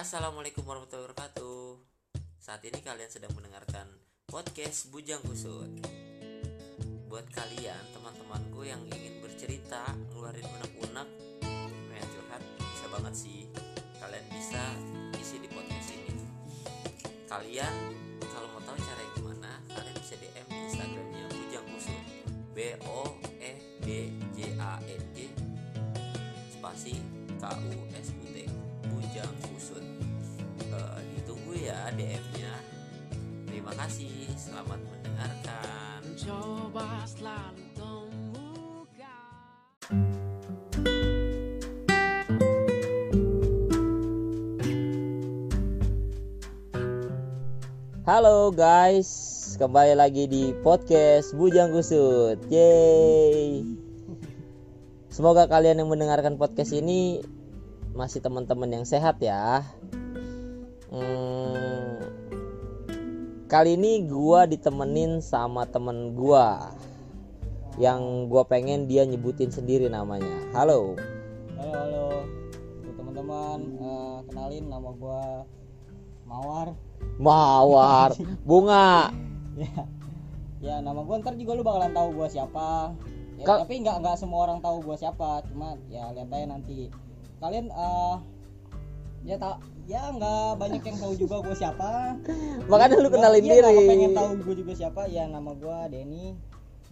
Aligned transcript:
Assalamualaikum 0.00 0.64
warahmatullahi 0.64 1.12
wabarakatuh. 1.12 1.76
Saat 2.40 2.64
ini 2.64 2.80
kalian 2.80 3.12
sedang 3.12 3.36
mendengarkan 3.36 3.84
podcast 4.24 4.88
Bujang 4.88 5.20
Kusut. 5.28 5.68
Buat 7.04 7.28
kalian 7.28 7.84
teman-temanku 7.92 8.64
yang 8.64 8.80
ingin 8.88 9.20
bercerita 9.20 9.92
Ngeluarin 10.08 10.48
unek-unek 10.48 11.08
Pengen 11.44 12.08
curhat 12.16 12.40
Bisa 12.40 12.86
banget 12.88 13.12
sih. 13.12 13.44
Kalian 14.00 14.24
bisa 14.32 14.72
isi 15.20 15.36
di 15.36 15.52
podcast 15.52 15.92
ini. 15.92 16.24
Kalian 17.28 17.74
kalau 18.24 18.48
mau 18.56 18.64
tahu 18.64 18.80
cara 18.80 19.04
gimana 19.20 19.52
Kalian 19.68 19.96
bisa 20.00 20.16
DM 20.16 20.46
di 20.48 20.58
Instagramnya 20.64 21.24
Bujang 21.28 21.66
Kusut. 21.76 22.04
B 22.56 22.72
O 22.88 23.20
E 23.36 23.52
D 23.84 24.16
J 24.32 24.56
A 24.64 24.80
N 24.80 25.02
G 25.12 25.28
spasi 26.56 27.04
K 27.36 27.44
U 27.52 27.84
S 27.92 28.08
U 28.16 28.24
T 28.32 28.69
Bujang 29.00 29.32
Kusut 29.48 29.80
Eh, 30.60 30.98
ditunggu 31.16 31.56
ya 31.56 31.88
DM-nya 31.96 32.52
terima 33.48 33.72
kasih 33.72 34.28
selamat 34.36 34.76
mendengarkan 34.76 36.04
Coba 36.20 37.08
selalu 37.08 37.64
temukan 37.72 38.28
Halo 48.04 48.52
guys, 48.52 49.08
kembali 49.56 49.96
lagi 49.96 50.28
di 50.28 50.52
podcast 50.60 51.32
Bujang 51.32 51.72
Kusut. 51.72 52.36
Yeay. 52.52 53.64
Semoga 55.08 55.48
kalian 55.48 55.80
yang 55.84 55.88
mendengarkan 55.88 56.36
podcast 56.36 56.74
ini 56.76 57.22
masih 58.00 58.24
teman-teman 58.24 58.80
yang 58.80 58.88
sehat 58.88 59.20
ya. 59.20 59.60
Hmm, 60.88 62.00
kali 63.44 63.76
ini 63.76 64.08
gua 64.08 64.48
ditemenin 64.48 65.20
sama 65.20 65.68
temen 65.68 66.16
gua. 66.16 66.72
Yang 67.76 68.00
gua 68.32 68.48
pengen 68.48 68.88
dia 68.88 69.04
nyebutin 69.04 69.52
sendiri 69.52 69.92
namanya. 69.92 70.32
Halo. 70.56 70.96
Halo 71.60 71.72
halo. 71.76 72.06
Teman-teman. 72.96 73.58
Eh, 73.76 74.18
kenalin 74.32 74.64
nama 74.72 74.90
gua 74.96 75.44
Mawar. 76.24 76.72
Mawar, 77.20 78.16
bunga. 78.48 79.12
ya. 79.60 79.84
Ya 80.60 80.74
nama 80.80 81.04
gua 81.04 81.20
ntar 81.20 81.36
juga 81.36 81.52
lu 81.52 81.60
bakalan 81.60 81.92
tahu 81.92 82.16
gua 82.16 82.32
siapa. 82.32 82.96
Ya, 83.36 83.44
Kal- 83.44 83.60
tapi 83.68 83.84
nggak 83.84 84.00
nggak 84.00 84.16
semua 84.16 84.48
orang 84.48 84.64
tahu 84.64 84.80
gua 84.88 84.96
siapa. 84.96 85.44
Cuma 85.52 85.76
ya 85.92 86.08
lihat 86.16 86.32
aja 86.32 86.48
nanti 86.48 86.88
kalian 87.40 87.72
eh 87.72 88.14
ya 89.24 89.36
tak 89.36 89.60
ya 89.90 90.14
nggak 90.14 90.60
banyak 90.60 90.82
yang 90.86 90.98
tahu 91.02 91.12
juga 91.18 91.42
gua 91.42 91.56
siapa. 91.56 92.14
Makanya 92.70 93.02
lu 93.02 93.10
kenalin 93.10 93.42
iya, 93.42 93.58
nggak 93.58 93.74
diri. 93.74 93.88
pengen 93.90 94.12
tahu 94.14 94.30
gua 94.44 94.54
juga 94.54 94.72
siapa. 94.76 95.02
Ya 95.10 95.26
nama 95.26 95.50
gua 95.58 95.90
Denny. 95.90 96.38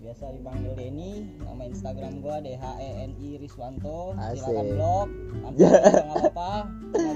Biasa 0.03 0.35
dipanggil 0.35 0.73
Denny. 0.75 1.31
Nama 1.39 1.63
Instagram 1.69 2.13
gua 2.19 2.43
D 2.43 2.59
H 2.59 2.65
E 2.83 2.91
N 3.07 3.13
I 3.23 3.29
Riswanto. 3.39 4.19
Silakan 4.35 4.67
blog. 4.75 5.09
Nggak 5.55 6.17
apa-apa 6.27 6.51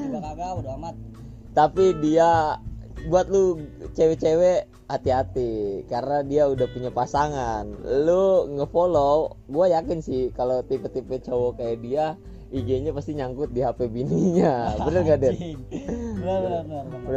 juga 0.06 0.18
kagak 0.22 0.50
udah 0.62 0.72
amat. 0.78 0.94
Tapi 1.52 1.84
dia 1.98 2.30
buat 3.10 3.26
lu 3.26 3.58
cewek-cewek 3.98 4.70
hati-hati. 4.86 5.82
Karena 5.90 6.22
dia 6.22 6.46
udah 6.46 6.68
punya 6.70 6.94
pasangan. 6.94 7.66
Lu 8.06 8.46
ngefollow 8.54 9.34
gua 9.50 9.66
yakin 9.66 9.98
sih 9.98 10.30
kalau 10.30 10.62
tipe-tipe 10.62 11.18
cowok 11.26 11.58
kayak 11.58 11.82
dia 11.82 12.06
IG-nya 12.52 12.92
pasti 12.92 13.16
nyangkut 13.16 13.48
di 13.56 13.64
HP 13.64 13.88
bininya. 13.88 14.76
Bener 14.84 15.00
gak 15.08 15.18
Den? 15.24 15.34
Benar, 16.20 16.40
ya 16.44 16.60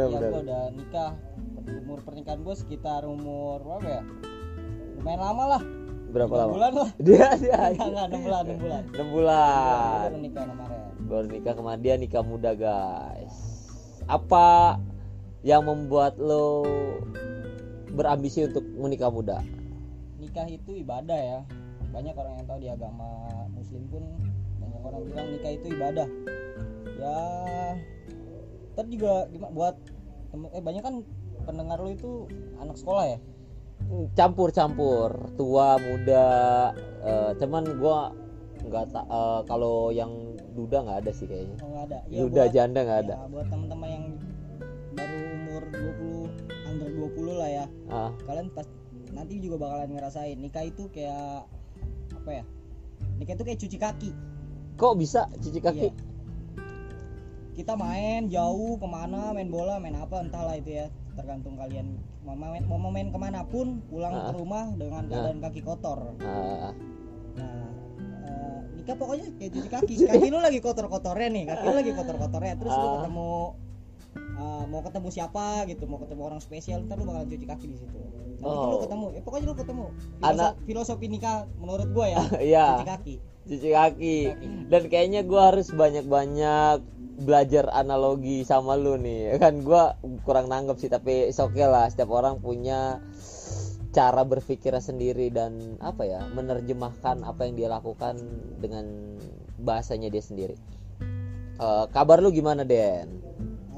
benar. 0.08 0.30
gua 0.32 0.40
udah 0.40 0.62
nikah. 0.72 1.12
Umur 1.84 2.00
pernikahan 2.00 2.40
gua 2.40 2.56
sekitar 2.56 3.04
umur 3.04 3.60
berapa 3.60 4.00
ya? 4.00 4.02
Lumayan 4.96 5.20
lama 5.20 5.44
lah. 5.44 5.62
Berapa 6.08 6.34
lama? 6.40 6.52
bulan 6.56 6.72
lah. 6.72 6.90
Dia 7.04 7.28
dia 7.36 7.68
enggak 7.68 8.06
enam 8.08 8.20
bulan 8.24 8.42
enam 8.48 8.58
bulan. 8.64 8.82
6 8.88 8.96
Gua 8.96 9.06
bulan. 9.12 10.06
Baru 10.08 10.18
nikah 10.24 10.44
kemarin. 10.48 10.80
Baru 11.04 11.26
nikah 11.28 11.54
kemarin. 11.54 11.80
Dia 11.84 11.94
nikah 12.00 12.22
muda 12.24 12.50
guys. 12.56 13.34
Apa 14.08 14.80
yang 15.44 15.68
membuat 15.68 16.16
lo 16.16 16.64
berambisi 17.92 18.48
untuk 18.48 18.64
menikah 18.80 19.12
muda? 19.12 19.44
Nikah 20.16 20.48
itu 20.48 20.80
ibadah 20.80 21.20
ya. 21.20 21.40
Banyak 21.92 22.16
orang 22.16 22.40
yang 22.40 22.46
tahu 22.48 22.58
di 22.64 22.68
agama 22.72 23.08
muslim 23.52 23.84
pun 23.92 24.04
orang 24.88 25.02
bilang 25.10 25.26
nikah 25.34 25.52
itu 25.54 25.66
ibadah. 25.74 26.08
Ya 26.96 27.18
ntar 28.76 28.84
juga 28.92 29.24
gimana 29.32 29.52
buat 29.56 29.76
eh 30.52 30.60
banyak 30.60 30.82
kan 30.84 30.94
pendengar 31.48 31.80
lo 31.80 31.88
itu 31.88 32.28
anak 32.60 32.76
sekolah 32.76 33.16
ya? 33.16 33.18
Campur-campur 34.12 35.32
tua 35.40 35.80
muda 35.80 36.28
eh, 37.00 37.30
cuman 37.40 37.64
gua 37.80 38.12
nggak 38.66 38.84
tak 38.92 39.06
kalau 39.46 39.94
yang 39.94 40.36
duda 40.52 40.84
nggak 40.84 40.98
ada 41.06 41.12
sih 41.14 41.24
kayaknya. 41.28 41.56
Oh, 41.62 41.78
ada. 41.80 41.98
Duda 42.08 42.44
janda 42.50 42.80
nggak 42.82 43.00
ada. 43.08 43.14
ya, 43.22 43.28
buat 43.30 43.46
teman-teman 43.48 43.88
yang 43.88 44.04
baru 44.96 45.16
umur 45.36 45.62
20 45.72 46.68
under 46.68 46.90
20 46.90 47.40
lah 47.40 47.50
ya. 47.52 47.64
Ah. 47.88 48.10
Kalian 48.26 48.48
pas 48.50 48.66
nanti 49.14 49.38
juga 49.38 49.56
bakalan 49.60 49.94
ngerasain. 49.94 50.36
Nikah 50.36 50.64
itu 50.66 50.90
kayak 50.90 51.46
apa 52.12 52.30
ya? 52.42 52.44
Nikah 53.20 53.34
itu 53.38 53.44
kayak 53.44 53.60
cuci 53.60 53.78
kaki 53.78 54.10
kok 54.76 54.92
bisa 54.94 55.26
cuci 55.34 55.58
kaki? 55.58 55.80
Iya. 55.82 55.92
kita 57.56 57.72
main 57.72 58.28
jauh 58.28 58.76
ke 58.76 58.84
mana 58.84 59.32
main 59.32 59.48
bola 59.48 59.80
main 59.80 59.96
apa 59.96 60.20
entahlah 60.20 60.54
itu 60.54 60.76
ya. 60.76 60.86
Tergantung 61.16 61.56
kalian 61.56 61.96
mau 62.20 62.36
main 62.36 62.60
mau 62.62 62.92
main 62.92 63.08
ke 63.08 63.16
mana 63.16 63.40
pun 63.42 63.80
pulang 63.88 64.12
Ah. 64.12 64.28
ke 64.28 64.36
rumah 64.36 64.68
dengan 64.76 65.08
keadaan 65.08 65.40
kaki 65.40 65.64
kotor. 65.64 66.12
Ah, 66.20 66.76
nah 67.32 67.64
eh, 68.28 68.58
nikah 68.76 68.92
pokoknya 68.92 69.32
kayak 69.40 69.50
cuci 69.56 69.68
kaki. 69.72 69.94
Kaki 70.04 70.28
lu 70.28 70.36
lagi 70.36 70.60
kotor 70.60 70.84
kotornya 70.86 71.32
nih 71.32 71.44
kaki 71.48 71.64
lu 71.64 71.74
lagi 71.74 71.92
kotor 71.96 72.16
kotornya 72.20 72.54
terus 72.60 72.72
lu 72.72 72.84
Ah. 72.84 72.92
ketemu 73.00 73.32
eh, 74.36 74.62
mau 74.66 74.80
ketemu 74.80 75.08
siapa 75.08 75.64
gitu 75.64 75.84
mau 75.84 75.96
ketemu 75.96 76.22
orang 76.24 76.40
spesial 76.40 76.84
ntar 76.84 76.96
lu 76.96 77.04
bakalan 77.04 77.26
cuci 77.26 77.46
kaki 77.46 77.66
di 77.66 77.76
situ. 77.76 77.98
Nanti 78.36 78.44
Oh. 78.44 78.68
lu 78.68 78.78
ketemu 78.84 79.06
ya 79.10 79.20
pokoknya 79.20 79.46
lu 79.46 79.56
ketemu. 79.56 79.84
Anak- 80.20 80.54
Filosofi, 80.60 80.66
filosofi 80.68 81.06
nikah 81.08 81.36
menurut 81.56 81.88
gua 81.90 82.06
ya 82.06 82.18
iya. 82.52 82.66
cuci 82.76 82.86
kaki. 82.86 83.14
Cuci 83.46 83.68
kaki. 83.70 84.16
Kaki. 84.28 84.48
dan 84.68 84.82
kayaknya 84.86 85.20
gua 85.22 85.54
harus 85.54 85.70
banyak-banyak 85.70 86.78
belajar 87.16 87.72
analogi 87.72 88.44
sama 88.44 88.76
lu 88.76 89.00
nih. 89.00 89.32
Kan 89.42 89.64
gua 89.64 89.96
kurang 90.22 90.46
nanggep 90.46 90.76
sih 90.76 90.92
tapi 90.92 91.32
oke 91.32 91.64
lah. 91.64 91.88
Setiap 91.88 92.12
orang 92.12 92.36
punya 92.38 93.00
cara 93.90 94.20
berpikir 94.22 94.76
sendiri 94.76 95.32
dan 95.32 95.80
apa 95.80 96.04
ya 96.04 96.20
menerjemahkan 96.28 97.24
apa 97.24 97.48
yang 97.48 97.56
dia 97.56 97.68
lakukan 97.72 98.20
dengan 98.60 99.16
bahasanya 99.56 100.12
dia 100.12 100.20
sendiri. 100.20 100.56
Eh, 101.56 101.84
kabar 101.88 102.20
lu 102.20 102.28
gimana 102.28 102.60
Den 102.60 103.08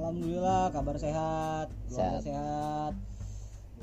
alhamdulillah 0.09 0.73
kabar 0.73 0.97
sehat 0.97 1.67
keluarga 1.85 2.17
Sehat. 2.17 2.21
sehat 2.25 2.93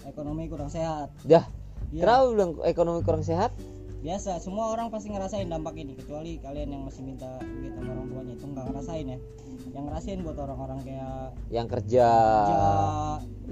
ekonomi 0.10 0.50
kurang 0.50 0.74
sehat. 0.74 1.14
Dah 1.22 1.46
Iya. 1.94 2.02
kenapa 2.02 2.24
bilang 2.34 2.52
ekonomi 2.66 3.00
kurang 3.06 3.22
sehat? 3.22 3.54
Biasa 4.02 4.42
semua 4.42 4.74
orang 4.74 4.90
pasti 4.90 5.14
ngerasain 5.14 5.46
dampak 5.46 5.78
ini 5.78 5.94
kecuali 5.94 6.42
kalian 6.42 6.74
yang 6.74 6.82
masih 6.86 7.06
minta 7.06 7.38
duit 7.42 7.74
sama 7.78 7.94
orang 7.94 8.10
tuanya 8.10 8.34
itu 8.34 8.46
nggak 8.46 8.66
ngerasain 8.74 9.06
ya. 9.06 9.18
Yang 9.70 9.84
ngerasain 9.86 10.20
buat 10.26 10.38
orang-orang 10.42 10.80
kayak 10.82 11.18
yang 11.54 11.68
kerja 11.70 12.08
kerja 12.10 12.66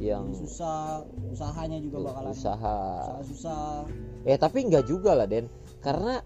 yang 0.02 0.24
susah 0.34 1.06
usahanya 1.30 1.78
juga 1.78 2.10
bakalan 2.10 2.34
usaha. 2.34 2.78
usaha 3.06 3.22
susah 3.22 3.66
Eh 4.26 4.38
tapi 4.42 4.66
nggak 4.66 4.86
juga 4.90 5.14
lah 5.14 5.30
Den, 5.30 5.46
karena 5.78 6.26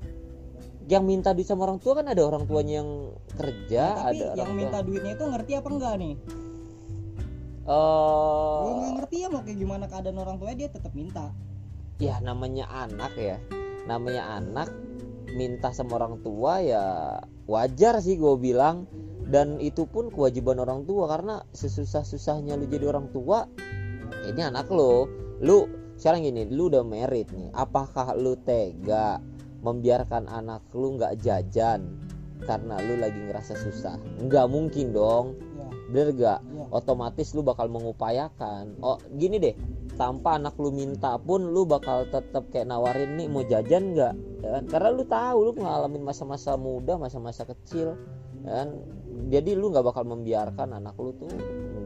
yang 0.87 1.03
minta 1.03 1.35
duit 1.35 1.43
sama 1.43 1.67
orang 1.67 1.83
tua 1.83 1.99
kan 1.99 2.07
ada 2.07 2.23
orang 2.23 2.47
tuanya 2.47 2.79
yang 2.79 3.11
kerja, 3.35 3.83
Nah, 3.91 4.03
tapi 4.07 4.17
ada 4.23 4.23
orang 4.23 4.37
yang 4.39 4.47
tua. 4.47 4.57
minta 4.57 4.77
duitnya 4.81 5.11
itu 5.19 5.25
ngerti 5.27 5.51
apa 5.59 5.67
enggak 5.67 5.93
nih? 5.99 6.15
Eh, 7.67 8.55
kalau 8.63 8.75
nggak 8.79 8.93
ngerti 9.03 9.15
ya 9.19 9.27
mau 9.27 9.41
kayak 9.43 9.57
gimana 9.59 9.85
keadaan 9.91 10.17
orang 10.17 10.35
tuanya 10.39 10.55
dia 10.55 10.69
tetap 10.71 10.91
minta. 10.95 11.25
Ya 11.99 12.15
namanya 12.23 12.65
anak 12.71 13.13
ya, 13.19 13.37
namanya 13.83 14.39
anak 14.39 14.69
minta 15.35 15.75
sama 15.75 15.99
orang 15.99 16.23
tua 16.23 16.63
ya 16.63 16.83
wajar 17.45 17.99
sih 17.99 18.15
gue 18.15 18.35
bilang. 18.39 18.87
Dan 19.27 19.59
itu 19.59 19.83
pun 19.83 20.07
kewajiban 20.07 20.55
orang 20.63 20.87
tua 20.87 21.11
karena 21.11 21.43
sesusah 21.51 22.07
susahnya 22.07 22.55
lu 22.55 22.63
jadi 22.63 22.87
orang 22.87 23.11
tua 23.11 23.43
ini 24.23 24.39
anak 24.39 24.71
lo 24.71 25.03
lu 25.43 25.67
sekarang 25.99 26.23
gini 26.23 26.47
lu 26.47 26.71
udah 26.71 26.87
merit 26.87 27.27
nih. 27.35 27.51
Apakah 27.51 28.15
lu 28.15 28.39
tega 28.39 29.19
membiarkan 29.59 30.25
anak 30.25 30.61
lu 30.71 30.95
nggak 30.95 31.19
jajan 31.19 31.85
karena 32.39 32.77
lu 32.79 32.97
lagi 32.97 33.17
ngerasa 33.17 33.53
susah. 33.55 33.97
Nggak 34.19 34.45
mungkin 34.47 34.91
dong. 34.91 35.25
Ya 35.53 35.67
bener 35.87 36.09
gak 36.11 36.39
Iya. 36.43 36.63
otomatis 36.69 37.31
lu 37.31 37.41
bakal 37.41 37.67
mengupayakan. 37.67 38.75
Oh 38.79 38.99
gini 39.11 39.37
deh. 39.37 39.55
Tanpa 39.95 40.35
anak 40.35 40.53
lu 40.55 40.69
minta 40.69 41.17
pun 41.17 41.41
lu 41.47 41.65
bakal 41.65 42.05
tetap 42.05 42.51
kayak 42.51 42.67
nawarin 42.67 43.15
nih 43.15 43.25
mau 43.25 43.41
jajan 43.41 43.95
nggak? 43.95 44.13
Ya 44.37 44.49
kan? 44.51 44.63
karena 44.67 44.89
lu 44.91 45.03
tahu 45.03 45.37
lu 45.41 45.51
ngalamin 45.55 46.03
masa-masa 46.03 46.53
muda 46.53 46.95
masa-masa 46.95 47.41
kecil 47.43 47.97
ya 48.43 48.51
kan? 48.53 48.69
Jadi 49.27 49.57
lu 49.57 49.71
nggak 49.71 49.81
bakal 49.83 50.05
membiarkan 50.05 50.69
anak 50.71 50.93
lu 50.95 51.09
tuh 51.13 51.31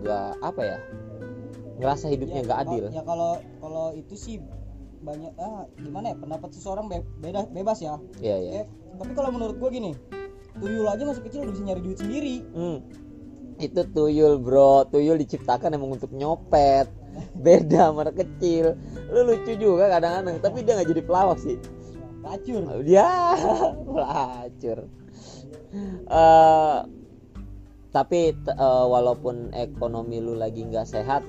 nggak 0.01 0.29
apa 0.41 0.61
ya 0.61 0.77
ngerasa 1.77 2.05
hidupnya 2.09 2.41
Ya, 2.41 2.45
nggak 2.45 2.59
kalau- 2.59 2.73
adil. 2.73 2.85
ya 2.91 3.03
kalau 3.03 3.31
kalau 3.57 3.85
itu 3.95 4.13
sih 4.13 4.35
banyak 5.01 5.33
ah 5.41 5.65
gimana 5.81 6.13
ya 6.13 6.15
pendapat 6.17 6.49
seseorang 6.53 6.85
be- 6.85 7.07
beda 7.19 7.49
bebas 7.49 7.81
ya 7.81 7.97
iya 8.21 8.37
iya 8.37 8.51
Ya, 8.61 8.63
tapi 9.01 9.11
kalau 9.17 9.33
menurut 9.33 9.57
gua 9.57 9.69
gini 9.73 9.97
tuyul 10.61 10.85
aja 10.85 11.03
masih 11.03 11.23
kecil 11.25 11.41
udah 11.43 11.53
bisa 11.53 11.63
nyari 11.65 11.81
duit 11.81 11.99
sendiri 11.99 12.35
Hmm. 12.53 12.79
Itu 13.61 13.85
tuyul 13.93 14.41
bro, 14.41 14.89
tuyul 14.89 15.21
diciptakan 15.21 15.77
emang 15.77 15.93
untuk 15.93 16.09
nyopet. 16.17 16.89
Beda 17.37 17.93
sama 17.93 18.09
anak 18.09 18.25
kecil. 18.25 18.73
Lu 19.13 19.21
lucu 19.21 19.53
juga 19.53 19.85
kadang-kadang, 19.85 20.41
tapi 20.41 20.65
dia 20.65 20.81
nggak 20.81 20.89
jadi 20.89 21.03
pelawak 21.05 21.37
sih. 21.37 21.61
pelacur 22.25 22.81
Dia 22.81 23.05
pelacur. 23.85 24.89
Eh, 26.09 26.79
tapi 27.93 28.33
eh, 28.33 28.85
walaupun 28.89 29.53
ekonomi 29.53 30.17
lu 30.17 30.33
lagi 30.33 30.65
nggak 30.65 30.87
sehat, 30.89 31.21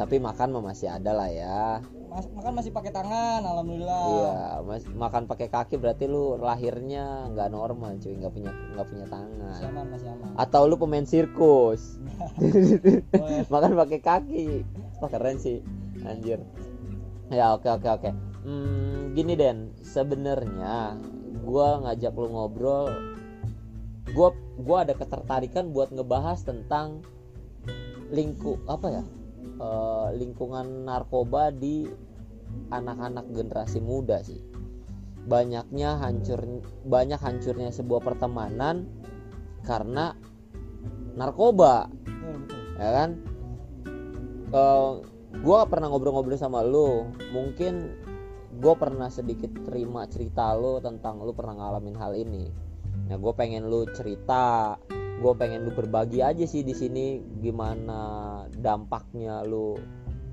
tapi 0.00 0.16
makan 0.24 0.56
mah 0.56 0.72
masih 0.72 0.88
ada 0.88 1.12
lah 1.12 1.28
ya. 1.28 1.84
Mas, 2.12 2.28
makan 2.28 2.52
masih 2.60 2.72
pakai 2.76 2.92
tangan 2.92 3.40
alhamdulillah. 3.40 4.04
Iya, 4.04 4.36
mas, 4.68 4.84
makan 4.84 5.24
pakai 5.24 5.48
kaki 5.48 5.80
berarti 5.80 6.04
lu 6.04 6.36
lahirnya 6.36 7.32
nggak 7.32 7.48
normal 7.48 7.96
cuy, 7.96 8.12
nggak 8.20 8.32
punya 8.36 8.52
nggak 8.76 8.86
punya 8.92 9.06
masih 9.08 9.16
tangan. 9.16 9.68
aman 9.72 9.86
masih 9.88 10.08
aman. 10.12 10.28
Atau 10.36 10.68
lu 10.68 10.76
pemain 10.76 11.08
sirkus. 11.08 11.96
Makan 13.52 13.72
pakai 13.80 14.00
kaki. 14.04 14.46
Wah 15.00 15.08
keren 15.08 15.40
sih. 15.40 15.64
Anjir. 16.04 16.44
Ya 17.32 17.56
oke 17.56 17.72
oke 17.72 17.88
oke. 17.88 18.10
Hmm, 18.44 19.16
gini 19.16 19.32
Den. 19.32 19.72
Sebenarnya 19.80 21.00
gua 21.40 21.80
ngajak 21.80 22.12
lu 22.12 22.28
ngobrol 22.28 22.92
gua 24.12 24.36
gua 24.60 24.84
ada 24.84 24.92
ketertarikan 24.92 25.72
buat 25.72 25.88
ngebahas 25.88 26.44
tentang 26.44 27.00
lingku 28.12 28.60
apa 28.68 29.00
ya 29.00 29.04
Eh, 29.60 30.08
lingkungan 30.16 30.88
narkoba 30.88 31.52
di 31.52 31.84
anak-anak 32.72 33.28
generasi 33.32 33.84
muda 33.84 34.24
sih. 34.24 34.40
Banyaknya 35.28 36.02
hancur 36.02 36.64
banyak 36.82 37.20
hancurnya 37.20 37.70
sebuah 37.70 38.00
pertemanan 38.02 38.88
karena 39.62 40.16
narkoba. 41.14 41.86
Ya 42.80 42.90
kan? 42.90 43.10
Eh 44.52 44.92
gua 45.44 45.64
pernah 45.68 45.92
ngobrol-ngobrol 45.92 46.40
sama 46.40 46.64
lu. 46.64 47.08
Mungkin 47.30 48.02
gue 48.52 48.74
pernah 48.76 49.08
sedikit 49.08 49.48
terima 49.64 50.04
cerita 50.06 50.52
lu 50.52 50.76
tentang 50.84 51.24
lu 51.24 51.32
pernah 51.32 51.56
ngalamin 51.56 51.96
hal 51.96 52.12
ini. 52.12 52.52
Nah 53.08 53.16
gue 53.16 53.32
pengen 53.32 53.66
lu 53.66 53.88
cerita 53.96 54.76
gue 55.20 55.32
pengen 55.36 55.68
lu 55.68 55.72
berbagi 55.74 56.24
aja 56.24 56.44
sih 56.46 56.64
di 56.64 56.72
sini 56.72 57.20
gimana 57.42 58.42
dampaknya 58.48 59.44
lu 59.44 59.76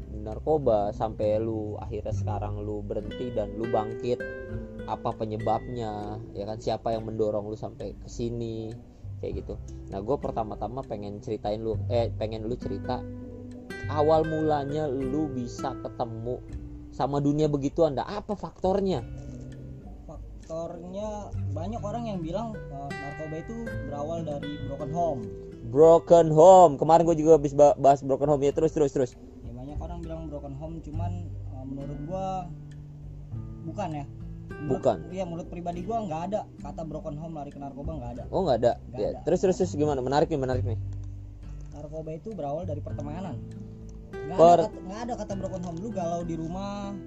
narkoba 0.09 0.91
sampai 0.91 1.37
lu 1.39 1.77
akhirnya 1.79 2.13
sekarang 2.13 2.61
lu 2.61 2.81
berhenti 2.83 3.31
dan 3.33 3.55
lu 3.55 3.69
bangkit. 3.69 4.19
Apa 4.89 5.13
penyebabnya? 5.13 6.17
Ya 6.33 6.49
kan 6.49 6.57
siapa 6.57 6.93
yang 6.93 7.05
mendorong 7.05 7.45
lu 7.45 7.53
sampai 7.53 7.93
ke 7.93 8.09
sini? 8.09 8.73
Kayak 9.21 9.45
gitu. 9.45 9.53
Nah 9.93 9.99
gue 10.01 10.17
pertama-tama 10.17 10.81
pengen 10.81 11.21
ceritain 11.21 11.61
lu 11.61 11.77
eh 11.91 12.09
pengen 12.17 12.47
lu 12.47 12.55
cerita 12.57 13.03
awal 13.89 14.23
mulanya 14.23 14.85
lu 14.85 15.27
bisa 15.29 15.73
ketemu 15.81 16.39
sama 16.93 17.17
dunia 17.21 17.49
begitu 17.49 17.85
anda 17.85 18.05
apa 18.05 18.37
faktornya 18.37 19.01
faktornya 20.49 21.29
banyak 21.53 21.77
orang 21.77 22.03
yang 22.09 22.19
bilang 22.25 22.57
eh, 22.57 22.89
narkoba 22.89 23.35
itu 23.37 23.55
berawal 23.85 24.25
dari 24.25 24.57
broken 24.65 24.89
home. 24.89 25.21
Broken 25.69 26.27
home. 26.33 26.73
Kemarin 26.81 27.05
gue 27.05 27.17
juga 27.21 27.37
habis 27.37 27.53
ba- 27.53 27.77
bahas 27.77 28.01
broken 28.01 28.33
home 28.33 28.41
ya 28.41 28.49
terus 28.49 28.73
terus 28.73 28.89
terus. 28.89 29.13
Ya 29.45 29.53
banyak 29.53 29.77
orang 29.77 30.01
bilang 30.01 30.25
broken 30.25 30.57
home 30.57 30.81
cuman 30.81 31.29
eh, 31.29 31.65
menurut 31.69 31.99
gua 32.09 32.49
bukan 33.61 33.89
ya? 33.93 34.05
Menurut- 34.49 34.81
Bukan. 34.81 34.97
iya 35.13 35.23
menurut 35.29 35.45
pribadi 35.53 35.85
gua 35.85 36.01
nggak 36.01 36.21
ada 36.33 36.41
kata 36.65 36.81
broken 36.81 37.13
home 37.13 37.37
lari 37.37 37.53
ke 37.53 37.61
narkoba 37.61 38.01
nggak 38.01 38.11
ada. 38.17 38.23
Oh 38.33 38.41
nggak 38.41 38.57
ada? 38.65 38.71
Nggak 38.89 38.97
ya 38.97 39.07
ada. 39.13 39.19
terus 39.29 39.39
terus 39.45 39.55
terus 39.61 39.77
gimana? 39.77 40.01
Menarik 40.01 40.33
nih 40.33 40.41
menarik 40.41 40.65
nih. 40.65 40.81
Narkoba 41.77 42.09
itu 42.17 42.33
berawal 42.33 42.65
dari 42.65 42.81
pertemanan. 42.81 43.37
Nggak 44.09 44.33
Per- 44.41 44.65
ada 44.65 44.73
kata, 44.73 44.79
nggak 44.81 44.99
ada 45.05 45.13
kata 45.13 45.33
broken 45.37 45.61
home. 45.61 45.77
Lu 45.77 45.93
galau 45.93 46.25
di 46.25 46.33
rumah 46.33 46.97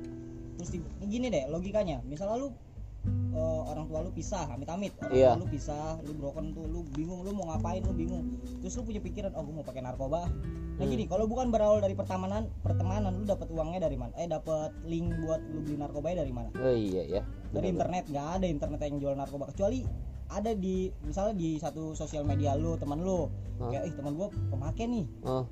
terus 0.55 0.71
di, 0.71 0.79
gini 1.11 1.27
deh 1.27 1.51
logikanya. 1.51 1.99
Misalnya 2.07 2.39
lu 2.39 2.55
eh, 3.07 3.61
orang 3.67 3.85
tua 3.87 4.01
lu 4.03 4.11
pisah 4.11 4.47
amit-amit. 4.49 4.93
Orang 4.99 5.13
Iya. 5.13 5.31
tua 5.35 5.41
lu 5.43 5.47
pisah 5.49 5.99
lu 6.03 6.13
broken 6.15 6.53
tuh 6.53 6.65
lu 6.67 6.81
bingung 6.91 7.23
lu 7.23 7.31
mau 7.33 7.51
ngapain 7.51 7.83
lu 7.83 7.93
bingung. 7.93 8.25
Terus 8.61 8.75
lu 8.79 8.83
punya 8.85 9.01
pikiran 9.01 9.33
oh 9.35 9.43
gue 9.43 9.55
mau 9.55 9.67
pakai 9.67 9.83
narkoba. 9.83 10.29
Nah 10.73 10.81
Hmm. 10.81 10.89
gini 10.89 11.05
kalau 11.05 11.29
bukan 11.29 11.53
berawal 11.53 11.79
dari 11.79 11.93
pertemanan 11.93 12.49
pertemanan 12.61 13.13
lu 13.13 13.25
dapat 13.25 13.49
uangnya 13.49 13.85
dari 13.85 13.97
mana? 13.97 14.13
Eh 14.17 14.27
dapat 14.27 14.73
link 14.83 15.13
buat 15.21 15.41
lu 15.53 15.61
beli 15.61 15.77
narkoba 15.77 16.13
dari 16.13 16.33
mana? 16.33 16.49
Oh 16.55 16.71
iya 16.71 17.03
ya 17.03 17.23
dari 17.51 17.71
Bener-bener. 17.71 17.71
internet 17.73 18.05
nggak 18.09 18.29
ada 18.39 18.47
internet 18.49 18.81
yang 18.83 18.97
jual 18.99 19.15
narkoba. 19.15 19.45
Kecuali 19.53 19.81
ada 20.33 20.57
di 20.57 20.89
misalnya 21.05 21.35
di 21.37 21.61
satu 21.61 21.93
sosial 21.93 22.25
media 22.25 22.57
lu 22.57 22.75
teman 22.77 23.01
lu. 23.01 23.29
Hah? 23.61 23.69
kayak 23.69 23.85
ih 23.85 23.95
teman 23.95 24.17
gua 24.17 24.29
pemakai 24.49 24.87
nih. 24.87 25.07
Oh 25.23 25.45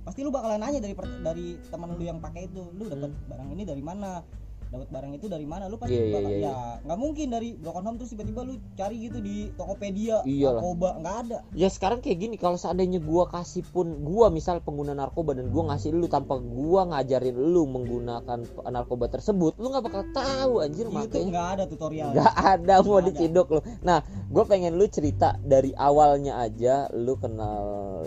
pasti 0.00 0.24
lu 0.24 0.32
bakalan 0.32 0.64
nanya 0.64 0.80
dari 0.80 0.96
dari 1.20 1.46
teman 1.68 1.92
lu 1.92 2.00
yang 2.00 2.18
pakai 2.18 2.48
itu 2.48 2.72
lu 2.72 2.88
dapat 2.88 3.12
barang 3.28 3.48
ini 3.52 3.68
dari 3.68 3.84
mana 3.84 4.24
dapat 4.70 4.86
barang 4.86 5.12
itu 5.12 5.26
dari 5.26 5.42
mana 5.44 5.66
lu 5.66 5.76
pasti 5.76 5.92
Hmm. 5.92 6.00
Iya, 6.00 6.06
iya, 6.06 6.14
bakal 6.16 6.30
iya, 6.30 6.46
ya 6.46 6.54
nggak 6.86 6.98
mungkin 6.98 7.26
dari 7.28 7.48
broken 7.54 7.82
home 7.82 7.96
terus 7.98 8.10
tiba-tiba 8.10 8.40
lu 8.42 8.54
cari 8.72 8.96
gitu 9.02 9.18
di 9.18 9.50
Tokopedia 9.54 10.22
Iyalah. 10.22 10.62
narkoba 10.62 10.88
nggak 10.96 11.16
ada 11.26 11.38
ya 11.52 11.68
sekarang 11.68 11.98
kayak 11.98 12.18
gini 12.20 12.36
kalau 12.38 12.54
seandainya 12.54 13.02
gua 13.02 13.26
kasih 13.26 13.66
pun 13.66 13.98
gua 14.00 14.30
misal 14.30 14.62
pengguna 14.62 14.94
narkoba 14.94 15.34
dan 15.34 15.50
gua 15.50 15.74
ngasih 15.74 15.90
lu 15.90 16.06
tanpa 16.06 16.38
gua 16.38 16.86
ngajarin 16.86 17.34
lu 17.34 17.66
menggunakan 17.66 18.38
narkoba 18.64 19.10
tersebut 19.10 19.58
lu 19.58 19.66
nggak 19.68 19.84
bakal 19.84 20.02
tahu 20.14 20.52
anjir 20.62 20.86
YouTube 20.86 20.94
makanya 21.10 21.30
nggak 21.34 21.48
ada 21.50 21.64
tutorial 21.66 22.08
nggak 22.14 22.34
ada 22.38 22.74
mau 22.78 22.86
Nggak 22.86 23.02
ada. 23.02 23.08
diciduk 23.10 23.46
lu 23.50 23.60
nah 23.82 23.98
gue 24.30 24.44
pengen 24.46 24.78
lu 24.78 24.86
cerita 24.86 25.34
dari 25.42 25.74
awalnya 25.74 26.38
aja 26.38 26.86
lu 26.94 27.18
kenal 27.18 27.64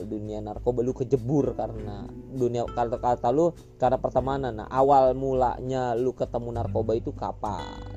dunia 0.07 0.39
narkoba 0.39 0.79
lu 0.79 0.95
kejebur 0.95 1.51
karena 1.53 2.07
dunia 2.31 2.63
kata 2.63 2.95
kata 2.95 3.27
lu 3.29 3.51
karena 3.75 3.99
pertemanan 3.99 4.53
nah 4.55 4.67
awal 4.71 5.11
mulanya 5.11 5.91
lu 5.93 6.15
ketemu 6.15 6.52
narkoba 6.53 6.93
itu 6.93 7.09
kapan 7.11 7.89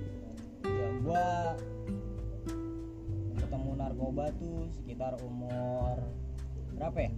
ya 0.64 0.88
gua 1.05 1.26
ketemu 3.37 3.70
narkoba 3.76 4.25
tuh 4.37 4.56
sekitar 4.73 5.12
umur 5.23 5.97
berapa 6.75 6.99
ya 6.99 7.11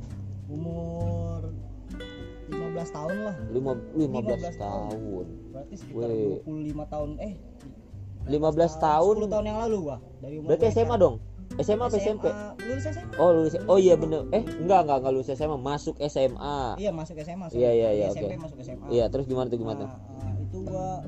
umur 0.48 1.40
15 2.48 2.96
tahun 2.96 3.16
lah 3.22 3.36
Lima, 3.52 3.72
15 3.94 4.08
15 4.08 4.56
tahun. 4.56 4.56
tahun 4.58 5.26
berarti 5.52 5.74
sekitar 5.76 6.08
Weh. 6.08 6.40
25 6.44 6.92
tahun 6.92 7.10
eh 7.20 7.34
15 8.28 8.34
tahun 8.78 9.14
10 9.24 9.32
tahun 9.32 9.44
yang 9.46 9.58
lalu 9.62 9.76
gua 9.84 9.96
dari 10.18 10.34
umur 10.36 10.48
berarti 10.52 10.66
SMA 10.70 10.96
dong 10.96 11.16
SMA 11.58 11.80
apa 11.82 11.96
SMP 11.96 12.24
lulus 12.60 12.84
SMA 12.86 13.12
oh 13.16 13.30
lulus 13.32 13.54
oh 13.66 13.78
iya 13.78 13.94
bener 13.96 14.28
eh 14.30 14.44
enggak 14.44 14.80
enggak 14.84 14.96
enggak 15.00 15.12
lulus 15.12 15.28
SMA 15.30 15.56
masuk 15.56 15.96
SMA 16.02 16.76
iya 16.76 16.90
masuk 16.92 17.16
SMA. 17.18 17.46
Iya, 17.50 17.70
iya, 17.72 17.88
iya, 17.90 18.06
SMP 18.12 18.36
oke. 18.36 18.44
masuk 18.44 18.58
SMA 18.60 18.86
iya 18.88 19.04
terus 19.08 19.24
gimana 19.24 19.48
tuh 19.48 19.58
gimana 19.58 19.84
Nah, 19.88 19.96
eh, 20.28 20.44
itu 20.44 20.58
gua 20.62 21.02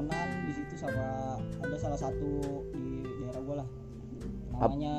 temenan 0.00 0.28
di 0.48 0.52
situ 0.56 0.74
sama 0.80 1.36
ada 1.60 1.76
salah 1.76 2.00
satu 2.00 2.30
di 2.72 3.04
daerah 3.20 3.42
gua 3.44 3.56
lah. 3.60 3.68
Namanya 4.56 4.96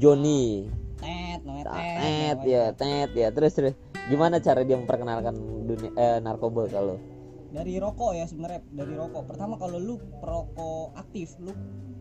Joni. 0.00 0.72
Ted 0.96 1.44
namanya 1.44 1.76
Ted 1.76 1.76
tet 2.00 2.38
ya 2.48 2.64
Ted. 2.72 2.76
tet. 2.80 3.10
ya 3.12 3.28
terus 3.36 3.52
terus. 3.52 3.74
Gimana 4.08 4.40
cara 4.40 4.64
dia 4.64 4.80
memperkenalkan 4.80 5.36
dunia 5.68 5.92
eh, 5.92 6.18
narkoba 6.24 6.64
kalau 6.72 6.96
dari 7.46 7.78
rokok 7.80 8.12
ya 8.16 8.24
sebenarnya 8.24 8.64
dari 8.72 8.96
rokok. 8.96 9.28
Pertama 9.28 9.60
kalau 9.60 9.76
lu 9.76 10.00
perokok 10.24 10.96
aktif 10.96 11.36
lu 11.36 11.52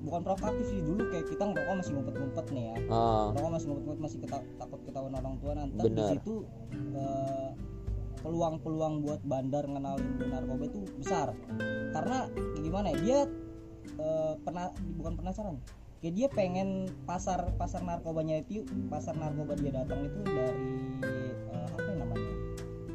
bukan 0.08 0.20
perokok 0.24 0.48
aktif 0.52 0.66
sih 0.72 0.80
dulu 0.80 1.02
kayak 1.12 1.26
kita 1.28 1.44
ngerokok 1.44 1.76
masih 1.76 1.92
ngumpet-ngumpet 1.96 2.46
nih 2.56 2.64
ya. 2.72 2.76
Oh, 2.88 3.26
Rokok 3.36 3.52
masih 3.52 3.68
ngumpet-ngumpet 3.68 4.02
masih 4.04 4.18
kita- 4.24 4.48
takut 4.60 4.80
ketahuan 4.88 5.14
orang 5.16 5.36
tua. 5.44 5.52
Nanti 5.60 5.88
di 5.92 6.04
situ 6.08 6.34
eh, 6.96 7.50
peluang-peluang 8.26 9.06
buat 9.06 9.22
bandar 9.22 9.70
ngenalin 9.70 10.18
narkoba 10.26 10.66
itu 10.66 10.82
besar. 10.98 11.38
Karena 11.94 12.26
gimana 12.58 12.90
ya 12.90 12.98
dia 12.98 13.20
eh, 14.02 14.34
pernah 14.42 14.74
bukan 14.98 15.14
penasaran. 15.22 15.62
Kayak 16.02 16.14
dia 16.18 16.28
pengen 16.34 16.90
pasar 17.06 17.54
pasar 17.56 17.86
narkobanya 17.86 18.42
itu 18.42 18.66
pasar 18.90 19.14
narkoba 19.14 19.54
dia 19.62 19.78
datang 19.78 20.10
itu 20.10 20.20
dari 20.26 20.66
eh, 21.54 21.68
apa 21.70 21.86
yang 21.86 22.00
namanya? 22.02 22.34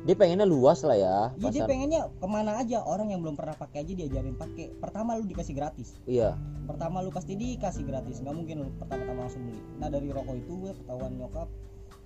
Dia 0.01 0.17
pengennya 0.17 0.49
luas 0.49 0.81
lah 0.83 0.97
ya 0.97 1.17
Iya 1.39 1.49
dia 1.53 1.63
pengennya 1.69 2.09
ke 2.09 2.27
mana 2.27 2.57
aja 2.59 2.83
orang 2.83 3.15
yang 3.15 3.21
belum 3.23 3.39
pernah 3.39 3.55
pakai 3.55 3.87
aja 3.87 3.93
diajarin 3.95 4.35
pakai. 4.35 4.75
Pertama 4.83 5.15
lu 5.15 5.31
dikasih 5.31 5.55
gratis. 5.55 5.95
Iya. 6.11 6.35
Pertama 6.67 6.99
lu 7.07 7.15
pasti 7.15 7.39
dikasih 7.39 7.87
gratis 7.87 8.19
nggak 8.19 8.35
mungkin 8.35 8.67
lu 8.67 8.69
pertama-tama 8.83 9.31
langsung 9.31 9.47
beli. 9.47 9.63
Nah 9.79 9.87
dari 9.87 10.11
rokok 10.11 10.35
itu 10.35 10.53
gue 10.59 10.73
ketahuan 10.75 11.15
nyokap 11.15 11.47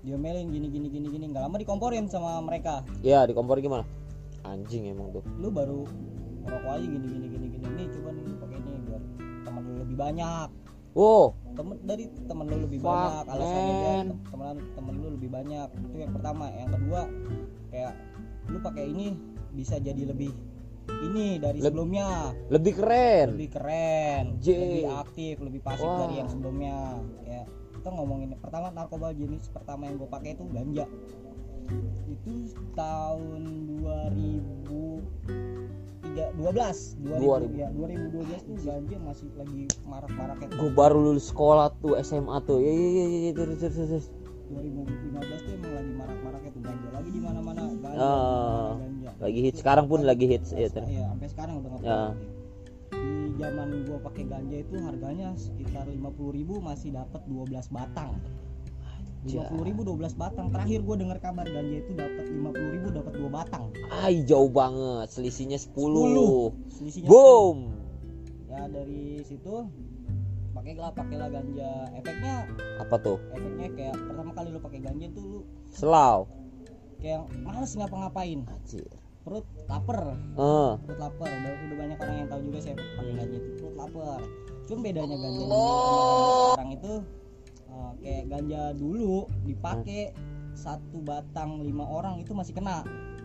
diomelin 0.05 0.53
gini 0.53 0.69
gini 0.69 0.87
gini 0.87 1.07
gini. 1.09 1.25
Nggak 1.33 1.43
lama 1.49 1.57
dikomporin 1.57 2.07
sama 2.07 2.39
mereka. 2.39 2.85
Iya 3.01 3.25
di 3.25 3.33
kompor 3.33 3.59
gimana? 3.59 3.83
Anjing 4.45 4.93
emang 4.93 5.09
tuh. 5.11 5.25
Lu 5.41 5.49
baru 5.49 5.89
rokok 6.45 6.71
aja 6.77 6.85
gini 6.85 7.07
gini 7.09 7.27
gini 7.27 7.47
gini. 7.49 7.67
Nih 7.73 7.87
coba 7.89 8.09
nih 8.13 8.37
pakai 8.37 8.57
ini 8.61 8.71
biar 8.85 9.03
teman 9.43 9.63
lu 9.65 9.73
lebih 9.81 9.97
banyak. 9.97 10.49
Oh 10.95 11.35
temen 11.55 11.77
dari 11.87 12.05
temen 12.27 12.45
lu 12.51 12.57
lebih 12.67 12.79
Fuck, 12.83 12.91
banyak 12.91 13.25
alasannya 13.31 13.75
dia 13.75 13.93
temen 14.31 14.57
temen 14.77 14.95
lu 15.01 15.09
lebih 15.17 15.31
banyak. 15.33 15.69
Itu 15.89 15.97
yang 15.97 16.13
pertama. 16.13 16.45
Yang 16.53 16.71
kedua 16.79 17.01
kayak 17.73 17.93
lu 18.53 18.59
pakai 18.61 18.85
ini 18.93 19.07
bisa 19.57 19.81
jadi 19.81 20.03
lebih 20.05 20.31
ini 21.01 21.41
dari 21.41 21.59
Leb- 21.65 21.73
sebelumnya. 21.73 22.37
lebih 22.53 22.73
keren. 22.77 23.27
Lebih 23.41 23.51
keren 23.57 24.25
J. 24.45 24.47
lebih 24.53 24.85
aktif 24.93 25.35
lebih 25.41 25.61
pasif 25.65 25.89
Wah. 25.89 25.99
dari 26.05 26.15
yang 26.21 26.29
sebelumnya. 26.29 26.77
Ya 27.25 27.43
kita 27.85 28.01
ngomongin 28.01 28.33
pertama 28.41 28.73
narkoba 28.73 29.13
jenis 29.13 29.53
pertama 29.53 29.85
yang 29.85 30.01
gue 30.01 30.09
pakai 30.09 30.33
itu 30.33 30.49
ganja. 30.57 30.89
Itu 32.09 32.33
tahun 32.73 33.45
2012 33.85 35.05
2000 36.17 37.61
ya 37.61 37.69
2012 37.77 38.49
tuh 38.49 38.57
ganja 38.65 38.97
masih 39.05 39.29
lagi 39.37 39.69
marak-maraknya 39.85 40.49
gue 40.57 40.71
baru 40.73 40.97
lulus 40.97 41.29
sekolah 41.29 41.77
tuh 41.85 42.01
SMA 42.01 42.33
tuh. 42.49 42.65
Ya 42.65 42.73
ya 42.73 42.89
ya, 42.89 43.05
ya 43.05 43.33
terus 43.37 43.61
terus 43.61 43.77
terus 43.77 44.07
2015 44.49 45.45
tuh 45.45 45.53
emang 45.53 45.73
lagi 45.77 45.93
marak-maraknya 45.93 46.51
tuh 46.57 46.63
ganja. 46.65 46.89
Lagi 46.89 47.11
di 47.13 47.21
mana-mana 47.21 47.69
ganja, 47.69 48.01
mana-mana 48.01 48.81
ganja. 48.81 49.11
lagi 49.21 49.41
hit 49.45 49.61
sekarang 49.61 49.93
pun 49.93 50.09
lagi 50.09 50.25
hits 50.25 50.57
ya 50.57 50.73
terus. 50.73 50.89
iya, 50.89 51.13
sampai 51.13 51.29
sekarang 51.29 51.61
udah 51.61 51.69
nggak 51.69 51.85
Ya. 51.85 52.17
Di 52.95 53.35
zaman 53.41 53.69
gua 53.87 53.99
pakai 54.07 54.25
ganja 54.31 54.57
itu 54.63 54.75
harganya 54.79 55.35
sekitar 55.35 55.91
50.000 55.91 56.47
masih 56.63 56.91
dapat 56.95 57.23
12 57.27 57.75
batang. 57.75 58.13
50.000 59.25 59.89
12 59.89 60.21
batang. 60.21 60.47
Terakhir 60.53 60.85
gua 60.85 60.97
dengar 61.01 61.19
kabar 61.19 61.49
ganja 61.49 61.77
itu 61.81 61.93
dapat 61.97 62.25
50.000 62.29 62.99
dapat 63.01 63.13
2 63.17 63.29
batang. 63.33 63.65
Ay 63.89 64.21
jauh 64.29 64.53
banget. 64.53 65.09
Selisihnya 65.09 65.57
10, 65.57 65.73
10. 65.73 66.53
selisihnya 66.69 67.09
boom. 67.09 67.59
ya 68.55 68.71
dari 68.71 69.19
situ 69.27 69.67
pakailah 70.55 70.93
pakailah 70.95 71.29
ganja. 71.33 71.73
Efeknya 71.97 72.47
apa 72.79 72.97
tuh? 73.03 73.19
efeknya 73.35 73.69
kayak 73.75 73.97
pertama 73.99 74.31
kali 74.37 74.49
lu 74.55 74.61
pakai 74.63 74.81
ganja 74.85 75.07
tuh 75.11 75.25
lu 75.25 75.41
selau. 75.73 76.31
kayak 77.03 77.27
males 77.43 77.73
ngapa-ngapain. 77.77 78.47
Anjir. 78.49 79.04
Perut 79.25 79.47
lapar. 79.67 80.01
Eh, 80.37 80.73
perut 80.85 80.99
lapar. 81.01 81.29
Udah, 81.33 81.53
udah 81.57 81.77
banyak 81.81 81.99
orang 81.99 82.17
yang 82.21 82.29
tahu 82.29 82.41
juga 82.45 82.59
saya 82.61 82.75
pakai 82.77 83.13
ganja 83.17 83.37
itu 83.41 83.51
perut 83.57 83.75
lapar. 83.81 84.21
Cuma 84.65 84.79
bedanya 84.85 85.17
ganja 85.17 85.41
dulu 85.41 85.57
ganja 85.57 86.45
sekarang 86.53 86.71
itu 86.73 86.93
eh, 87.65 87.91
kayak 88.05 88.25
ganja 88.29 88.63
dulu 88.77 89.15
dipakai 89.49 90.03
satu 90.55 90.99
batang 91.03 91.51
lima 91.65 91.85
orang 91.89 92.21
itu 92.21 92.37
masih 92.37 92.55
kena. 92.55 92.85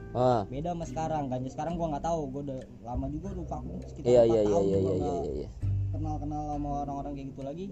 Ah. 0.10 0.42
beda 0.50 0.74
sama 0.74 0.86
sekarang. 0.90 1.24
Ganja 1.30 1.50
sekarang 1.54 1.78
gua 1.78 1.88
nggak 1.94 2.06
tahu. 2.08 2.22
Gua 2.32 2.42
udah 2.48 2.60
lama 2.82 3.06
juga 3.12 3.28
vakum 3.46 3.78
sekitar 3.86 4.10
iya 4.10 4.24
iya 4.26 4.42
iya 4.42 4.56
tahun 4.56 4.66
iya 4.66 4.80
iya 4.80 4.94
iya 4.96 5.32
iya. 5.46 5.50
kenal 5.94 6.16
kenal 6.18 6.42
sama 6.56 6.70
orang-orang 6.88 7.12
kayak 7.14 7.28
gitu 7.36 7.42
lagi. 7.46 7.66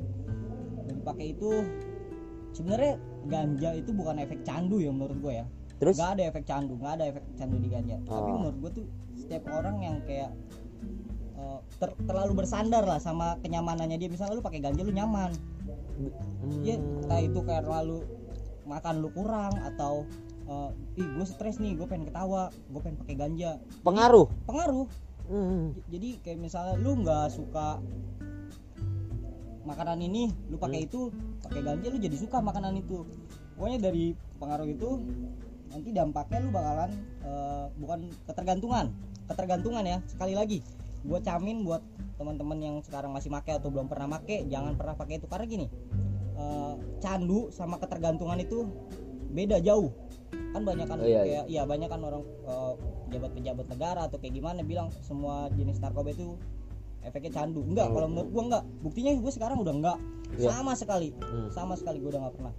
Dan 0.86 0.94
dipakai 1.02 1.28
itu. 1.34 1.52
Sebenarnya 2.56 2.98
ganja 3.30 3.70
itu 3.78 3.92
bukan 3.94 4.18
efek 4.18 4.42
candu 4.42 4.82
ya 4.82 4.90
menurut 4.90 5.18
gue 5.22 5.34
ya 5.44 5.46
terus? 5.78 5.96
Nggak 5.98 6.12
ada 6.18 6.24
efek 6.30 6.44
candu 6.44 6.74
nggak 6.78 6.94
ada 6.98 7.04
efek 7.10 7.24
candu 7.38 7.58
di 7.58 7.70
ganja. 7.70 7.96
Tapi 8.04 8.30
Oh. 8.30 8.38
menurut 8.42 8.58
gue 8.60 8.72
tuh 8.82 8.86
setiap 9.16 9.44
orang 9.50 9.76
yang 9.82 9.96
kayak 10.04 10.32
eh, 11.38 11.60
ter- 11.78 11.98
terlalu 12.06 12.34
bersandar 12.44 12.82
lah 12.82 12.98
sama 12.98 13.38
kenyamanannya 13.42 13.98
dia. 13.98 14.10
Misalnya 14.10 14.38
lu 14.38 14.44
pakai 14.44 14.62
ganja 14.62 14.82
lu 14.82 14.92
nyaman. 14.92 15.32
Hmm. 15.98 16.62
dia 16.62 16.78
entah 16.78 17.18
itu 17.18 17.42
kayak 17.42 17.66
terlalu 17.66 18.06
makan 18.70 19.02
lu 19.02 19.10
kurang 19.10 19.50
atau 19.66 20.06
eh, 20.46 20.70
ih 21.02 21.08
gue 21.18 21.26
stres 21.26 21.58
nih 21.58 21.74
gue 21.74 21.86
pengen 21.86 22.10
ketawa 22.10 22.50
gue 22.50 22.82
pengen 22.82 22.98
pakai 23.02 23.16
ganja. 23.18 23.52
Pengaruh? 23.82 24.30
Pengaruh. 24.46 24.86
Hmm. 25.28 25.76
Jadi 25.92 26.22
kayak 26.24 26.40
misalnya 26.40 26.78
lu 26.80 27.02
nggak 27.02 27.34
suka 27.34 27.82
makanan 29.68 30.00
ini 30.00 30.32
lu 30.48 30.56
pakai 30.56 30.88
itu 30.88 31.12
pakai 31.44 31.60
ganja 31.60 31.88
lu 31.92 32.00
jadi 32.00 32.16
suka 32.16 32.40
makanan 32.40 32.80
itu. 32.80 33.04
Pokoknya 33.60 33.90
dari 33.92 34.14
pengaruh 34.40 34.70
itu 34.70 34.90
nanti 35.72 35.90
dampaknya 35.92 36.40
lu 36.44 36.50
bakalan 36.52 36.92
eh, 37.24 37.66
bukan 37.78 38.00
ketergantungan 38.26 38.90
ketergantungan 39.28 39.84
ya 39.84 39.98
sekali 40.08 40.34
lagi. 40.34 40.60
Gue 41.04 41.20
camin 41.22 41.62
buat 41.62 41.84
teman-teman 42.18 42.58
yang 42.58 42.76
sekarang 42.82 43.14
masih 43.14 43.30
make 43.30 43.54
atau 43.54 43.70
belum 43.70 43.86
pernah 43.86 44.18
make 44.18 44.48
jangan 44.50 44.74
pernah 44.74 44.96
pakai 44.98 45.22
itu. 45.22 45.28
Karena 45.28 45.46
gini 45.46 45.68
eh, 46.40 46.74
candu 47.04 47.52
sama 47.52 47.78
ketergantungan 47.78 48.40
itu 48.40 48.66
beda 49.32 49.60
jauh. 49.62 49.92
Kan 50.56 50.64
banyak 50.64 50.88
kan 50.88 50.98
Oh, 51.04 51.06
iya, 51.06 51.22
kayak 51.24 51.44
iya 51.52 51.64
banyak 51.68 51.90
kan 51.92 52.02
orang 52.02 52.24
eh, 52.24 52.74
pejabat-pejabat 53.12 53.66
negara 53.68 54.02
atau 54.08 54.18
kayak 54.18 54.34
gimana 54.40 54.64
bilang 54.64 54.90
semua 55.04 55.52
jenis 55.54 55.84
narkoba 55.84 56.16
itu 56.16 56.40
efeknya 57.04 57.44
candu. 57.44 57.62
Enggak 57.68 57.92
kalau 57.92 58.08
menurut 58.10 58.30
gua 58.32 58.44
enggak. 58.48 58.64
Buktinya 58.82 59.12
gue 59.16 59.32
sekarang 59.36 59.60
udah 59.62 59.76
enggak. 59.76 60.00
Iya. 60.36 60.52
sama 60.52 60.76
sekali. 60.76 61.16
Hmm. 61.24 61.48
sama 61.56 61.74
sekali 61.80 62.04
gue 62.04 62.12
udah 62.12 62.20
nggak 62.28 62.36
pernah 62.36 62.52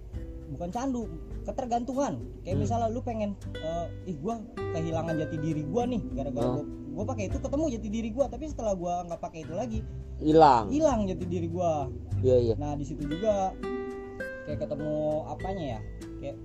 bukan 0.49 0.69
candu 0.69 1.03
ketergantungan. 1.43 2.13
Kayak 2.41 2.55
Hmm. 2.55 2.61
misalnya 2.61 2.87
lu 2.87 2.99
pengen 2.99 3.31
eh, 3.55 3.85
ih 4.05 4.17
gua 4.17 4.41
kehilangan 4.55 5.15
jati 5.17 5.37
diri 5.37 5.63
gua 5.63 5.83
nih 5.85 6.01
gara-gara 6.11 6.45
Oh. 6.45 6.53
gua, 6.55 6.65
gua 6.93 7.05
pakai 7.07 7.27
itu 7.27 7.37
ketemu 7.37 7.65
jati 7.69 7.87
diri 7.87 8.09
gua 8.09 8.25
tapi 8.25 8.45
setelah 8.45 8.73
gua 8.73 9.01
nggak 9.03 9.19
pakai 9.19 9.39
itu 9.41 9.53
lagi 9.53 9.79
hilang. 10.17 10.67
hilang 10.67 10.99
jati 11.05 11.25
diri 11.25 11.47
gua. 11.47 11.87
Iya 12.19 12.37
iya. 12.37 12.55
Nah 12.55 12.73
di 12.73 12.83
situ 12.83 13.03
juga 13.03 13.53
kayak 14.43 14.59
ketemu 14.59 14.93
apanya 15.25 15.65
ya? 15.69 15.79
Kayak 16.19 16.37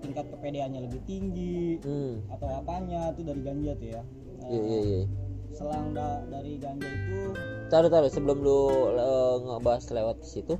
tingkat 0.00 0.24
kepedeannya 0.28 0.80
lebih 0.82 1.00
tinggi 1.04 1.76
Hmm. 1.78 2.24
atau 2.28 2.48
apanya 2.54 3.12
tuh 3.12 3.22
dari 3.22 3.40
ganja 3.40 3.72
tuh 3.74 3.88
ya. 3.90 4.02
Eh, 4.40 4.48
iya 4.50 4.58
iya 4.58 4.80
iya. 4.80 5.02
selang 5.50 5.92
da- 5.92 6.24
dari 6.24 6.56
ganja 6.56 6.86
itu 6.86 7.34
taruh 7.66 7.86
taruh 7.86 8.06
sebelum 8.06 8.38
lu 8.38 8.70
eh, 8.88 9.34
ngebahas 9.42 9.82
lewat 9.90 10.22
situ 10.22 10.54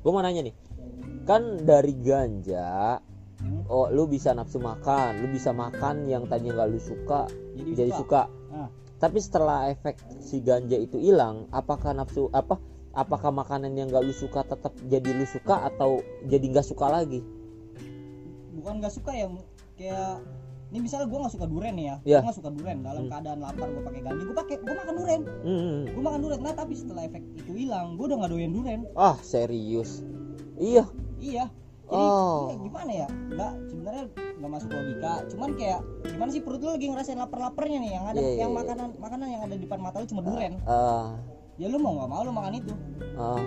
gue 0.00 0.08
mau 0.08 0.22
nanya 0.22 0.40
nih 0.40 0.54
kan 1.26 1.42
dari 1.66 1.92
ganja 1.98 3.02
hmm, 3.42 3.66
oh 3.66 3.90
lu 3.90 4.06
bisa 4.06 4.30
nafsu 4.30 4.62
makan 4.62 5.26
lu 5.26 5.34
bisa 5.34 5.50
makan 5.50 6.06
yang 6.06 6.24
tadinya 6.30 6.62
nggak 6.62 6.70
lu 6.70 6.80
suka 6.80 7.26
jadi, 7.58 7.70
jadi 7.84 7.92
suka. 7.98 8.22
Nah. 8.54 8.68
tapi 9.02 9.18
setelah 9.20 9.68
efek 9.68 9.98
si 10.22 10.40
ganja 10.40 10.78
itu 10.78 10.96
hilang 11.02 11.50
apakah 11.50 11.92
nafsu 11.92 12.30
apa 12.30 12.56
apakah 12.96 13.28
makanan 13.28 13.76
yang 13.76 13.92
nggak 13.92 14.06
lu 14.06 14.14
suka 14.14 14.40
tetap 14.46 14.72
jadi 14.88 15.10
lu 15.12 15.26
suka 15.28 15.68
atau 15.68 16.00
jadi 16.24 16.48
nggak 16.48 16.64
suka 16.64 16.88
lagi? 16.88 17.20
Bukan 18.56 18.80
nggak 18.80 18.94
suka 18.94 19.12
ya 19.12 19.28
kayak 19.76 20.24
ini 20.72 20.78
misalnya 20.82 21.06
gue 21.06 21.18
nggak 21.20 21.34
suka 21.36 21.46
duren 21.46 21.74
nih 21.76 21.86
ya. 21.86 21.96
Iya. 22.02 22.18
gue 22.24 22.26
nggak 22.26 22.38
suka 22.40 22.50
duren 22.56 22.78
dalam 22.80 23.02
Hmm. 23.06 23.12
keadaan 23.12 23.38
lapar 23.44 23.66
gue 23.68 23.82
pakai 23.84 24.00
ganja 24.00 24.22
gue 24.24 24.36
pakai 24.36 24.56
gue 24.64 24.74
makan 24.74 24.94
duren 24.96 25.20
hmm. 25.44 25.78
gue 25.92 26.02
makan 26.02 26.20
duren 26.24 26.38
nah 26.40 26.54
tapi 26.56 26.72
setelah 26.74 27.02
efek 27.04 27.22
itu 27.36 27.52
hilang 27.52 27.86
gue 28.00 28.04
udah 28.08 28.16
nggak 28.16 28.32
doyan 28.32 28.52
duren 28.56 28.80
ah 28.96 29.16
serius? 29.20 30.00
Iya 30.56 30.88
iya. 31.26 31.46
Jadi 31.86 32.02
Oh. 32.02 32.50
iya, 32.50 32.56
gimana 32.58 32.90
ya? 32.90 33.08
Nggak 33.30 33.52
sebenarnya 33.70 34.04
nggak 34.10 34.50
masuk 34.50 34.68
logika. 34.74 35.14
Cuman 35.30 35.50
kayak 35.54 35.80
gimana 36.02 36.30
sih 36.34 36.42
perut 36.42 36.60
lu 36.62 36.70
lagi 36.74 36.86
ngerasain 36.90 37.18
lapar-laparnya 37.18 37.78
nih? 37.78 37.90
Yang 37.94 38.04
ada 38.10 38.18
Iya, 38.18 38.26
iya, 38.26 38.38
yang 38.42 38.50
iya. 38.50 38.58
makanan 38.58 38.88
makanan 38.98 39.26
yang 39.30 39.42
ada 39.46 39.54
di 39.54 39.62
depan 39.62 39.78
mata 39.78 39.96
lu 40.02 40.06
cuma 40.10 40.22
duren 40.26 40.52
ah. 40.66 41.14
Ya 41.56 41.66
lu 41.70 41.78
mau 41.78 41.94
nggak 41.94 42.10
mau 42.10 42.22
lu 42.26 42.32
makan 42.34 42.52
itu. 42.58 42.74
Ah. 43.14 43.42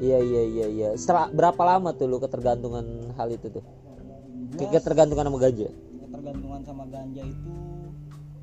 Iya 0.00 0.18
iya 0.24 0.42
iya 0.48 0.66
iya. 0.72 0.88
Setelah 0.96 1.28
berapa 1.28 1.60
lama 1.60 1.92
tuh 1.92 2.08
lu 2.08 2.16
ketergantungan 2.16 3.12
hal 3.12 3.28
itu 3.28 3.52
tuh? 3.52 3.64
Gua 4.56 4.68
ketergantungan 4.72 5.28
sama 5.28 5.36
ganja? 5.36 5.68
Ketergantungan 6.08 6.60
sama 6.64 6.84
ganja 6.88 7.22
itu 7.28 7.52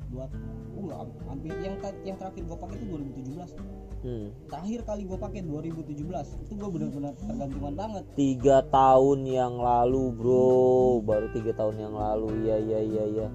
buat 0.08 0.30
uh, 0.78 1.06
hampir 1.28 1.52
yang 1.60 1.76
yang 2.06 2.16
terakhir 2.16 2.42
gue 2.46 2.58
pakai 2.58 2.76
itu 2.80 2.86
2017 2.88 3.87
hmm. 4.04 4.50
terakhir 4.50 4.80
kali 4.86 5.02
gue 5.06 5.18
pakai 5.18 5.40
2017 5.44 6.44
itu 6.44 6.52
gue 6.54 6.68
benar-benar 6.70 7.12
tergantungan 7.18 7.74
banget. 7.74 8.04
Tiga 8.14 8.64
tahun 8.68 9.18
yang 9.26 9.54
lalu 9.58 10.14
bro. 10.14 11.00
Baru 11.02 11.26
tiga 11.34 11.52
tahun 11.54 11.76
yang 11.78 11.94
lalu. 11.94 12.46
Iya 12.46 12.56
iya 12.58 12.80
iya 12.82 13.04
iya. 13.08 13.28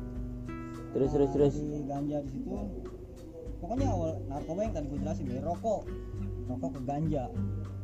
Terus 0.93 1.09
terus 1.09 1.29
Nah, 1.29 1.35
terus. 1.35 1.53
dari 1.57 1.83
ganja 1.89 2.17
di 2.21 2.29
situ. 2.37 2.55
Pokoknya 3.63 3.87
awal 3.95 4.11
narkoba 4.27 4.59
yang 4.67 4.73
tadi 4.75 4.85
gue 4.91 4.99
jelasin 5.01 5.25
dari 5.31 5.41
rokok. 5.41 5.81
Rokok 6.51 6.71
ke 6.75 6.81
ganja. 6.83 7.23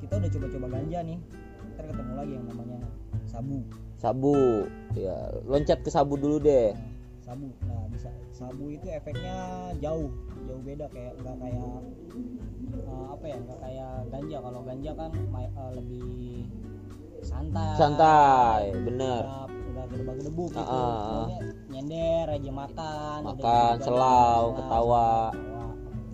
Kita 0.03 0.13
udah 0.19 0.29
coba-coba 0.29 0.67
ganja 0.75 0.99
nih. 1.03 1.19
Ntar 1.73 1.85
ketemu 1.89 2.13
lagi 2.13 2.31
yang 2.35 2.45
namanya 2.51 2.77
sabu. 3.29 3.57
Sabu. 3.95 4.35
Ya 4.97 5.15
loncat 5.47 5.79
ke 5.81 5.89
sabu 5.89 6.19
dulu 6.19 6.37
deh. 6.43 6.75
Sabu. 7.23 7.47
Nah 7.65 7.87
bisa. 7.93 8.09
Sabu 8.33 8.73
itu 8.73 8.87
efeknya 8.89 9.69
jauh. 9.79 10.11
Jauh 10.49 10.61
beda 10.65 10.85
kayak 10.89 11.13
nggak 11.21 11.35
kayak 11.39 11.81
eh, 12.71 13.05
apa 13.09 13.25
ya 13.25 13.37
nggak 13.37 13.59
kayak 13.59 13.93
ganja. 14.09 14.37
Kalau 14.39 14.59
ganja 14.61 14.91
kan 14.93 15.11
eh, 15.35 15.71
lebih 15.73 16.45
santai. 17.21 17.75
Santai 17.75 18.61
bener. 18.75 19.23
Nggak 19.69 19.85
gedebak-gedebuk 19.89 20.49
gitu. 20.51 20.65
Pokoknya 20.65 21.39
nyender 21.69 22.25
aja 22.27 22.51
makan 22.51 23.19
Makan, 23.23 23.73
selau, 23.79 24.41
ketawa. 24.53 25.29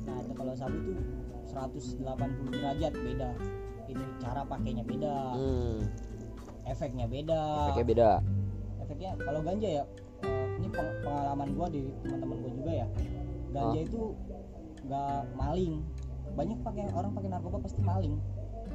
nah 0.06 0.18
itu 0.20 0.34
kalau 0.34 0.54
sabu 0.54 0.78
tuh 0.84 0.98
180 1.48 2.04
derajat 2.52 2.94
beda. 2.94 3.30
Ini 3.86 4.04
cara 4.18 4.42
pakainya 4.44 4.84
beda. 4.84 5.18
Hmm. 5.34 5.80
efeknya 6.66 7.06
beda. 7.06 7.70
Efeknya 7.70 7.86
beda. 7.86 8.10
Efeknya 8.82 9.10
kalau 9.20 9.40
ganja 9.40 9.70
ya 9.72 9.84
eh, 10.22 10.46
ini 10.58 10.68
peng- 10.68 10.98
pengalaman 11.00 11.50
gua 11.54 11.68
di 11.70 11.82
teman-teman 12.02 12.38
gua 12.40 12.52
juga 12.52 12.72
ya. 12.76 12.88
Ganja 13.52 13.78
Ah. 13.78 13.86
itu 13.86 14.02
nggak 14.84 15.18
maling 15.34 15.76
banyak 16.36 16.60
pakai 16.62 16.84
orang 16.92 17.12
pakai 17.16 17.30
narkoba 17.32 17.58
pasti 17.64 17.82
maling. 17.82 18.16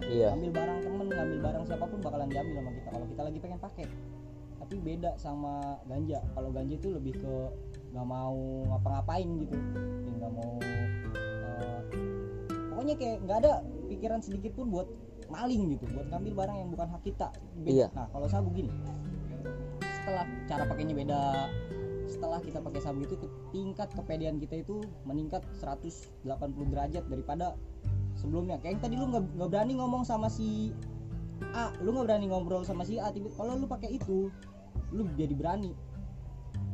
Iya. 0.00 0.32
Ngambil 0.32 0.50
barang 0.56 0.78
temen 0.80 1.06
ngambil 1.12 1.38
barang 1.44 1.64
siapa 1.68 1.84
pun 1.84 1.98
bakalan 2.00 2.28
diambil 2.32 2.54
sama 2.64 2.70
kita. 2.72 2.88
Kalau 2.88 3.06
kita 3.06 3.22
lagi 3.22 3.38
pengen 3.38 3.60
pakai. 3.60 3.86
Tapi 4.60 4.74
beda 4.80 5.10
sama 5.20 5.54
ganja. 5.84 6.18
Kalau 6.32 6.48
ganja 6.52 6.74
itu 6.74 6.88
lebih 6.88 7.14
ke 7.20 7.34
nggak 7.92 8.06
mau 8.06 8.38
ngapa-ngapain 8.72 9.28
gitu. 9.44 9.56
Ya 10.08 10.12
nggak 10.24 10.32
mau 10.32 10.52
eh, 10.60 11.80
pokoknya 12.72 12.94
kayak 12.96 13.16
nggak 13.28 13.38
ada 13.44 13.52
pikiran 13.92 14.20
sedikit 14.24 14.56
pun 14.56 14.72
buat 14.72 14.88
maling 15.28 15.76
gitu. 15.76 15.84
Buat 15.92 16.08
ngambil 16.16 16.32
barang 16.32 16.56
yang 16.64 16.70
bukan 16.72 16.88
hak 16.96 17.02
kita. 17.04 17.28
Iya. 17.68 17.92
nah 17.92 18.08
kalau 18.08 18.24
sabu 18.24 18.48
gini 18.56 18.72
setelah 20.00 20.24
cara 20.48 20.64
pakainya 20.64 20.94
beda 20.96 21.20
setelah 22.10 22.42
kita 22.42 22.58
pakai 22.58 22.82
sabu 22.82 23.06
itu 23.06 23.14
tingkat 23.54 23.88
kepedean 23.94 24.42
kita 24.42 24.66
itu 24.66 24.82
meningkat 25.06 25.46
180 25.62 26.26
derajat 26.68 27.04
daripada 27.06 27.54
sebelumnya. 28.18 28.58
Kayak 28.58 28.72
yang 28.76 28.82
tadi 28.82 28.94
lu 28.98 29.06
nggak 29.14 29.50
berani 29.50 29.72
ngomong 29.78 30.02
sama 30.02 30.26
si 30.26 30.74
A 31.56 31.72
lu 31.80 31.94
nggak 31.94 32.06
berani 32.10 32.26
ngobrol 32.28 32.66
sama 32.66 32.84
si 32.84 33.00
A 33.00 33.08
kalau 33.14 33.56
lu 33.56 33.64
pakai 33.70 33.96
itu 33.96 34.28
lu 34.90 35.06
jadi 35.14 35.32
berani. 35.32 35.72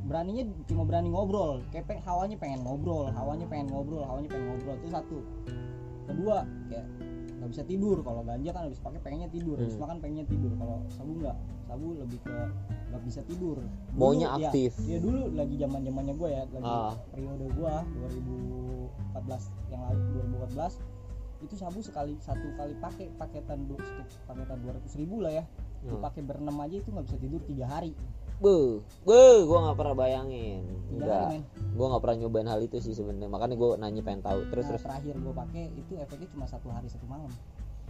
Beraninya 0.07 0.47
cuma 0.71 0.87
berani 0.87 1.13
ngobrol 1.13 1.63
kayak 1.71 2.03
hawanya 2.03 2.39
pengen 2.41 2.65
ngobrol 2.65 3.11
hawanya 3.13 3.47
pengen 3.47 3.71
ngobrol 3.71 4.03
hawanya 4.03 4.29
pengen 4.33 4.47
ngobrol 4.51 4.77
itu 4.81 4.89
satu. 4.91 5.19
Kedua 6.07 6.47
kayak 6.73 6.87
nggak 7.47 7.55
bisa 7.55 7.65
tidur 7.65 8.03
kalau 8.03 8.21
ganja 8.21 8.51
kan 8.51 8.63
habis 8.67 8.83
pakai 8.83 8.99
pengennya 8.99 9.31
tidur 9.31 9.55
habis 9.55 9.71
Hmm. 9.73 9.83
makan 9.87 9.97
pengennya 10.03 10.27
tidur 10.27 10.51
kalau 10.53 10.83
sabu 10.91 11.13
nggak 11.17 11.37
sabu 11.63 11.87
lebih 11.95 12.19
ke 12.21 12.35
nggak 12.91 13.03
bisa 13.05 13.21
tidur 13.23 13.57
Dulu, 13.63 13.95
Maunya 13.97 14.27
ya, 14.35 14.51
aktif. 14.51 14.75
ya 14.83 14.99
dulu 14.99 15.31
lagi 15.31 15.55
zaman 15.55 15.81
zamannya 15.81 16.15
gue 16.17 16.29
ya 16.29 16.43
lagi 16.49 16.67
Ah. 16.67 16.95
periode 17.09 17.47
gue 17.47 17.73
2014 19.15 19.43
yang 19.69 19.81
lalu 19.85 20.01
2014 20.43 20.75
itu 21.39 21.55
sabu 21.55 21.79
sekali 21.81 22.19
satu 22.19 22.49
kali 22.57 22.75
pakai 22.77 23.07
paketan 23.15 23.63
paketan 24.27 24.59
200 24.59 24.91
ribu 24.97 25.23
lah 25.23 25.33
ya 25.33 25.45
itu 25.81 25.95
Hmm. 25.95 26.03
pakai 26.03 26.21
berenam 26.21 26.59
aja 26.59 26.77
itu 26.77 26.89
nggak 26.91 27.07
bisa 27.07 27.19
tidur 27.21 27.39
tiga 27.45 27.71
hari 27.71 27.95
be 28.37 28.85
be 29.09 29.23
gue 29.49 29.59
nggak 29.59 29.77
pernah 29.77 29.95
bayangin. 29.97 30.63
Enggak 30.93 31.41
gue 31.77 31.87
nggak 31.87 32.03
pernah 32.05 32.17
nyobain 32.25 32.49
hal 32.49 32.61
itu 32.65 32.77
sih 32.81 32.93
sebenarnya. 32.93 33.29
Makanya 33.29 33.57
gue 33.57 33.69
nanya 33.81 34.03
pengen 34.05 34.23
tahu. 34.25 34.41
Terus 34.53 34.65
nah, 34.65 34.71
terus. 34.77 34.83
terakhir 34.85 35.15
gue 35.17 35.35
pakai 35.35 35.65
itu 35.77 35.93
efeknya 35.97 36.29
cuma 36.33 36.45
satu 36.49 36.69
hari 36.73 36.89
satu 36.89 37.05
malam. 37.09 37.33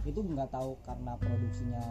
Itu 0.07 0.23
nggak 0.23 0.49
tahu 0.51 0.79
karena 0.83 1.11
produksinya 1.19 1.83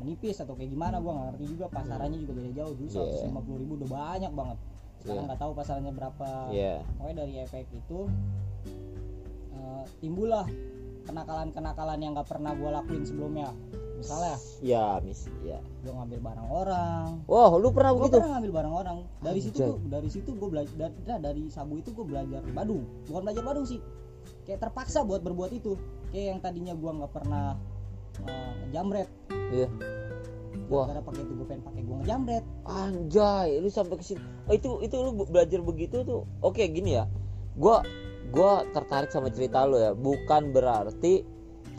menipis 0.00 0.42
atau 0.42 0.56
kayak 0.56 0.72
gimana 0.72 1.00
gue 1.00 1.12
nggak 1.12 1.26
ngerti 1.32 1.44
juga. 1.48 1.66
Pasarannya 1.72 2.18
juga 2.20 2.32
beda 2.36 2.50
jauh. 2.56 2.74
Dulu 2.76 2.88
Yeah. 2.92 3.28
150 3.28 3.62
ribu 3.64 3.72
udah 3.80 3.90
banyak 3.92 4.32
banget. 4.32 4.58
Sekarang 5.00 5.16
Yeah. 5.16 5.28
nggak 5.32 5.40
tahu 5.40 5.52
pasarannya 5.56 5.92
berapa. 5.96 6.28
Iya 6.52 6.74
pokoknya 6.96 7.16
dari 7.24 7.34
efek 7.40 7.66
itu 7.72 7.98
eh, 9.52 9.84
timbullah 10.00 10.46
kenakalan-kenakalan 11.02 11.98
yang 11.98 12.12
nggak 12.14 12.28
pernah 12.30 12.52
gue 12.54 12.70
lakuin 12.70 13.02
sebelumnya 13.02 13.50
misalnya. 14.02 14.36
Ya 14.58 14.86
mis 15.00 15.30
ya. 15.46 15.58
Gue 15.86 15.92
ngambil 15.94 16.18
barang 16.18 16.48
orang. 16.50 17.06
Wah 17.30 17.50
lu 17.56 17.70
pernah 17.70 17.92
gue 17.94 18.00
begitu? 18.04 18.18
pernah 18.18 18.32
ngambil 18.38 18.52
barang 18.52 18.74
orang. 18.74 18.96
Dari 19.22 19.40
situ 19.40 19.56
Anjay. 19.62 19.70
gua, 19.70 19.78
dari 19.88 20.08
situ 20.10 20.30
gue 20.34 20.48
belajar 20.50 20.74
dari, 20.74 20.94
dari 21.22 21.42
sabu 21.48 21.74
itu 21.78 21.90
gue 21.94 22.06
belajar 22.06 22.42
badung. 22.50 22.84
Bukan 23.06 23.22
belajar 23.22 23.42
badung 23.46 23.66
sih. 23.66 23.78
Kayak 24.42 24.68
terpaksa 24.68 25.06
buat 25.06 25.22
berbuat 25.22 25.54
itu. 25.54 25.78
Kayak 26.10 26.26
yang 26.36 26.40
tadinya 26.42 26.74
gue 26.74 26.90
nggak 26.90 27.12
pernah 27.14 27.54
eh, 28.26 28.52
ngejamret. 28.66 29.08
Iya. 29.54 29.68
Wah. 30.68 30.88
gara 30.88 31.00
pakai 31.04 31.24
itu 31.24 31.32
gue 31.36 31.46
pengen 31.48 31.62
pakai 31.64 31.82
gue 31.84 31.96
ngejamret. 32.04 32.44
Anjay 32.64 33.48
lu 33.60 33.68
sampai 33.72 33.96
ke 34.00 34.04
sini 34.04 34.20
oh, 34.48 34.54
itu 34.56 34.68
itu 34.84 34.96
lu 35.00 35.10
be- 35.16 35.28
belajar 35.28 35.60
begitu 35.60 36.04
tuh. 36.04 36.28
Oke 36.44 36.68
gini 36.68 36.96
ya. 36.96 37.04
Gua 37.56 37.84
gua 38.32 38.64
tertarik 38.72 39.12
sama 39.12 39.28
cerita 39.28 39.64
lu 39.68 39.76
ya. 39.76 39.92
Bukan 39.92 40.52
berarti 40.56 41.24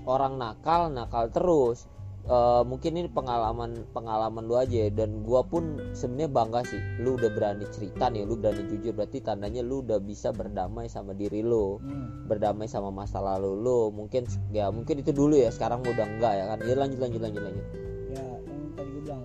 orang 0.05 0.37
nakal 0.37 0.91
nakal 0.91 1.31
terus 1.31 1.87
Eh, 2.23 2.63
mungkin 2.63 2.95
ini 2.95 3.11
pengalaman 3.11 3.83
pengalaman 3.91 4.47
lu 4.47 4.55
aja 4.55 4.87
ya. 4.87 4.89
dan 4.95 5.27
gua 5.27 5.43
pun 5.43 5.91
sebenarnya 5.91 6.31
bangga 6.31 6.63
sih 6.63 6.79
lu 7.03 7.19
udah 7.19 7.27
berani 7.35 7.67
cerita 7.67 8.07
nih 8.07 8.23
lu 8.23 8.39
berani 8.39 8.63
jujur. 8.71 8.95
Berarti 8.95 9.19
tandanya 9.19 9.59
lu 9.59 9.83
udah 9.83 9.99
bisa 9.99 10.31
berdamai 10.31 10.87
sama 10.87 11.11
diri 11.11 11.43
lu 11.43 11.83
hmm. 11.83 12.31
berdamai 12.31 12.71
sama 12.71 12.95
masa 12.95 13.19
lalu 13.19 13.59
lu. 13.59 13.91
Mungkin 13.91 14.23
ya 14.55 14.71
mungkin 14.71 15.03
itu 15.03 15.11
dulu 15.11 15.35
ya 15.35 15.51
sekarang 15.51 15.83
udah 15.83 16.07
enggak 16.07 16.33
ya 16.39 16.45
kan. 16.47 16.57
Ya 16.63 16.75
lanjut 16.79 16.99
lanjut 17.03 17.21
lanjut 17.27 17.43
lanjut. 17.43 17.65
Ya 18.15 18.23
yang 18.39 18.71
tadi 18.71 18.89
gue 18.95 19.03
bilang 19.03 19.23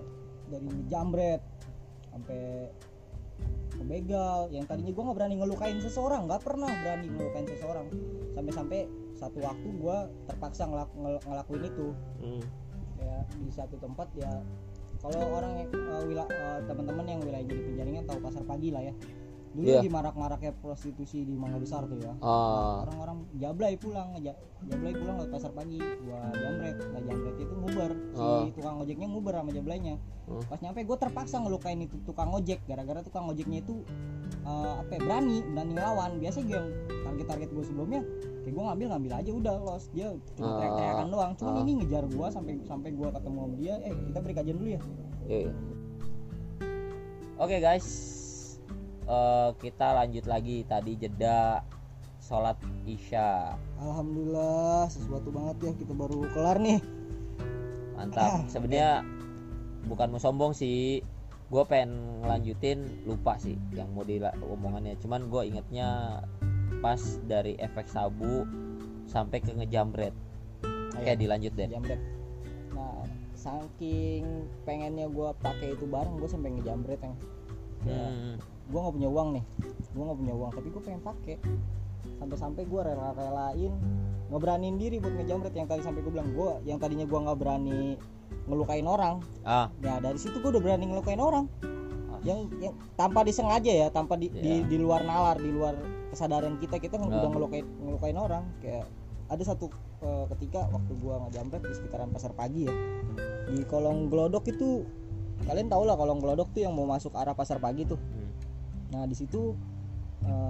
dari 0.51 0.67
ngejamret 0.67 1.41
sampai 2.11 2.41
begal 3.79 4.51
yang 4.51 4.67
tadinya 4.67 4.91
gue 4.91 5.03
nggak 5.07 5.17
berani 5.17 5.35
ngelukain 5.39 5.79
seseorang 5.79 6.27
nggak 6.27 6.43
pernah 6.43 6.67
berani 6.83 7.07
ngelukain 7.15 7.47
seseorang. 7.47 7.87
Sampai-sampai 8.35 8.91
satu 9.15 9.39
waktu 9.39 9.67
gue 9.71 9.97
terpaksa 10.27 10.67
ngelak- 10.67 10.95
ngel- 10.99 11.23
ngelakuin 11.23 11.63
itu. 11.63 11.87
Hmm. 12.19 12.43
Ya 12.99 13.17
di 13.37 13.49
satu 13.49 13.75
tempat 13.75 14.07
ya 14.13 14.31
kalau 14.99 15.15
orang 15.31 15.53
yang 15.57 15.69
eh, 15.71 16.03
wila- 16.05 16.27
eh, 16.27 16.59
teman-teman 16.65 17.05
yang 17.07 17.19
wilayahnya 17.19 17.53
di 17.53 17.63
penjaringan 17.65 18.03
tahu 18.05 18.19
pasar 18.19 18.43
pagi 18.43 18.69
lah 18.69 18.83
ya 18.83 18.93
dulu 19.49 19.65
Iya. 19.65 19.81
lagi 19.81 19.89
marak-maraknya 19.89 20.53
prostitusi 20.55 21.25
di 21.25 21.33
Mangga 21.33 21.57
Besar 21.57 21.81
tuh 21.83 21.97
ya 21.97 22.13
Ah. 22.19 22.85
orang-orang 22.85 23.25
jablay 23.33 23.73
pulang 23.75 24.13
jablay 24.61 24.93
pulang 24.93 25.17
lewat 25.17 25.31
pasar 25.31 25.51
pagi 25.51 25.81
gua 25.99 26.29
jamret 26.31 26.77
nah 26.85 27.01
jamret 27.01 27.35
itu 27.35 27.53
ngubar 27.55 27.91
si 28.13 28.21
Oh. 28.21 28.45
tukang 28.53 28.77
ojeknya 28.77 29.07
ngubar 29.09 29.33
sama 29.35 29.49
jablaynya 29.49 29.97
Hmm. 30.27 30.45
pas 30.45 30.61
nyampe 30.61 30.85
gue 30.85 30.97
terpaksa 30.99 31.41
ngelukain 31.41 31.81
itu 31.81 31.97
tukang 32.05 32.29
ojek 32.29 32.61
gara-gara 32.63 33.01
tukang 33.01 33.25
ojeknya 33.25 33.59
itu 33.59 33.81
eh, 34.39 34.73
apa 34.77 34.91
ya, 34.91 34.99
berani 35.01 35.41
berani 35.43 35.71
ngelawan 35.73 36.11
biasanya 36.15 36.45
gue 36.45 36.53
yang 36.53 36.67
target-target 37.03 37.49
gue 37.49 37.63
sebelumnya 37.65 38.01
kayak 38.49 38.57
gue 38.57 38.65
ngambil 38.65 38.87
ngambil 38.89 39.11
aja 39.13 39.31
udah 39.31 39.55
los. 39.61 39.83
Dia 39.93 40.07
cuma 40.33 40.49
Ah. 40.49 40.53
teriak-teriakan 40.57 41.07
doang. 41.13 41.31
Cuman 41.37 41.53
Ah. 41.53 41.61
ini 41.61 41.71
ngejar 41.77 42.03
gue 42.09 42.27
sampai 42.33 42.53
sampai 42.65 42.89
gue 42.97 43.07
ketemu 43.13 43.37
sama 43.37 43.55
dia 43.55 43.75
eh 43.85 43.93
kita 43.93 44.17
beri 44.19 44.33
kajian 44.33 44.57
dulu 44.57 44.69
ya. 44.73 44.81
Oke 47.37 47.57
guys, 47.61 47.87
Eh, 49.09 49.49
kita 49.57 49.97
lanjut 49.97 50.29
lagi. 50.29 50.61
Tadi 50.69 50.93
jeda 50.93 51.65
sholat 52.21 52.53
isya. 52.85 53.57
Alhamdulillah 53.81 54.85
sesuatu 54.85 55.33
banget 55.33 55.57
ya. 55.65 55.71
Kita 55.81 55.93
baru 55.97 56.29
kelar 56.29 56.61
nih. 56.61 56.77
Mantap. 57.97 58.45
Sebenarnya 58.45 59.01
bukan 59.89 60.13
mau 60.13 60.21
sombong 60.21 60.53
sih, 60.53 61.01
gue 61.49 61.63
pengen 61.65 62.21
ngelanjutin 62.21 62.85
lupa 63.09 63.33
sih 63.41 63.57
yang 63.73 63.89
mau 63.97 64.05
di 64.05 64.21
omongannya. 64.21 64.93
Cuman 65.01 65.25
gue 65.25 65.41
ingetnya 65.49 66.21
pas 66.79 66.97
dari 67.23 67.53
efek 67.55 67.85
sabu 67.85 68.45
sampai 69.05 69.39
ke 69.39 69.51
ngejamret. 69.51 70.13
Oke 70.93 71.11
dilanjut 71.15 71.53
deh. 71.53 71.67
jamret 71.67 71.99
nah 72.69 73.01
saking 73.33 74.23
pengennya 74.61 75.07
gue 75.07 75.29
pakai 75.39 75.73
itu 75.73 75.83
bareng 75.83 76.15
gue 76.15 76.27
sampai 76.27 76.53
ngejamret 76.53 76.99
yang 76.99 77.15
ya, 77.81 78.03
Hmm. 78.11 78.35
gue 78.67 78.79
nggak 78.79 78.95
punya 78.95 79.09
uang 79.09 79.29
nih 79.33 79.43
gue 79.89 80.03
nggak 80.03 80.19
punya 80.19 80.33
uang 80.35 80.51
tapi 80.51 80.67
gue 80.69 80.81
pengen 80.83 81.01
pakai 81.01 81.35
sampai-sampai 82.19 82.63
gue 82.63 82.81
rela-relain 82.83 83.73
ngeberaniin 84.29 84.75
diri 84.75 84.99
buat 84.99 85.15
ngejamret 85.15 85.53
yang 85.55 85.65
tadi 85.65 85.81
sampai 85.81 86.03
gue 86.03 86.11
bilang 86.11 86.29
gue 86.29 86.51
yang 86.67 86.77
tadinya 86.77 87.07
gue 87.07 87.19
nggak 87.19 87.39
berani 87.39 87.95
ngelukain 88.45 88.85
orang 88.85 89.23
Ah, 89.41 89.71
ya 89.79 89.97
dari 89.97 90.19
situ 90.19 90.37
gue 90.37 90.51
udah 90.51 90.61
berani 90.61 90.85
ngelukain 90.85 91.19
orang 91.19 91.47
Ah. 92.11 92.19
yang 92.21 92.45
yang 92.59 92.75
tanpa 92.93 93.23
disengaja 93.23 93.71
ya 93.71 93.87
tanpa 93.89 94.13
di, 94.13 94.27
di, 94.29 94.61
Iya. 94.61 94.67
di 94.67 94.77
luar 94.77 95.01
nalar 95.01 95.39
di 95.39 95.49
luar 95.49 95.73
kesadaran 96.09 96.57
kita 96.57 96.77
kita 96.77 96.95
Ah. 96.95 97.05
udah 97.05 97.29
ngelukain 97.29 97.65
ngelukain 97.79 98.15
orang 98.15 98.43
kayak 98.59 98.85
ada 99.25 99.43
satu 99.43 99.69
eh, 99.99 100.25
ketika 100.33 100.65
waktu 100.67 100.91
gua 100.97 101.21
ngejamret 101.23 101.61
di 101.61 101.73
sekitaran 101.73 102.09
pasar 102.09 102.33
pagi 102.33 102.65
ya 102.65 102.73
di 103.47 103.61
kolong 103.63 104.07
gelodok 104.07 104.45
itu 104.45 104.85
kalian 105.41 105.67
tau 105.67 105.83
lah 105.83 105.93
kolong 105.93 106.17
gelodok 106.17 106.49
tuh 106.49 106.61
yang 106.61 106.73
mau 106.73 106.85
masuk 106.85 107.13
arah 107.13 107.33
pasar 107.33 107.57
pagi 107.57 107.83
tuh 107.83 107.97
Hmm. 107.97 108.29
nah 108.89 109.03
di 109.05 109.13
situ 109.13 109.53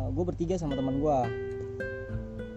gue 0.09 0.23
bertiga 0.25 0.55
sama 0.55 0.73
teman 0.73 0.97
gua 0.97 1.23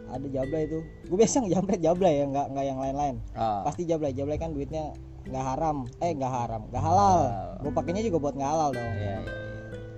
ada 0.08 0.26
jablay 0.26 0.64
itu 0.64 0.80
gue 1.02 1.16
biasa 1.16 1.40
ngejamret 1.40 1.80
jablay 1.80 2.20
ya 2.20 2.26
nggak 2.26 2.46
nggak 2.50 2.64
yang 2.64 2.78
lain-lain 2.78 3.16
ah. 3.32 3.62
pasti 3.62 3.84
jablay 3.84 4.12
jablay 4.12 4.36
kan 4.36 4.52
duitnya 4.52 4.92
nggak 5.22 5.44
haram 5.46 5.88
eh 5.98 6.10
nggak 6.10 6.28
haram 6.30 6.62
nggak 6.68 6.82
halal 6.82 7.20
Halal. 7.24 7.60
gue 7.60 7.72
pakainya 7.72 8.02
juga 8.02 8.18
buat 8.18 8.34
nggak 8.34 8.50
halal 8.50 8.70
dong 8.70 8.84
Iya, 8.84 8.96
iya, 8.98 9.16
iya. 9.18 9.32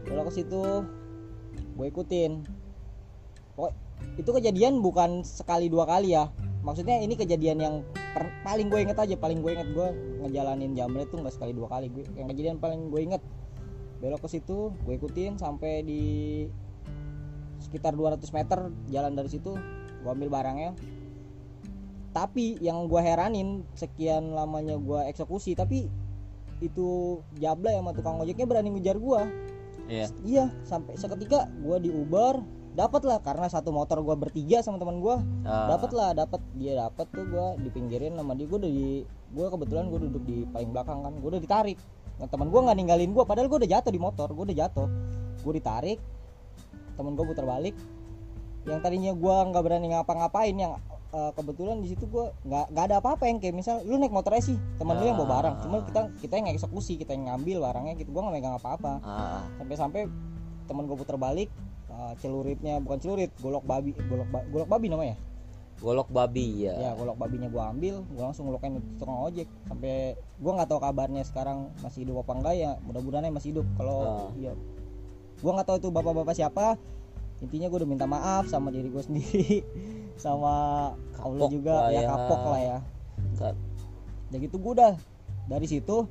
kalau 0.04 0.22
ke 0.22 0.32
situ 0.32 0.62
gue 1.74 1.86
ikutin 1.88 2.32
itu 4.14 4.30
kejadian 4.30 4.78
bukan 4.78 5.26
sekali 5.26 5.66
dua 5.66 5.86
kali 5.86 6.14
ya. 6.14 6.30
Maksudnya 6.64 7.02
ini 7.02 7.18
kejadian 7.18 7.58
yang 7.60 7.74
per- 8.14 8.32
paling 8.46 8.70
gue 8.72 8.80
inget 8.80 8.96
aja 8.96 9.14
paling 9.18 9.42
gue 9.42 9.52
inget 9.52 9.68
gue 9.74 9.88
ngejalanin 10.24 10.72
jamret 10.72 11.10
tuh 11.10 11.18
nggak 11.20 11.34
sekali 11.34 11.52
dua 11.52 11.66
kali. 11.68 11.90
Gue 11.90 12.06
yang 12.14 12.30
kejadian 12.30 12.56
paling 12.62 12.88
gue 12.88 13.00
inget 13.02 13.22
belok 14.00 14.22
ke 14.26 14.28
situ 14.38 14.70
gue 14.84 14.94
ikutin 14.94 15.38
sampai 15.40 15.80
di 15.86 16.02
sekitar 17.62 17.96
200 17.96 18.20
meter 18.36 18.58
jalan 18.92 19.12
dari 19.16 19.30
situ 19.32 19.56
gue 20.02 20.10
ambil 20.10 20.30
barangnya. 20.30 20.76
Tapi 22.14 22.62
yang 22.62 22.86
gue 22.86 23.00
heranin 23.02 23.66
sekian 23.74 24.30
lamanya 24.30 24.78
gue 24.78 25.00
eksekusi 25.10 25.58
tapi 25.58 25.90
itu 26.62 27.18
jablay 27.42 27.74
sama 27.74 27.90
tukang 27.90 28.22
ojeknya 28.22 28.46
berani 28.46 28.70
ngejar 28.78 28.96
gue 28.96 29.22
Iya. 29.84 30.06
iya 30.24 30.44
sampai 30.64 30.96
seketika 30.96 31.44
gue 31.60 31.76
di 31.82 31.90
Uber 31.92 32.40
dapat 32.74 33.06
lah 33.06 33.22
karena 33.22 33.46
satu 33.46 33.70
motor 33.70 34.02
gua 34.02 34.18
bertiga 34.18 34.58
sama 34.60 34.82
teman 34.82 34.98
gua. 34.98 35.22
Ah. 35.46 35.70
dapat 35.78 35.94
lah 35.94 36.10
dapat 36.12 36.42
dia 36.58 36.74
dapat 36.74 37.06
tuh 37.14 37.24
gua 37.30 37.54
dipinggirin 37.62 38.18
sama 38.18 38.34
dia. 38.34 38.50
Gua 38.50 38.58
udah 38.58 38.70
di 38.70 39.06
gua 39.30 39.46
kebetulan 39.54 39.86
gua 39.86 40.00
duduk 40.02 40.22
di 40.26 40.42
paling 40.50 40.74
belakang 40.74 41.06
kan. 41.06 41.14
Gua 41.22 41.38
udah 41.38 41.42
ditarik. 41.42 41.78
Nah, 42.18 42.26
teman 42.26 42.50
gua 42.50 42.66
nggak 42.66 42.76
ninggalin 42.82 43.10
gua 43.14 43.24
padahal 43.24 43.46
gua 43.46 43.62
udah 43.62 43.70
jatuh 43.70 43.92
di 43.94 44.00
motor 44.02 44.28
gua 44.34 44.44
udah 44.50 44.58
jatuh. 44.58 44.88
Gua 45.46 45.52
ditarik 45.54 45.98
temen 46.98 47.14
gua 47.14 47.24
putar 47.30 47.46
balik. 47.46 47.74
Yang 48.66 48.80
tadinya 48.82 49.12
gua 49.14 49.46
nggak 49.46 49.62
berani 49.62 49.86
ngapa-ngapain 49.94 50.54
yang 50.58 50.74
eh, 51.14 51.30
kebetulan 51.38 51.78
di 51.78 51.94
situ 51.94 52.10
gua 52.10 52.34
nggak 52.42 52.74
nggak 52.74 52.84
ada 52.90 52.96
apa-apa 52.98 53.30
yang 53.30 53.38
kayak 53.38 53.54
misal 53.54 53.86
lu 53.86 54.02
naik 54.02 54.10
motornya 54.10 54.42
sih. 54.42 54.58
Teman 54.82 54.98
lu 54.98 55.06
yang 55.06 55.18
bawa 55.22 55.30
barang. 55.38 55.54
Cuma 55.62 55.76
kita 55.86 56.10
kita 56.18 56.34
yang 56.42 56.50
eksekusi 56.50 56.98
kita 56.98 57.14
yang 57.14 57.30
ngambil 57.30 57.70
barangnya 57.70 57.94
gitu. 58.02 58.10
Gua 58.10 58.26
nggak 58.26 58.34
megang 58.34 58.58
apa-apa. 58.58 58.92
Ah. 59.06 59.46
sampai-sampai 59.62 60.10
temen 60.64 60.88
gue 60.88 60.96
putar 60.96 61.20
balik 61.20 61.52
eh, 61.94 62.14
celuritnya 62.18 62.74
bukan 62.78 62.98
celurit 62.98 63.30
golok 63.38 63.62
babi 63.62 63.94
golok 64.00 64.28
ba- 64.28 64.46
golok 64.46 64.68
babi 64.68 64.88
namanya 64.88 65.16
Golok 65.74 66.06
babi 66.08 66.64
ya. 66.64 66.72
ya 66.72 66.90
golok 66.92 67.18
babinya 67.18 67.46
gue 67.46 67.60
ambil 67.60 67.94
gue 68.00 68.22
langsung 68.22 68.46
ngelukain 68.46 68.78
itu 68.78 68.88
tukang 68.96 69.18
ojek 69.20 69.44
sampai 69.64 69.94
gue 70.14 70.52
nggak 70.52 70.66
tahu 70.66 70.78
kabarnya 70.78 71.22
sekarang 71.22 71.68
masih 71.78 72.04
hidup 72.04 72.22
apa 72.22 72.32
enggak 72.32 72.54
ya 72.56 72.70
mudah-mudahan 72.80 73.28
masih 73.28 73.52
hidup 73.52 73.66
kalau 73.74 73.98
Ah. 74.00 74.30
iya 74.34 74.52
gue 75.36 75.50
nggak 75.50 75.66
tahu 75.66 75.76
itu 75.76 75.88
bapak-bapak 75.90 76.32
siapa 76.32 76.78
intinya 77.38 77.66
gue 77.66 77.76
udah 77.76 77.90
minta 77.90 78.06
maaf 78.06 78.46
sama 78.46 78.70
diri 78.70 78.86
gue 78.86 79.02
sendiri 79.04 79.66
sama 80.16 80.54
Allah 81.16 81.42
Kapok 81.42 81.52
juga 81.52 81.74
lah 81.74 81.90
ya 81.90 82.00
ya. 82.00 82.08
kapok 82.08 82.42
lah 82.46 82.60
ya 82.60 82.76
ya 84.30 84.36
gitu 84.40 84.56
gue 84.56 84.72
udah 84.72 84.92
dari 85.44 85.66
situ 85.66 86.06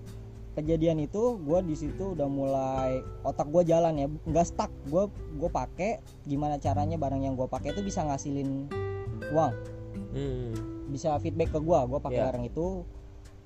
kejadian 0.54 1.02
itu 1.02 1.38
gue 1.40 1.60
di 1.64 1.74
situ 1.74 2.14
udah 2.14 2.26
mulai 2.26 2.92
otak 3.22 3.50
gue 3.50 3.66
jalan 3.66 3.94
ya 3.96 4.08
nggak 4.08 4.46
stuck 4.46 4.70
gue 4.86 5.06
gue 5.10 5.50
pakai 5.50 5.98
gimana 6.24 6.58
caranya 6.58 6.96
barang 6.96 7.22
yang 7.22 7.34
gue 7.34 7.46
pakai 7.46 7.74
itu 7.74 7.82
bisa 7.82 8.02
ngasilin 8.02 8.70
uang 9.30 9.54
Hmm. 10.14 10.54
bisa 10.90 11.18
feedback 11.18 11.50
ke 11.50 11.58
gue 11.58 11.80
gue 11.84 12.00
pakai 12.00 12.18
Iya. 12.18 12.26
barang 12.30 12.46
itu 12.46 12.86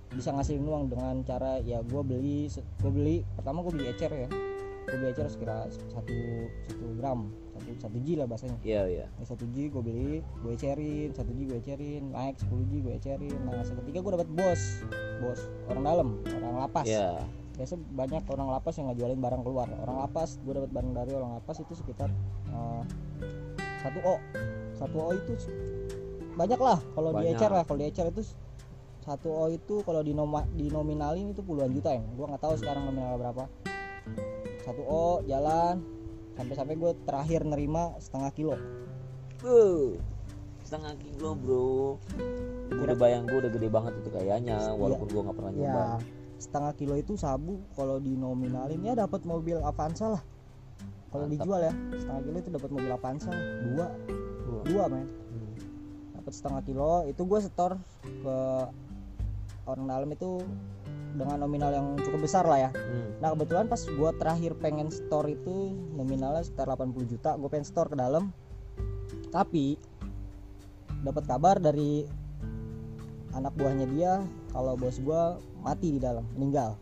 bisa 0.09 0.31
ngasilin 0.31 0.63
uang 0.63 0.83
dengan 0.87 1.15
cara 1.23 1.59
ya 1.59 1.79
gue 1.79 2.01
beli 2.01 2.47
gue 2.51 2.91
beli 2.91 3.15
pertama 3.35 3.63
gue 3.63 3.71
beli 3.71 3.87
ecer 3.87 4.11
ya 4.11 4.27
gue 4.83 4.95
beli 4.97 5.11
ecer 5.11 5.27
sekira 5.27 5.67
satu 5.91 6.15
satu 6.67 6.85
gram 6.95 7.31
satu 7.57 7.89
satu 7.89 7.97
G 8.05 8.07
lah 8.13 8.25
bahasanya. 8.29 8.57
Iya 8.61 8.81
iya. 8.85 9.05
Ya, 9.09 9.23
satu 9.25 9.49
G 9.49 9.73
gue 9.73 9.81
beli 9.81 10.21
gue 10.45 10.51
ecerin 10.53 11.09
satu 11.17 11.31
G 11.33 11.39
gue 11.49 11.57
ecerin 11.57 12.03
naik 12.13 12.37
10 12.45 12.69
G 12.69 12.73
gue 12.85 12.93
ecerin 12.93 13.37
nah 13.43 13.65
seketika 13.65 13.99
gue 14.05 14.11
dapat 14.13 14.29
bos 14.29 14.61
bos 15.17 15.41
orang 15.73 15.83
dalam 15.83 16.09
orang 16.37 16.55
lapas. 16.69 16.85
Iya. 16.85 17.25
biasa 17.57 17.73
banyak 17.73 18.21
orang 18.29 18.53
lapas 18.53 18.77
yang 18.77 18.93
ngejualin 18.93 19.17
barang 19.17 19.41
keluar. 19.41 19.65
Orang 19.81 19.97
lapas 20.05 20.37
gue 20.45 20.53
dapat 20.53 20.69
barang 20.69 20.93
dari 20.93 21.11
orang 21.17 21.41
lapas 21.41 21.57
itu 21.57 21.73
sekitar 21.73 22.13
eh, 22.53 22.81
satu 23.81 23.99
o. 24.05 24.15
Satu 24.77 24.97
o 25.01 25.09
itu 25.17 25.33
banyak 26.37 26.59
lah 26.61 26.77
kalau 26.93 27.17
di 27.17 27.33
ecer 27.33 27.49
lah. 27.49 27.65
Kalau 27.65 27.81
di 27.81 27.89
ecer 27.89 28.13
itu 28.13 28.21
satu 29.01 29.33
o 29.33 29.43
itu 29.49 29.81
kalau 29.81 30.05
dinoma, 30.05 30.45
dinominalin 30.53 31.33
itu 31.33 31.41
puluhan 31.41 31.73
juta 31.73 31.97
ya 31.97 32.03
gue 32.05 32.25
nggak 32.29 32.43
tahu 32.45 32.53
sekarang 32.61 32.85
nominalnya 32.85 33.17
berapa. 33.17 33.43
Satu 34.61 34.83
o 34.85 35.25
jalan 35.25 35.96
sampai-sampai 36.37 36.75
gue 36.77 36.91
terakhir 37.03 37.41
nerima 37.43 37.97
setengah 37.97 38.31
kilo 38.31 38.55
Uh, 39.37 39.93
setengah 40.65 40.97
kilo 40.97 41.37
bro. 41.37 42.01
Gue 42.73 42.83
udah 42.89 42.97
bayang 42.97 43.29
gue 43.29 43.37
udah 43.37 43.51
gede 43.53 43.69
banget 43.69 43.93
itu 44.01 44.09
kayaknya, 44.09 44.57
walaupun 44.73 45.05
gue 45.05 45.21
nggak 45.21 45.37
pernah 45.37 45.51
nyoba. 45.53 45.69
ya 45.69 45.85
setengah 46.37 46.73
kilo 46.73 46.93
itu 46.93 47.13
sabu 47.17 47.61
kalau 47.73 47.97
dinominalin 47.97 48.77
ya 48.81 48.93
dapat 48.93 49.25
mobil 49.25 49.57
Avanza 49.61 50.13
lah 50.13 50.23
kalau 51.09 51.25
dijual 51.25 51.65
ya 51.65 51.73
setengah 51.97 52.21
kilo 52.21 52.37
itu 52.37 52.49
dapat 52.53 52.69
mobil 52.69 52.91
Avanza 52.93 53.33
dua 53.65 53.87
Dua. 54.45 54.61
dua 54.65 54.83
men 54.85 55.05
Hmm. 55.27 55.53
dapat 56.13 56.33
setengah 56.33 56.61
kilo 56.61 56.91
itu 57.05 57.21
gue 57.25 57.39
setor 57.41 57.71
ke 58.05 58.37
orang 59.65 59.85
dalam 59.85 60.09
itu 60.13 60.45
dengan 61.15 61.45
nominal 61.45 61.71
yang 61.71 61.87
cukup 62.03 62.27
besar 62.27 62.43
lah 62.43 62.69
ya. 62.69 62.71
Hmm. 62.73 63.21
nah 63.23 63.31
kebetulan 63.33 63.65
pas 63.69 63.81
gue 63.81 64.11
terakhir 64.19 64.51
pengen 64.59 64.89
store 64.91 65.33
itu 65.33 65.73
nominalnya 65.95 66.43
sekitar 66.43 66.69
80 66.73 67.07
juta 67.07 67.37
gue 67.37 67.49
pengen 67.49 67.67
store 67.67 67.93
ke 67.93 67.97
dalam. 67.97 68.33
Tapi 69.31 69.77
dapat 71.05 71.23
kabar 71.29 71.55
dari 71.61 72.03
anak 73.37 73.53
buahnya 73.53 73.85
dia 73.93 74.25
kalau 74.49 74.73
bos 74.73 74.97
gue 74.97 75.21
mati 75.61 75.93
di 75.95 75.99
dalam 76.01 76.25
meninggal 76.33 76.73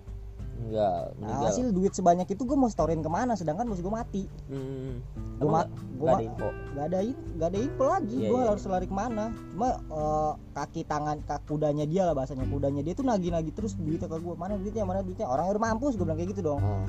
Enggak, 0.56 1.14
nah 1.20 1.46
hasil 1.46 1.70
duit 1.70 1.92
sebanyak 1.92 2.26
itu 2.26 2.42
gue 2.42 2.56
mau 2.56 2.66
storein 2.66 3.00
ke 3.00 3.08
mana 3.08 3.36
sedangkan 3.36 3.68
bos 3.68 3.78
gue 3.78 3.92
mati. 3.92 4.24
Hmm. 4.48 5.04
gue 5.36 5.44
Emang 5.44 5.52
ma- 5.52 5.62
nggak- 5.62 6.00
gua 6.00 6.00
nggak 6.00 6.08
ma- 6.08 6.16
ada 6.16 6.24
info. 6.24 6.48
gak 6.72 6.86
ada 6.86 7.00
in- 7.04 7.24
gak 7.36 7.48
ada 7.48 7.60
info 7.60 7.84
lagi. 7.86 8.16
Iya, 8.18 8.30
gue 8.32 8.40
iya. 8.40 8.48
harus 8.48 8.64
lari 8.66 8.88
ke 8.88 8.96
mana. 8.96 9.26
Cuma 9.52 9.68
eh, 9.76 10.32
kaki 10.54 10.82
tangan 10.84 11.18
kaki 11.22 11.44
kudanya 11.46 11.84
dia 11.84 12.04
lah 12.04 12.14
bahasanya. 12.14 12.46
Kudanya 12.46 12.82
dia 12.82 12.94
tuh 12.94 13.04
nagih-nagih 13.04 13.52
terus 13.52 13.76
duitnya 13.76 14.08
ke 14.08 14.16
gue 14.16 14.34
mana 14.34 14.56
duitnya 14.56 14.84
mana 14.84 15.00
duitnya? 15.00 15.28
Orang 15.28 15.52
udah 15.52 15.62
mampus 15.62 15.94
gue 15.94 16.04
bilang 16.04 16.16
kayak 16.16 16.32
gitu 16.32 16.42
dong. 16.42 16.60
Oh. 16.60 16.88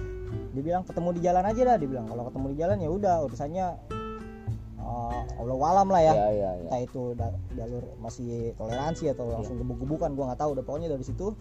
dia 0.54 0.64
bilang 0.64 0.82
ketemu 0.82 1.08
di 1.12 1.20
jalan 1.20 1.44
aja 1.44 1.60
dah 1.62 1.76
dia 1.76 1.88
bilang. 1.90 2.06
Kalau 2.06 2.22
ketemu 2.24 2.46
di 2.48 2.56
jalan 2.56 2.76
ya 2.78 2.88
udah 2.88 3.14
urusannya 3.24 3.66
eh, 4.78 5.20
Allah 5.36 5.56
walam 5.58 5.88
lah 5.90 6.00
ya. 6.00 6.14
Ya 6.14 6.28
ya 6.30 6.50
ya. 6.54 6.64
entah 6.64 6.80
itu 6.80 7.02
da- 7.12 7.36
jalur 7.52 7.84
masih 7.98 8.54
toleransi 8.54 9.10
atau 9.10 9.26
langsung 9.28 9.58
gebuk-gebukan 9.58 10.10
gue 10.12 10.24
nggak 10.24 10.38
tahu 10.38 10.50
udah 10.54 10.64
pokoknya 10.64 10.88
dari 10.88 11.02
situ 11.02 11.34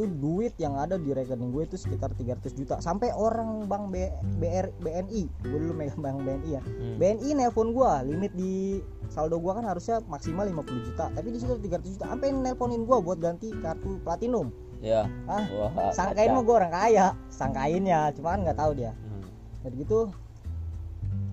tuh 0.00 0.08
duit 0.08 0.56
yang 0.56 0.80
ada 0.80 0.96
di 0.96 1.12
rekening 1.12 1.52
gue 1.52 1.68
itu 1.68 1.76
sekitar 1.76 2.16
300 2.16 2.56
juta. 2.56 2.80
Sampai 2.80 3.12
orang 3.12 3.68
bank 3.68 3.92
B, 3.92 4.08
BR, 4.40 4.72
BNI 4.80 5.28
gue 5.44 5.58
dulu 5.60 5.76
megang 5.76 6.00
bank 6.00 6.24
BNI 6.24 6.48
ya. 6.56 6.62
Hmm. 6.64 6.96
BNI 6.96 7.28
nelpon 7.36 7.76
gua 7.76 8.00
limit 8.00 8.32
di 8.32 8.80
saldo 9.12 9.36
gua 9.36 9.60
kan 9.60 9.68
harusnya 9.68 10.00
maksimal 10.08 10.48
50 10.48 10.88
juta. 10.88 11.12
Tapi 11.12 11.28
di 11.28 11.38
situ 11.38 11.52
300 11.60 11.92
juta. 11.92 12.04
Sampai 12.08 12.32
nelponin 12.32 12.88
gua 12.88 13.04
buat 13.04 13.20
ganti 13.20 13.52
kartu 13.60 14.00
platinum. 14.00 14.48
Ya. 14.80 15.04
ah 15.28 15.44
Wah. 15.52 15.92
sangkain 15.92 16.32
mah 16.32 16.40
gua 16.40 16.64
orang 16.64 16.72
kaya. 16.72 17.12
Sangkain 17.28 17.84
ya 17.84 18.08
cuma 18.16 18.32
kan 18.32 18.40
nggak 18.48 18.56
tahu 18.56 18.72
dia. 18.72 18.96
Hmm. 18.96 19.28
dari 19.60 19.84
gitu 19.84 20.08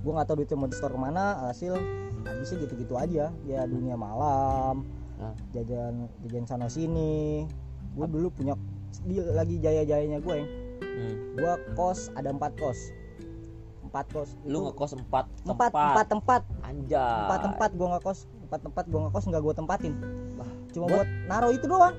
gua 0.03 0.11
nggak 0.19 0.27
tahu 0.27 0.43
duitnya 0.43 0.57
mau 0.59 0.67
di 0.67 0.75
store 0.75 0.91
ke 0.91 0.99
mana 0.99 1.47
hasil 1.47 1.79
habisnya 2.27 2.67
gitu-gitu 2.67 2.99
aja. 2.99 3.31
Ya 3.47 3.63
dunia 3.63 3.95
malam 3.95 4.83
jajan 5.51 6.05
jajan 6.25 6.45
sana 6.45 6.67
sini 6.69 7.45
gua 7.97 8.05
dulu 8.05 8.29
punya 8.29 8.53
di, 9.03 9.17
lagi 9.19 9.57
jaya-jayanya 9.57 10.21
gue 10.21 10.35
yang 10.37 10.49
Hmm. 10.97 11.15
gua 11.37 11.53
kos 11.73 12.09
ada 12.13 12.29
empat 12.29 12.53
kos. 12.57 12.89
Empat 13.85 14.05
kos 14.09 14.29
Lu 14.45 14.65
ngekos 14.65 14.97
empat 14.97 15.25
empat 15.45 15.69
tempat. 15.69 15.91
empat 15.93 16.07
tempat. 16.09 16.41
Anjay. 16.61 17.21
empat 17.25 17.39
tempat 17.41 17.69
gua 17.73 17.87
nggak 17.93 18.03
kos 18.03 18.19
empat 18.45 18.59
tempat 18.61 18.83
gua 18.85 18.99
nggak 19.05 19.13
kos 19.13 19.25
nggak 19.25 19.41
gua 19.41 19.53
tempatin. 19.53 19.93
Wah, 20.37 20.49
cuma 20.69 20.85
buat- 20.85 21.05
buat 21.05 21.09
naro 21.25 21.49
itu 21.49 21.65
doang. 21.65 21.95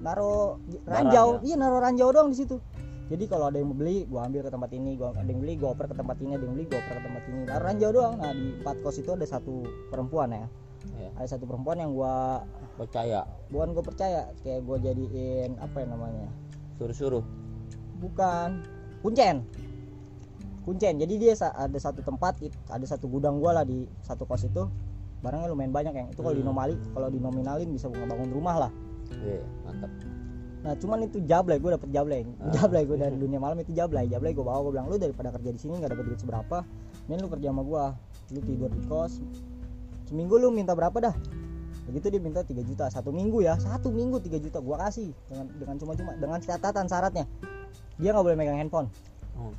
Naro 0.00 0.56
ranjau. 0.88 1.28
Barang 1.36 1.44
ya? 1.44 1.48
iya 1.48 1.56
naro 1.56 1.76
ranjau 1.78 2.08
doang 2.08 2.28
di 2.32 2.38
situ. 2.38 2.56
Jadi 3.10 3.24
kalau 3.26 3.50
ada 3.50 3.58
yang 3.58 3.68
mau 3.68 3.76
beli 3.76 4.06
gua 4.06 4.24
ambil 4.24 4.40
ke 4.40 4.50
tempat 4.50 4.70
ini 4.72 4.90
gua 4.96 5.10
ada 5.12 5.26
yang 5.26 5.40
beli 5.42 5.54
gua 5.58 5.68
oper 5.74 5.86
ke 5.90 5.96
tempat 5.98 6.16
ini 6.22 6.30
ada 6.38 6.44
yang 6.46 6.54
beli 6.56 6.64
gua 6.64 6.78
oper 6.78 6.94
ke 6.96 7.02
tempat 7.04 7.22
ini. 7.26 7.40
Naro 7.44 7.62
ranjau 7.66 7.90
doang. 7.90 8.14
Nah 8.16 8.30
di 8.32 8.46
empat 8.56 8.76
kos 8.80 8.96
itu 8.96 9.10
ada 9.12 9.26
satu 9.26 9.54
perempuan 9.90 10.30
ya 10.32 10.46
Ya, 10.96 11.12
ada 11.12 11.28
satu 11.28 11.44
perempuan 11.44 11.76
yang 11.76 11.92
gua 11.92 12.40
percaya. 12.74 13.28
bukan 13.48 13.68
gua 13.72 13.84
percaya 13.84 14.20
kayak 14.40 14.64
gua 14.64 14.76
jadiin 14.76 15.56
apa 15.56 15.76
ya 15.76 15.86
namanya 15.86 16.28
Suruh-suruh. 16.74 17.20
bukan 17.98 18.64
kuncen 19.00 19.44
kuncen 20.62 20.96
jadi 20.96 21.14
dia 21.16 21.32
sa- 21.34 21.52
ada 21.52 21.76
satu 21.76 22.00
tempat 22.00 22.36
ada 22.66 22.84
satu 22.84 23.06
gudang 23.06 23.36
gua 23.36 23.52
lah 23.52 23.64
di 23.64 23.84
satu 24.00 24.24
kos 24.24 24.44
itu 24.44 24.68
barangnya 25.20 25.48
lumayan 25.48 25.68
banyak 25.68 25.92
yang 25.94 26.08
itu 26.08 26.16
kalau 26.18 26.32
Hmm. 26.32 26.42
dinomali 26.42 26.74
kalau 26.90 27.08
dinominalin 27.08 27.68
bisa 27.68 27.86
ngebangun 27.86 28.30
rumah 28.30 28.56
lah 28.58 28.72
Iya, 29.10 29.42
mantap. 29.62 29.90
nah 30.60 30.72
cuman 30.74 30.98
itu 31.02 31.18
jablay 31.22 31.58
gue 31.58 31.70
dapet 31.70 31.88
jablay 31.90 32.22
Ah. 32.38 32.52
jablay 32.56 32.84
gue 32.84 32.94
dari 32.94 33.16
dunia 33.16 33.36
malam 33.36 33.58
itu 33.58 33.72
jablay 33.72 34.06
jablay 34.06 34.30
gue 34.30 34.40
bawa 34.40 34.62
gue 34.62 34.72
bilang 34.72 34.86
lu 34.86 34.96
daripada 34.96 35.28
kerja 35.30 35.50
di 35.50 35.58
sini 35.58 35.76
nggak 35.76 35.92
dapet 35.92 36.04
duit 36.06 36.20
seberapa 36.20 36.64
ini 37.04 37.16
lu 37.16 37.28
kerja 37.28 37.48
sama 37.48 37.60
gua 37.60 37.84
lu 38.30 38.40
tidur 38.40 38.70
di 38.70 38.80
kos 38.86 39.18
seminggu 40.10 40.34
lu 40.42 40.50
minta 40.50 40.74
berapa 40.74 40.98
dah? 40.98 41.14
Begitu 41.86 42.06
dia 42.10 42.20
minta 42.22 42.42
3 42.42 42.66
juta. 42.66 42.90
Satu 42.90 43.14
minggu 43.14 43.46
ya? 43.46 43.54
Satu 43.58 43.94
minggu 43.94 44.18
3 44.18 44.42
juta. 44.42 44.58
Gua 44.58 44.78
kasih 44.82 45.14
dengan 45.30 45.46
dengan 45.54 45.76
cuma-cuma 45.78 46.10
dengan 46.18 46.38
catatan 46.42 46.90
syaratnya. 46.90 47.30
Dia 48.02 48.10
nggak 48.10 48.24
boleh 48.26 48.36
megang 48.38 48.58
handphone. 48.58 48.90
Hmm. 49.38 49.54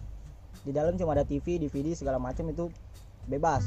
di 0.62 0.70
dalam 0.70 0.94
cuma 0.94 1.18
ada 1.18 1.26
TV, 1.26 1.58
DVD 1.58 1.98
segala 1.98 2.22
macam 2.22 2.46
itu 2.52 2.70
bebas. 3.26 3.66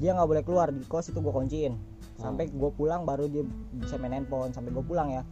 Dia 0.00 0.16
nggak 0.16 0.28
boleh 0.30 0.42
keluar. 0.46 0.72
Di 0.72 0.80
kos 0.86 1.10
itu 1.10 1.20
gue 1.20 1.34
kunciin. 1.34 1.74
Sampai 2.16 2.48
gue 2.48 2.70
pulang 2.72 3.04
baru 3.04 3.28
dia 3.28 3.44
bisa 3.76 4.00
main 4.00 4.16
handphone. 4.16 4.54
Sampai 4.56 4.72
gue 4.72 4.84
pulang 4.86 5.12
ya. 5.12 5.22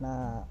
Nah 0.00 0.46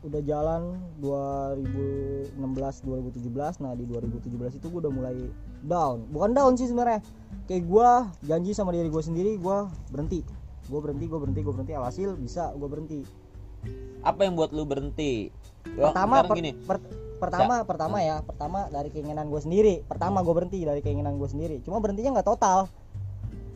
udah 0.00 0.22
jalan 0.24 0.80
2016 1.04 2.40
2017 2.40 3.60
nah 3.60 3.76
di 3.76 3.84
2017 3.84 4.56
itu 4.56 4.66
gue 4.72 4.80
udah 4.80 4.88
mulai 4.88 5.16
down. 5.64 6.08
Bukan 6.10 6.30
down 6.32 6.52
sih 6.56 6.68
sebenarnya. 6.68 7.00
Kayak 7.46 7.64
gue 7.66 7.90
janji 8.30 8.50
sama 8.54 8.70
diri 8.70 8.86
gue 8.86 9.02
sendiri 9.02 9.34
gue 9.36 9.58
berhenti. 9.90 10.20
Gue 10.70 10.80
berhenti 10.80 11.04
gue 11.10 11.18
berhenti 11.18 11.40
gue 11.42 11.54
berhenti. 11.54 11.72
Alhasil 11.74 12.14
bisa 12.14 12.54
gue 12.54 12.68
berhenti. 12.70 13.00
Apa 14.00 14.24
yang 14.24 14.38
buat 14.38 14.54
lu 14.54 14.64
berhenti? 14.64 15.28
Pertama 15.64 16.24
per- 16.24 16.36
gini. 16.38 16.52
per- 16.54 16.82
pertama 17.20 17.66
pertama 17.66 17.96
ya. 18.00 18.22
Pertama 18.24 18.70
dari 18.72 18.88
keinginan 18.88 19.28
gue 19.28 19.40
sendiri. 19.42 19.82
Pertama 19.84 20.22
gue 20.24 20.34
berhenti 20.34 20.62
dari 20.62 20.80
keinginan 20.80 21.18
gue 21.18 21.28
sendiri. 21.28 21.60
Cuma 21.66 21.82
berhentinya 21.82 22.20
nggak 22.20 22.28
total. 22.28 22.70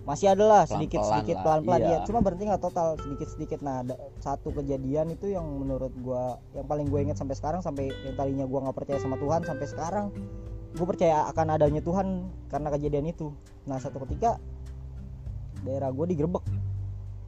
Masih 0.05 0.37
ada 0.37 0.45
lah 0.45 0.63
sedikit 0.69 1.01
Pelan-pelan 1.01 1.17
sedikit 1.17 1.37
lah, 1.41 1.45
pelan 1.49 1.61
pelan 1.65 1.81
iya. 1.81 1.89
ya 1.97 1.99
cuma 2.05 2.21
berhenti 2.21 2.45
nggak 2.45 2.61
total. 2.61 2.89
Sedikit 3.01 3.29
sedikit. 3.33 3.59
Nah 3.65 3.81
ada 3.81 3.95
satu 4.21 4.53
kejadian 4.53 5.17
itu 5.17 5.33
yang 5.33 5.47
menurut 5.49 5.95
gue 5.97 6.25
yang 6.53 6.67
paling 6.69 6.93
gue 6.93 7.01
ingat 7.09 7.17
sampai 7.17 7.39
sekarang 7.41 7.65
sampai 7.65 7.89
yang 8.05 8.13
tadinya 8.13 8.45
gue 8.45 8.59
nggak 8.59 8.77
percaya 8.77 9.01
sama 9.01 9.17
Tuhan 9.17 9.49
sampai 9.49 9.65
sekarang 9.65 10.07
gue 10.75 10.87
percaya 10.87 11.31
akan 11.31 11.47
adanya 11.53 11.79
Tuhan 11.79 12.07
karena 12.49 12.69
kejadian 12.69 13.07
itu. 13.07 13.31
Nah 13.65 13.79
satu 13.79 14.03
ketika 14.03 14.43
daerah 15.63 15.89
gue 15.89 16.07
digerebek. 16.11 16.45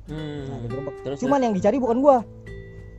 Hmm. 0.06 0.42
nah 0.46 0.59
digerebek. 0.61 0.94
Terus 1.02 1.18
cuman 1.18 1.40
yang 1.40 1.54
dicari 1.54 1.78
bukan 1.78 1.98
gue 1.98 2.16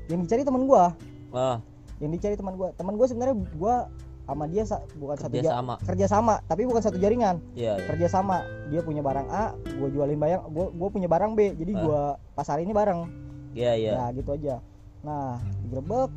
yang 0.07 0.23
dicari 0.23 0.41
teman 0.41 0.63
gue 0.63 0.83
Wah, 1.29 1.59
yang 1.99 2.11
dicari 2.11 2.33
teman 2.33 2.55
gue 2.55 2.71
teman 2.73 2.95
gue 2.95 3.03
sebenarnya 3.05 3.35
gue 3.35 3.75
sama 4.23 4.43
dia 4.45 4.63
sa- 4.63 4.83
bukan 4.93 5.15
satu 5.15 5.31
kerja 5.33 5.43
ja- 5.45 5.55
sama. 5.57 5.75
kerja 5.81 6.05
sama 6.05 6.33
tapi 6.45 6.63
bukan 6.63 6.79
satu 6.79 6.95
jaringan. 6.95 7.39
Iya, 7.53 7.75
iya. 7.75 7.85
kerja 7.85 8.07
sama 8.09 8.39
dia 8.67 8.79
punya 8.79 8.99
barang 8.99 9.27
A 9.27 9.51
gue 9.53 9.87
jualin 9.89 10.15
bayang 10.15 10.47
gue 10.47 10.67
gue 10.69 10.89
punya 10.89 11.07
barang 11.07 11.31
B. 11.33 11.39
Jadi 11.53 11.71
Ah. 11.73 11.79
gue 11.79 12.01
pasar 12.33 12.59
ini 12.59 12.71
bareng. 12.71 13.07
Iya, 13.51 13.71
iya. 13.73 13.91
nah 13.97 14.09
gitu 14.11 14.31
aja. 14.31 14.63
Nah 15.01 15.39
digerebek. 15.61 16.11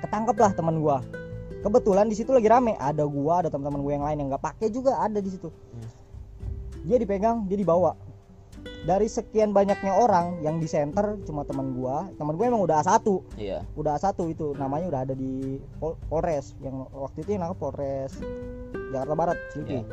Ketangkep 0.00 0.36
lah 0.36 0.50
teman 0.52 0.78
gue 0.78 0.96
kebetulan 1.60 2.06
di 2.06 2.14
situ 2.14 2.30
lagi 2.30 2.46
rame. 2.46 2.74
Ada 2.74 3.02
gue 3.02 3.32
ada 3.32 3.48
teman-teman 3.48 3.80
gue 3.80 3.92
yang 3.92 4.02
lain 4.02 4.16
yang 4.16 4.28
nggak 4.28 4.44
pakai 4.44 4.68
juga 4.68 4.96
ada 4.96 5.18
di 5.18 5.28
situ. 5.28 5.48
Hmm. 5.48 5.88
dia 6.80 6.96
dipegang 6.96 7.44
dia 7.44 7.54
dibawa. 7.54 7.92
Dari 8.80 9.04
sekian 9.04 9.52
banyaknya 9.52 9.92
orang 9.94 10.40
yang 10.40 10.56
di 10.56 10.64
center 10.64 11.20
cuma 11.22 11.44
teman 11.44 11.72
gue 11.72 11.96
teman 12.16 12.32
gue 12.34 12.44
emang 12.44 12.60
udah 12.60 12.80
A1 12.80 13.04
Iya. 13.36 13.60
udah 13.72 13.96
A1 13.96 14.16
itu 14.26 14.52
namanya 14.54 14.88
udah 14.88 15.00
ada 15.02 15.12
di 15.12 15.60
Pol- 15.76 16.00
Polres. 16.08 16.56
Yang 16.58 16.88
waktu 16.90 17.18
itu 17.20 17.30
yang 17.30 17.42
nangkep 17.44 17.58
Polres 17.58 18.12
Jakarta 18.90 19.14
Barat 19.14 19.38
Selipi. 19.50 19.76
Iya. 19.76 19.84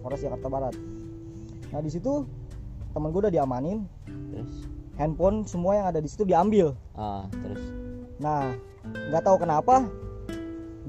Polres 0.00 0.20
Jakarta 0.20 0.48
Barat. 0.48 0.74
Nah 1.70 1.80
di 1.80 1.90
situ 1.90 2.24
temen 2.90 3.08
gue 3.10 3.20
udah 3.20 3.32
diamanin. 3.32 3.84
Terus? 4.08 4.52
Handphone 4.96 5.44
semua 5.44 5.76
yang 5.76 5.86
ada 5.86 6.00
di 6.00 6.08
situ 6.08 6.24
diambil. 6.24 6.72
Ah, 6.92 7.24
terus? 7.30 7.60
Nah 8.16 8.52
nggak 8.84 9.22
tahu 9.22 9.36
kenapa 9.38 9.84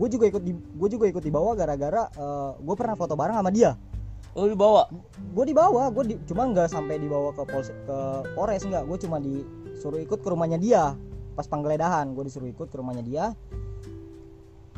gue 0.02 0.08
juga 0.10 0.26
ikut 0.34 0.42
di 0.42 0.58
gue 0.58 0.90
juga 0.90 1.06
ikut 1.06 1.22
dibawa 1.22 1.54
gara-gara 1.54 2.10
gue 2.58 2.76
pernah 2.76 2.98
foto 2.98 3.14
bareng 3.14 3.38
sama 3.38 3.54
dia. 3.54 3.78
Oh 4.32 4.48
dibawa. 4.48 4.88
gue 5.36 5.46
dibawa 5.46 5.92
gue 5.92 6.04
di, 6.08 6.16
cuma 6.26 6.48
nggak 6.48 6.72
sampai 6.72 6.98
dibawa 6.98 7.36
ke 7.36 7.44
Polres 7.46 7.70
ke 7.70 7.98
Polres 8.34 8.64
nggak. 8.66 8.84
Gue 8.88 8.98
cuma 8.98 9.20
disuruh 9.20 10.00
ikut 10.00 10.24
ke 10.24 10.28
rumahnya 10.32 10.58
dia. 10.58 10.96
Pas 11.36 11.46
penggeledahan 11.46 12.16
gue 12.16 12.24
disuruh 12.26 12.48
ikut 12.48 12.72
ke 12.72 12.76
rumahnya 12.80 13.04
dia. 13.04 13.26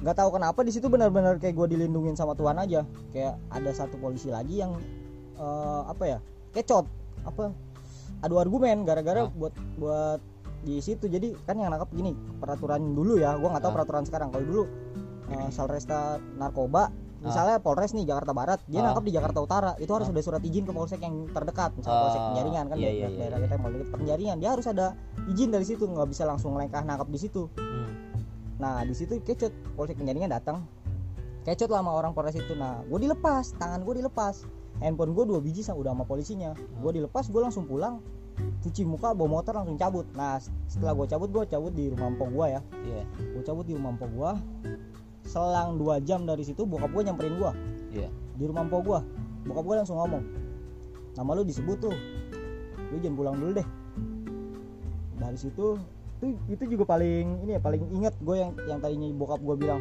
Nggak 0.04 0.16
tahu 0.20 0.30
kenapa 0.36 0.60
di 0.68 0.72
situ 0.74 0.92
benar-benar 0.92 1.40
kayak 1.40 1.56
gue 1.56 1.68
dilindungin 1.78 2.18
sama 2.18 2.36
Tuhan 2.36 2.60
aja. 2.60 2.84
Kayak 3.16 3.40
ada 3.48 3.72
satu 3.72 3.96
polisi 4.02 4.28
lagi 4.28 4.60
yang 4.60 4.76
eh, 5.38 5.82
apa 5.88 6.04
ya 6.04 6.18
kecot. 6.52 6.84
Apa? 7.24 7.54
Adu 8.26 8.36
argumen 8.42 8.84
gara-gara 8.84 9.28
Ah. 9.28 9.32
buat 9.32 9.54
buat 9.78 10.20
di 10.66 10.82
situ. 10.82 11.06
Jadi 11.08 11.38
kan 11.46 11.62
yang 11.62 11.70
nangkap 11.72 11.94
gini 11.94 12.12
peraturan 12.42 12.98
dulu 12.98 13.22
ya. 13.22 13.38
Gue 13.38 13.48
nggak 13.54 13.64
tahu 13.64 13.72
Ah. 13.72 13.78
peraturan 13.80 14.04
sekarang. 14.04 14.34
Kalau 14.34 14.44
dulu 14.44 14.64
eh, 15.30 15.50
Salresta 15.50 16.00
narkoba 16.36 16.92
misalnya 17.20 17.56
Polres 17.58 17.96
nih 17.96 18.04
Jakarta 18.04 18.36
Barat 18.36 18.60
dia 18.68 18.84
Ah. 18.84 18.92
nangkap 18.92 19.08
di 19.08 19.16
Jakarta 19.16 19.40
Utara 19.40 19.72
itu 19.80 19.88
harus 19.88 20.08
Ah. 20.08 20.12
ada 20.12 20.20
surat 20.20 20.44
izin 20.44 20.68
ke 20.68 20.72
polsek 20.72 21.00
yang 21.00 21.32
terdekat 21.32 21.72
misalnya 21.74 22.00
polsek 22.04 22.20
Ah, 22.20 22.28
penjaringan 22.30 22.66
kan 22.68 22.76
iya, 22.76 22.84
daerah- 22.84 22.92
iya, 22.92 23.08
iya, 23.08 23.18
daerah 23.18 23.38
kita 23.40 23.54
yang 23.54 23.64
paling 23.64 23.78
dekat 23.80 23.96
penjaringan 23.96 24.38
dia 24.38 24.50
harus 24.52 24.66
ada 24.68 24.88
izin 25.26 25.50
dari 25.50 25.64
situ 25.64 25.84
nggak 25.86 26.08
bisa 26.10 26.24
langsung 26.24 26.52
lengkah 26.54 26.84
nangkap 26.84 27.08
di 27.08 27.20
situ. 27.20 27.48
Hmm. 27.56 27.92
nah 28.54 28.80
di 28.80 28.92
situ 28.92 29.20
kecut 29.20 29.52
polsek 29.74 29.96
penjaringan 29.96 30.30
datang 30.30 30.64
kecut 31.42 31.68
lah 31.68 31.80
sama 31.80 31.92
orang 31.94 32.12
polres 32.12 32.32
itu. 32.34 32.54
Nah 32.54 32.80
gue 32.82 33.00
dilepas 33.02 33.52
tangan 33.54 33.82
gue 33.82 34.00
dilepas 34.00 34.44
handphone 34.80 35.12
gue 35.12 35.24
dua 35.26 35.40
biji 35.40 35.60
sama 35.60 35.80
udah 35.80 35.92
sama 35.92 36.04
polisinya. 36.04 36.52
Gue 36.80 36.92
dilepas 36.94 37.28
gue 37.28 37.40
langsung 37.40 37.64
pulang 37.64 38.00
cuci 38.60 38.84
muka 38.84 39.12
bawa 39.12 39.40
motor 39.40 39.54
langsung 39.54 39.76
cabut. 39.76 40.08
Nah 40.12 40.40
setelah 40.66 40.92
gue 40.94 41.06
cabut 41.06 41.30
gue 41.30 41.44
cabut 41.46 41.72
di 41.72 41.88
rumah 41.88 42.08
empok 42.10 42.30
gue 42.30 42.48
ya. 42.50 42.62
Iya. 42.84 43.04
gue 43.34 43.44
cabut 43.44 43.64
di 43.64 43.74
rumah 43.74 43.92
empok 43.92 44.10
gue 44.10 44.32
selang 45.34 45.82
dua 45.82 45.98
jam 45.98 46.30
dari 46.30 46.46
situ 46.46 46.62
bokap 46.62 46.94
gue 46.94 47.10
nyamperin 47.10 47.42
gue 47.42 47.52
Iya. 47.98 48.10
di 48.38 48.44
rumah 48.46 48.70
empok 48.70 48.82
gue 48.86 49.00
bokap 49.50 49.64
gue 49.66 49.76
langsung 49.82 49.98
ngomong 49.98 50.22
nama 51.14 51.30
lu 51.38 51.46
disebut 51.46 51.78
tuh. 51.78 51.96
Lu 52.90 52.98
jangan 52.98 53.18
pulang 53.18 53.36
dulu 53.38 53.52
deh. 53.58 53.68
Dari 55.18 55.38
situ 55.38 55.78
itu 56.26 56.40
itu 56.50 56.64
juga 56.70 56.84
paling 56.88 57.26
ini 57.42 57.52
ya 57.54 57.62
paling 57.62 57.84
inget 57.90 58.16
gue 58.18 58.36
yang 58.36 58.52
yang 58.66 58.80
tadinya 58.80 59.08
bokap 59.12 59.40
gue 59.40 59.56
bilang 59.58 59.80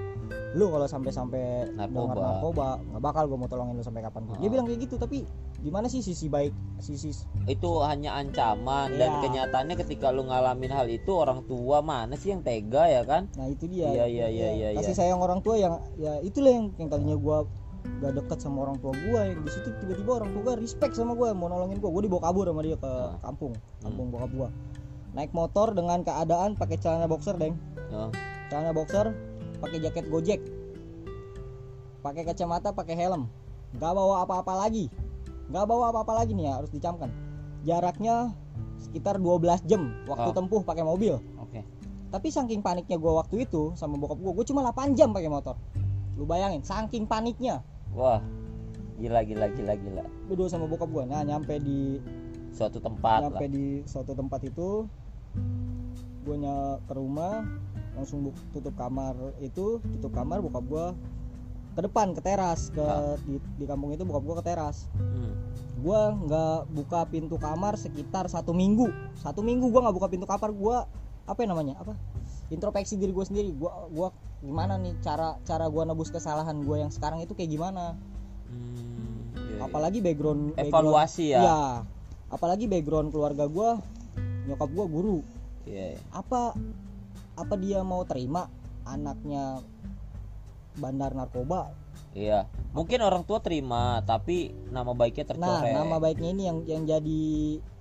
lu 0.53 0.69
kalau 0.69 0.85
sampai 0.85 1.11
sampai 1.11 1.43
Narkoba. 1.71 2.13
dengar 2.13 2.17
narkoba 2.19 2.67
nggak 2.83 3.03
bakal 3.03 3.25
gue 3.25 3.39
mau 3.39 3.47
tolongin 3.47 3.75
lu 3.75 3.81
sampai 3.81 4.03
kapan 4.03 4.23
dia 4.29 4.37
Ah. 4.39 4.51
bilang 4.51 4.65
kayak 4.65 4.81
gitu 4.81 4.95
tapi 4.97 5.25
gimana 5.59 5.87
sih 5.87 6.01
sisi 6.01 6.27
baik 6.27 6.53
sisi 6.79 7.15
Itu 7.45 7.81
hanya 7.81 8.15
ancaman 8.15 8.93
dan 8.93 9.11
Iya. 9.11 9.21
kenyataannya 9.23 9.77
ketika 9.77 10.11
lu 10.11 10.25
ngalamin 10.25 10.71
hal 10.71 10.87
itu 10.87 11.11
orang 11.11 11.43
tua 11.43 11.81
mana 11.81 12.15
sih 12.15 12.31
yang 12.31 12.41
tega 12.41 12.85
ya 12.85 13.03
kan? 13.03 13.31
nah 13.33 13.47
itu 13.47 13.65
dia 13.67 13.89
Iya, 13.89 14.05
iya, 14.07 14.27
iya, 14.29 14.49
iya, 14.53 14.69
kasih 14.75 14.91
iya. 14.91 14.99
sayang 14.99 15.19
orang 15.19 15.41
tua 15.41 15.57
yang 15.57 15.75
ya 15.97 16.21
itulah 16.21 16.51
yang 16.51 16.71
yang 16.77 16.89
tadinya 16.89 17.15
gue 17.15 17.39
gak 17.99 18.15
deket 18.15 18.39
sama 18.39 18.63
orang 18.63 18.79
tua 18.79 18.93
gue 18.93 19.21
yang 19.25 19.41
di 19.41 19.51
situ 19.51 19.67
tiba-tiba 19.77 20.11
orang 20.17 20.31
tua 20.31 20.43
gue 20.45 20.55
respect 20.61 20.93
sama 20.93 21.13
gue 21.13 21.33
mau 21.33 21.47
nolongin 21.47 21.79
gue 21.79 21.89
gue 21.89 22.03
dibawa 22.05 22.23
kabur 22.25 22.47
sama 22.47 22.61
dia 22.61 22.77
ke 22.77 22.87
Ah. 22.87 23.19
kampung 23.21 23.55
Hmm. 23.55 23.83
kampung 23.83 24.07
bokap 24.09 24.31
gue 24.31 24.49
naik 25.13 25.31
motor 25.31 25.71
dengan 25.71 26.01
keadaan 26.01 26.55
pakai 26.55 26.77
celana 26.77 27.05
boxer 27.05 27.37
deng 27.37 27.57
Oh. 27.89 28.09
celana 28.49 28.73
boxer 28.73 29.13
pakai 29.59 29.79
jaket 29.79 30.09
gojek 30.09 30.41
pakai 32.01 32.25
kacamata 32.25 32.71
pakai 32.71 32.97
helm 32.97 33.29
nggak 33.73 33.93
bawa 33.93 34.25
apa-apa 34.25 34.53
lagi 34.59 34.89
nggak 35.49 35.65
bawa 35.65 35.93
apa-apa 35.93 36.13
lagi 36.17 36.33
nih 36.33 36.45
ya 36.45 36.55
harus 36.57 36.71
dicamkan 36.71 37.13
jaraknya 37.63 38.35
sekitar 38.79 39.17
12 39.17 39.39
jam 39.65 39.95
waktu 40.05 40.29
Oh. 40.29 40.35
tempuh 40.35 40.61
pakai 40.61 40.83
mobil 40.83 41.21
Oke. 41.39 41.63
tapi 42.09 42.29
saking 42.29 42.61
paniknya 42.61 42.97
gue 42.97 43.13
waktu 43.13 43.45
itu 43.45 43.71
sama 43.75 43.95
bokap 43.95 44.19
gue 44.19 44.33
gue 44.33 44.45
cuma 44.45 44.67
8 44.67 44.93
jam 44.93 45.13
pakai 45.13 45.29
motor 45.29 45.55
lu 46.17 46.25
bayangin 46.25 46.61
saking 46.61 47.05
paniknya 47.05 47.63
Wah. 47.93 48.25
Gila 48.95 49.21
gila 49.21 49.51
gila 49.51 49.75
gila. 49.75 50.05
berdua 50.27 50.47
sama 50.47 50.65
bokap 50.65 50.89
gue 50.89 51.05
nah 51.05 51.21
nyampe 51.21 51.59
di 51.59 52.01
Suatu 52.51 52.79
tempat 52.79 53.21
nyampe 53.23 53.41
lah. 53.41 53.51
di 53.51 53.67
suatu 53.83 54.13
tempat 54.13 54.41
itu 54.45 54.85
gue 56.23 56.37
ke 56.81 56.93
rumah 56.93 57.43
langsung 57.93 58.25
tutup 58.51 58.73
kamar 58.73 59.13
itu 59.39 59.79
tutup 59.91 60.13
kamar 60.13 60.39
bokap 60.39 60.65
gue 60.65 60.87
ke 61.73 61.81
depan 61.83 62.13
ke 62.13 62.21
teras 62.21 62.69
ke 62.69 62.81
Ah. 62.81 63.17
di, 63.19 63.37
di 63.57 63.65
kampung 63.65 63.91
itu 63.91 64.03
bokap 64.03 64.23
gue 64.23 64.37
ke 64.39 64.45
teras 64.47 64.87
Hmm. 64.95 65.35
gue 65.79 66.01
nggak 66.23 66.59
buka 66.71 67.01
pintu 67.07 67.37
kamar 67.37 67.75
sekitar 67.75 68.27
satu 68.27 68.53
minggu 68.53 68.87
satu 69.17 69.41
minggu 69.41 69.67
gue 69.67 69.81
nggak 69.81 69.93
buka 69.93 70.09
pintu 70.09 70.25
kamar 70.25 70.51
gue 70.51 70.77
apa 71.23 71.39
ya 71.39 71.49
namanya 71.49 71.75
apa 71.77 71.95
introspeksi 72.49 72.97
diri 72.97 73.11
gue 73.11 73.25
sendiri 73.25 73.51
gue 73.51 73.71
gua 73.91 74.13
gimana 74.39 74.75
nih 74.77 74.99
cara 75.01 75.39
cara 75.41 75.67
gue 75.67 75.83
nebus 75.83 76.09
kesalahan 76.09 76.59
gue 76.59 76.77
yang 76.77 76.91
sekarang 76.91 77.19
itu 77.19 77.33
kayak 77.33 77.51
gimana 77.51 77.95
Hmm, 78.47 79.33
iya, 79.35 79.55
iya. 79.55 79.61
apalagi 79.63 79.99
background 79.99 80.53
background- 80.53 80.69
evaluasi 80.87 81.25
ya. 81.31 81.41
Iya. 81.41 81.63
apalagi 82.29 82.65
background 82.67 83.09
keluarga 83.09 83.45
gue 83.45 83.71
nyokap 84.45 84.69
gue 84.69 84.87
guru 84.89 85.19
Iya. 85.63 85.95
iya. 85.95 86.01
apa 86.11 86.59
apa 87.35 87.55
dia 87.57 87.81
mau 87.81 88.03
terima 88.03 88.51
anaknya 88.83 89.63
bandar 90.77 91.13
narkoba 91.13 91.71
Iya. 92.13 92.45
Mungkin 92.77 93.01
orang 93.01 93.25
tua 93.25 93.41
terima, 93.41 94.05
tapi 94.05 94.53
nama 94.69 94.93
baiknya 94.93 95.33
nah 95.33 95.65
tercoreng. 95.65 95.73
nama 95.81 95.97
baiknya 95.97 96.29
ini 96.37 96.43
yang 96.45 96.59
yang 96.69 96.83
jadi 96.85 97.25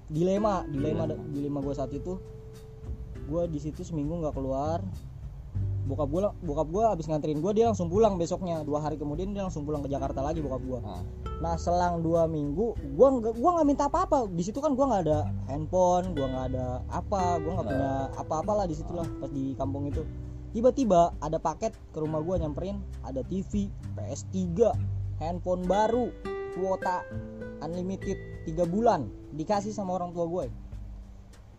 dilema 0.08 0.63
dilema 0.71 1.04
Dilema. 1.04 1.24
dilema 1.36 1.60
gue 1.60 1.76
saat 1.76 1.91
itu 1.91 2.15
gue 3.28 3.43
di 3.47 3.60
situ 3.60 3.84
seminggu 3.84 4.24
nggak 4.24 4.32
keluar 4.32 4.80
bokap 5.91 6.08
gue 6.08 6.21
bokap 6.47 6.67
gue 6.71 6.84
abis 6.88 7.06
nganterin 7.12 7.43
gue 7.43 7.51
dia 7.51 7.67
langsung 7.67 7.91
pulang 7.91 8.15
besoknya. 8.15 8.63
Dua 8.63 8.80
hari 8.80 8.95
kemudian 8.95 9.36
dia 9.36 9.43
langsung 9.43 9.67
pulang 9.67 9.84
ke 9.84 9.91
Jakarta 9.91 10.23
lagi 10.23 10.39
bokap 10.39 10.63
gue 10.63 10.80
Ah. 10.88 11.04
nah 11.43 11.60
selang 11.60 11.99
dua 11.99 12.32
minggu 12.32 12.77
gue 12.95 13.08
nggak 13.17 13.34
gua 13.41 13.49
nggak 13.60 13.67
minta 13.67 13.84
apa 13.89 14.06
apa 14.06 14.17
di 14.30 14.45
situ 14.45 14.62
kan 14.63 14.77
gue 14.77 14.86
nggak 14.86 15.04
ada 15.10 15.19
handphone 15.51 16.13
gue 16.15 16.21
nggak 16.23 16.45
ada 16.54 16.80
apa 16.88 17.41
gue 17.43 17.51
nggak 17.51 17.65
Nah. 17.67 17.73
punya 17.75 17.91
apa-apa 18.15 18.51
lah 18.62 18.65
di 18.69 18.75
situ 18.77 18.93
lah 18.95 19.08
pas 19.19 19.27
di 19.27 19.51
kampung 19.60 19.89
itu. 19.91 20.06
Tiba-tiba 20.56 21.12
ada 21.19 21.41
paket 21.41 21.75
ke 21.91 21.97
rumah 21.99 22.23
gue 22.23 22.39
nyamperin 22.39 22.80
ada 23.04 23.19
TV 23.27 23.67
PS3 23.97 24.39
handphone 25.19 25.67
baru 25.67 26.08
kuota 26.56 27.04
unlimited 27.63 28.17
tiga 28.43 28.63
bulan 28.67 29.08
dikasih 29.36 29.71
sama 29.71 29.95
orang 29.95 30.12
tua 30.12 30.27
gue 30.27 30.45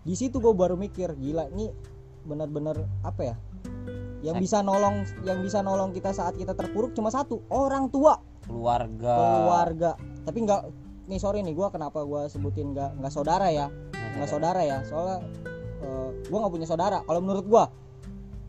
di 0.02 0.14
situ 0.18 0.42
gue 0.42 0.50
baru 0.52 0.74
mikir 0.74 1.14
gila 1.14 1.46
ini 1.54 1.70
benar-benar 2.26 2.84
apa 3.06 3.22
ya 3.22 3.36
yang 4.22 4.38
bisa 4.38 4.62
nolong 4.62 5.02
yang 5.26 5.42
bisa 5.42 5.60
nolong 5.60 5.90
kita 5.90 6.14
saat 6.14 6.38
kita 6.38 6.54
terpuruk 6.54 6.94
cuma 6.94 7.10
satu 7.10 7.42
orang 7.50 7.90
tua. 7.90 8.22
Keluarga. 8.46 9.14
keluarga. 9.18 9.90
Tapi 10.26 10.38
nggak 10.46 10.60
nih 11.10 11.18
sorry 11.18 11.42
nih 11.42 11.54
gue 11.54 11.68
kenapa 11.70 12.06
gue 12.06 12.30
sebutin 12.30 12.74
nggak 12.74 13.02
nggak 13.02 13.12
saudara 13.12 13.50
ya? 13.50 13.66
Nggak 14.18 14.30
saudara 14.30 14.60
ya? 14.62 14.86
Soalnya 14.86 15.26
gue 16.26 16.38
nggak 16.38 16.54
punya 16.54 16.66
saudara. 16.70 17.02
Kalau 17.02 17.20
menurut 17.20 17.46
gue 17.46 17.64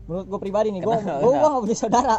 menurut 0.06 0.26
gue 0.30 0.38
pribadi 0.38 0.68
nih 0.70 0.82
gue 0.84 0.96
gue 1.02 1.32
gak 1.34 1.62
punya 1.66 1.78
saudara. 1.78 2.16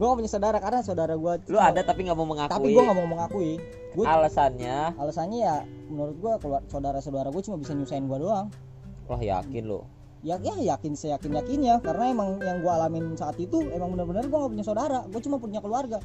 Gue 0.00 0.08
gak 0.08 0.18
punya 0.24 0.32
saudara 0.32 0.58
karena 0.64 0.80
saudara 0.80 1.12
gue 1.12 1.32
lu 1.52 1.60
ada 1.60 1.80
tapi 1.84 2.08
nggak 2.08 2.16
mau 2.16 2.24
mengakui. 2.24 2.56
Tapi 2.56 2.66
gue 2.72 2.82
gak 2.88 2.96
mau 2.96 3.08
mengakui. 3.08 3.52
Gue 3.92 4.04
alasannya? 4.08 4.96
Alasannya 4.96 5.38
ya 5.44 5.56
menurut 5.92 6.16
gue 6.16 6.32
keluar 6.40 6.62
saudara-saudara 6.72 7.28
gue 7.28 7.42
cuma 7.44 7.60
bisa 7.60 7.76
nyusahin 7.76 8.08
gue 8.08 8.18
doang. 8.20 8.48
Wah 9.08 9.20
yakin 9.20 9.64
lo 9.68 9.99
ya 10.20 10.36
ya 10.40 10.52
yakin 10.76 10.92
seyakin 10.92 11.32
yakinnya 11.32 11.80
karena 11.80 12.12
emang 12.12 12.36
yang 12.44 12.60
gue 12.60 12.72
alamin 12.72 13.16
saat 13.16 13.40
itu 13.40 13.64
emang 13.72 13.96
benar-benar 13.96 14.28
gue 14.28 14.38
gak 14.38 14.52
punya 14.52 14.66
saudara. 14.66 15.00
Gue 15.08 15.20
cuma 15.24 15.40
punya 15.40 15.60
keluarga. 15.62 16.00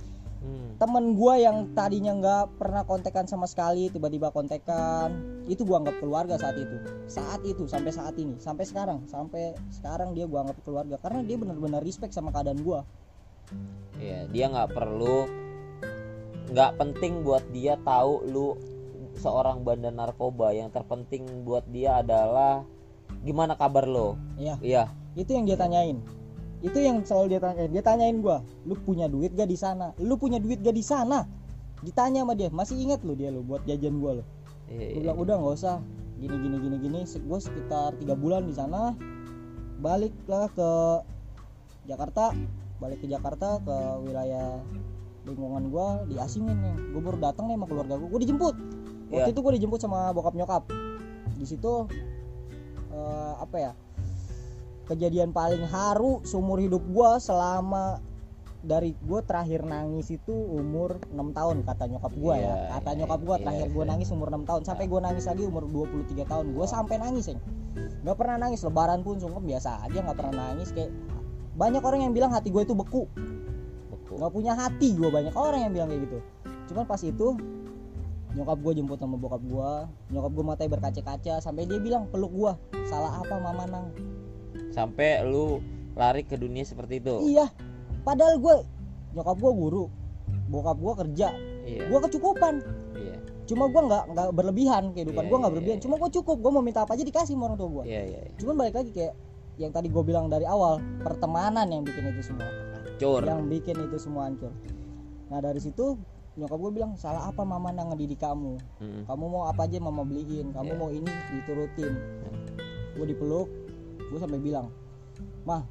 Hmm. 0.46 0.78
temen 0.78 1.18
gue 1.18 1.34
yang 1.42 1.74
tadinya 1.74 2.14
nggak 2.22 2.62
pernah 2.62 2.86
kontekan 2.86 3.26
sama 3.26 3.50
sekali 3.50 3.90
tiba-tiba 3.90 4.30
kontekan. 4.30 5.42
Itu 5.50 5.66
gue 5.66 5.74
anggap 5.74 5.98
keluarga 5.98 6.38
saat 6.38 6.62
itu. 6.62 6.78
Saat 7.10 7.42
itu 7.50 7.66
sampai 7.66 7.90
saat 7.90 8.14
ini. 8.22 8.38
Sampai 8.38 8.70
sekarang. 8.70 9.10
Sampai 9.10 9.58
sekarang 9.74 10.14
dia 10.14 10.30
gue 10.30 10.38
anggap 10.38 10.62
keluarga. 10.62 11.02
Karena 11.02 11.26
dia 11.26 11.42
benar-benar 11.42 11.82
respect 11.82 12.14
sama 12.14 12.30
keadaan 12.30 12.62
gue 12.62 12.80
Iya, 14.02 14.28
dia 14.30 14.46
nggak 14.52 14.74
perlu 14.74 15.26
nggak 16.46 16.72
penting 16.78 17.26
buat 17.26 17.42
dia 17.50 17.74
tahu 17.82 18.30
lu 18.30 18.54
seorang 19.18 19.66
bandar 19.66 19.96
narkoba. 19.96 20.52
Yang 20.54 20.78
terpenting 20.82 21.48
buat 21.48 21.66
dia 21.72 22.06
adalah 22.06 22.68
gimana 23.26 23.58
kabar 23.58 23.90
lo? 23.90 24.16
Ya 24.38 24.56
iya. 24.62 24.94
Itu 25.18 25.34
yang 25.34 25.50
dia 25.50 25.58
tanyain. 25.58 25.98
Itu 26.62 26.78
yang 26.78 27.02
selalu 27.02 27.36
dia 27.36 27.42
tanyain. 27.42 27.70
Dia 27.74 27.84
tanyain 27.84 28.22
gue 28.22 28.38
lu 28.70 28.78
punya 28.86 29.10
duit 29.10 29.34
gak 29.34 29.50
di 29.50 29.58
sana? 29.58 29.92
Lu 29.98 30.16
punya 30.16 30.38
duit 30.38 30.62
gak 30.62 30.78
di 30.78 30.86
sana? 30.86 31.26
Ditanya 31.82 32.22
sama 32.22 32.38
dia 32.38 32.54
masih 32.54 32.78
ingat 32.78 33.02
lu 33.02 33.18
dia 33.18 33.34
lu 33.34 33.42
buat 33.44 33.66
jajan 33.66 34.00
gue 34.00 34.14
lo 34.22 34.26
iya, 34.70 34.78
gue 34.78 34.98
iya. 34.98 35.02
bilang 35.06 35.18
udah 35.22 35.36
nggak 35.38 35.56
usah. 35.58 35.78
Gini 36.16 36.36
gini 36.40 36.58
gini 36.62 36.78
gini. 36.80 37.00
Gue 37.06 37.40
sekitar 37.42 37.94
tiga 38.00 38.16
bulan 38.16 38.48
di 38.48 38.54
sana. 38.56 38.96
Baliklah 39.82 40.50
ke 40.54 40.70
Jakarta. 41.86 42.34
Balik 42.82 43.04
ke 43.04 43.08
Jakarta 43.08 43.62
ke 43.62 43.78
wilayah 44.04 44.60
lingkungan 45.26 45.70
gue 45.70 45.88
diasingin 46.16 46.58
nih. 46.58 46.76
Gue 46.94 47.02
baru 47.02 47.18
datang 47.20 47.50
nih 47.50 47.56
sama 47.58 47.66
keluarga 47.70 47.94
gue 48.00 48.08
gue 48.10 48.22
dijemput. 48.26 48.56
Waktu 49.06 49.30
Iya. 49.30 49.34
itu 49.38 49.40
gue 49.42 49.54
dijemput 49.62 49.80
sama 49.82 50.10
bokap 50.16 50.34
nyokap. 50.34 50.64
Di 51.38 51.46
situ 51.46 51.86
eh, 52.96 53.34
apa 53.44 53.58
ya 53.60 53.72
kejadian 54.86 55.34
paling 55.34 55.66
haru 55.68 56.22
seumur 56.24 56.62
hidup 56.62 56.82
gue 56.86 57.12
selama 57.20 58.00
dari 58.66 58.98
gue 58.98 59.22
terakhir 59.22 59.62
nangis 59.62 60.10
itu 60.10 60.34
umur 60.34 60.98
6 61.14 61.38
tahun 61.38 61.62
kata 61.62 61.86
nyokap 61.86 62.14
gue 62.18 62.36
Iya, 62.42 62.50
ya 62.50 62.70
kata 62.82 62.90
iya, 62.90 62.98
nyokap 63.06 63.20
gue 63.22 63.36
iya, 63.38 63.44
terakhir 63.46 63.68
gue 63.70 63.84
iya. 63.86 63.92
nangis 63.94 64.10
umur 64.10 64.28
6 64.34 64.50
tahun 64.50 64.62
sampai 64.66 64.86
gue 64.90 65.00
nangis 65.06 65.26
lagi 65.30 65.44
umur 65.46 65.64
23 65.70 66.26
tahun. 66.26 66.46
Gue 66.58 66.66
sampai 66.66 66.96
nangis 66.98 67.26
ya 67.30 67.38
nggak 67.76 68.18
pernah 68.18 68.38
nangis 68.40 68.64
lebaran 68.64 69.04
pun 69.04 69.20
sungkem 69.20 69.44
biasa 69.46 69.84
aja 69.84 70.00
nggak 70.00 70.18
pernah 70.18 70.34
nangis 70.48 70.70
kayak 70.72 70.94
banyak 71.60 71.84
orang 71.84 72.02
yang 72.08 72.14
bilang 72.14 72.32
hati 72.34 72.50
gue 72.50 72.64
itu 72.66 72.74
beku. 72.74 73.06
Beku. 73.94 74.14
nggak 74.18 74.34
punya 74.34 74.54
hati 74.58 74.98
gue 74.98 75.10
banyak 75.14 75.34
orang 75.38 75.70
yang 75.70 75.74
bilang 75.74 75.88
kayak 75.94 76.02
gitu. 76.10 76.18
Cuman 76.74 76.90
pas 76.90 77.02
itu 77.06 77.38
nyokap 78.36 78.58
gue 78.60 78.72
jemput 78.76 79.00
sama 79.00 79.16
bokap 79.16 79.40
gue 79.48 79.72
nyokap 80.12 80.32
gue 80.36 80.44
matanya 80.44 80.72
berkaca-kaca 80.76 81.40
sampai 81.40 81.64
dia 81.64 81.80
bilang 81.80 82.12
peluk 82.12 82.36
gue 82.36 82.52
salah 82.86 83.24
apa 83.24 83.36
mama 83.40 83.64
nang? 83.66 83.88
Sampai 84.76 85.24
lu 85.24 85.64
lari 85.96 86.28
ke 86.28 86.36
dunia 86.36 86.68
seperti 86.68 87.00
itu? 87.00 87.16
Iya. 87.32 87.48
Padahal 88.04 88.36
gue 88.38 88.56
nyokap 89.16 89.40
gue 89.40 89.52
guru. 89.56 89.84
Bokap 90.52 90.78
gue 90.78 90.94
kerja. 91.06 91.32
Iya. 91.64 91.88
Gue 91.88 92.00
kecukupan. 92.04 92.60
Iya. 93.00 93.18
Cuma 93.48 93.72
gue 93.72 93.82
nggak 93.88 94.04
nggak 94.12 94.28
berlebihan 94.36 94.92
kehidupan 94.92 95.24
Iya, 95.26 95.30
gue 95.32 95.38
nggak 95.40 95.48
iya, 95.48 95.56
berlebihan. 95.56 95.78
iya. 95.80 95.84
cuma 95.88 95.96
gue 95.96 96.10
cukup. 96.20 96.38
Gue 96.44 96.52
mau 96.52 96.64
minta 96.64 96.84
apa 96.84 97.00
aja 97.00 97.08
dikasih 97.08 97.40
sama 97.40 97.48
orang 97.48 97.58
tua 97.58 97.70
gue 97.72 97.84
iya 97.88 98.02
iya 98.04 98.20
iya. 98.28 98.32
cuman 98.36 98.54
balik 98.60 98.76
lagi 98.84 98.92
kayak 98.92 99.14
yang 99.56 99.72
tadi 99.72 99.88
gue 99.88 100.04
bilang 100.04 100.28
dari 100.28 100.44
awal 100.44 100.84
pertemanan 101.00 101.72
yang 101.72 101.88
bikin 101.88 102.12
itu 102.12 102.36
semua. 102.36 102.52
Cur 103.00 103.24
yang 103.24 103.48
bikin 103.48 103.80
itu 103.80 103.96
semua 103.96 104.28
hancur. 104.28 104.52
Nah 105.32 105.40
dari 105.40 105.64
situ 105.64 105.96
nyokap 106.36 106.58
gue 106.58 106.72
bilang 106.74 106.92
salah 106.96 107.26
apa 107.26 107.42
mama 107.42 107.70
nang 107.70 107.90
ngedidik 107.90 108.20
kamu 108.20 108.60
Mm. 108.78 109.04
kamu 109.06 109.24
mau 109.26 109.44
apa 109.46 109.64
aja 109.64 109.80
mama 109.80 110.04
beliin 110.04 110.52
kamu 110.52 110.68
Iya. 110.68 110.78
mau 110.78 110.90
ini 110.90 111.08
diturutin 111.32 111.94
gue 112.94 113.06
dipeluk 113.06 113.48
gue 113.98 114.20
sampai 114.20 114.38
bilang 114.38 114.68
mah 115.44 115.64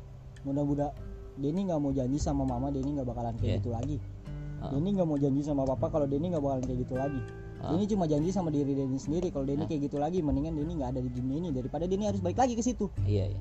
mudah-mudah 0.43 0.91
Denny 1.35 1.67
nggak 1.67 1.79
mau 1.79 1.91
janji 1.91 2.17
sama 2.17 2.43
mama 2.43 2.71
Denny 2.71 2.95
nggak 2.95 3.05
bakalan 3.05 3.35
kayak 3.35 3.49
Iya. 3.49 3.59
gitu 3.61 3.71
lagi 3.71 3.97
Ah. 4.59 4.71
Denny 4.71 4.91
nggak 4.93 5.05
mau 5.05 5.17
janji 5.17 5.41
sama 5.41 5.63
papa 5.65 5.87
kalau 5.91 6.07
Denny 6.07 6.29
nggak 6.29 6.41
bakalan 6.41 6.63
kayak 6.63 6.79
gitu 6.81 6.95
lagi 6.95 7.21
Ah. 7.59 7.69
Denny 7.71 7.85
cuma 7.87 8.05
janji 8.05 8.29
sama 8.29 8.49
diri 8.49 8.73
Denny 8.73 8.97
sendiri 8.97 9.29
kalau 9.29 9.45
Denny 9.45 9.65
Ah. 9.65 9.69
kayak 9.69 9.83
gitu 9.85 9.97
lagi 9.97 10.21
mendingan 10.21 10.55
Denny 10.55 10.73
nggak 10.75 10.91
ada 10.91 11.01
di 11.01 11.11
dunia 11.11 11.37
ini 11.39 11.49
daripada 11.51 11.85
Denny 11.85 12.05
harus 12.07 12.19
balik 12.19 12.39
lagi 12.39 12.55
ke 12.55 12.63
situ 12.63 12.89
iya 13.05 13.29
iya 13.29 13.41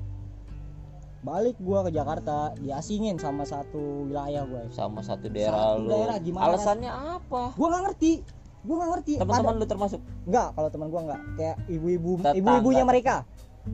balik 1.24 1.56
gua 1.58 1.80
ke 1.82 1.90
Jakarta 1.90 2.52
diasingin 2.54 3.16
sama 3.16 3.42
satu 3.42 4.04
wilayah 4.04 4.44
gue 4.44 4.68
sama 4.70 5.00
satu 5.00 5.26
daerah 5.26 5.72
Satu 5.72 5.80
lu. 5.80 5.90
daerah, 5.90 6.16
gimana? 6.20 6.42
alasannya 6.46 6.90
apa? 7.16 7.42
Gua 7.56 7.66
nggak 7.66 7.82
ngerti. 7.82 8.12
Gua 8.60 8.74
nggak 8.76 8.90
ngerti. 8.92 9.12
Teman-teman 9.16 9.54
lu 9.56 9.66
termasuk? 9.66 10.00
Nggak 10.24 10.48
kalau 10.52 10.68
teman 10.68 10.88
gua 10.88 11.00
nggak. 11.02 11.20
Kayak 11.34 11.56
ibu-ibu 11.66 12.10
ibu-ibunya 12.30 12.84
mereka. 12.84 13.16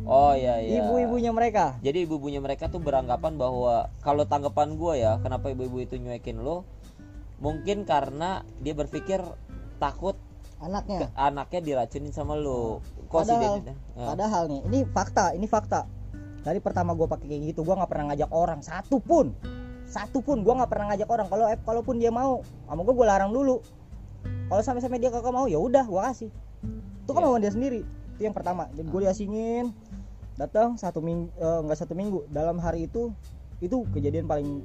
Oh 0.00 0.30
iya 0.32 0.62
iya. 0.62 0.78
Ibu-ibunya 0.80 1.30
mereka. 1.30 1.74
Jadi 1.80 2.06
ibu-ibunya 2.06 2.38
mereka 2.38 2.70
tuh 2.70 2.78
beranggapan 2.78 3.34
bahwa 3.34 3.90
kalau 3.98 4.22
tanggapan 4.24 4.78
gua 4.78 4.94
ya 4.94 5.12
kenapa 5.18 5.50
ibu-ibu 5.50 5.82
itu 5.82 5.98
nyuekin 5.98 6.38
lo 6.38 6.62
mungkin 7.38 7.82
karena 7.82 8.46
dia 8.60 8.72
berpikir 8.72 9.18
takut 9.78 10.14
anaknya. 10.60 11.08
anaknya 11.16 11.60
diracunin 11.64 12.12
sama 12.12 12.36
lo 12.36 12.84
kok 13.08 13.24
sih 13.24 13.32
Padahal- 13.32 13.64
dia- 13.64 13.80
padahal 13.96 14.42
nih 14.46 14.60
ini 14.62 14.78
fakta 14.86 15.32
ini 15.32 15.48
fakta 15.48 15.88
dari 16.40 16.58
pertama 16.58 16.96
gua 16.96 17.08
pakai 17.08 17.26
kayak 17.28 17.42
gitu 17.52 17.60
gua 17.62 17.80
nggak 17.80 17.90
pernah 17.90 18.04
ngajak 18.12 18.30
orang. 18.32 18.60
Satu 18.64 18.96
pun 19.00 19.32
satu 19.90 20.22
pun 20.22 20.40
gua 20.46 20.62
nggak 20.62 20.70
pernah 20.70 20.86
ngajak 20.94 21.08
orang. 21.08 21.26
Kalau 21.28 21.44
eh, 21.50 21.58
kalaupun 21.60 21.96
dia 22.00 22.08
mau 22.08 22.40
sama 22.68 22.80
gua 22.86 22.94
gua 22.94 23.06
larang 23.16 23.32
dulu. 23.32 23.60
Kalau 24.50 24.62
sampai-sampai 24.64 24.98
dia 24.98 25.10
kagak 25.12 25.32
mau 25.32 25.46
ya 25.46 25.60
udah 25.60 25.84
gua 25.86 26.10
kasih. 26.10 26.30
Itu 27.04 27.10
kan 27.12 27.22
mau 27.24 27.36
dia 27.38 27.52
sendiri. 27.52 27.84
Itu 28.16 28.22
yang 28.28 28.36
pertama. 28.36 28.68
Jadi 28.76 28.88
gue 28.90 29.00
diasingin. 29.06 29.66
Datang 30.36 30.76
satu 30.80 31.04
minggu 31.04 31.32
nggak 31.38 31.78
satu 31.78 31.92
minggu. 31.96 32.28
Dalam 32.32 32.60
hari 32.60 32.88
itu 32.88 33.12
itu 33.60 33.84
kejadian 33.92 34.24
paling 34.24 34.64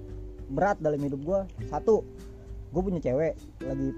berat 0.52 0.80
dalam 0.80 1.00
hidup 1.00 1.20
gua. 1.24 1.40
Satu 1.68 2.04
gue 2.72 2.82
punya 2.82 3.00
cewek. 3.00 3.36
Lagi 3.64 3.90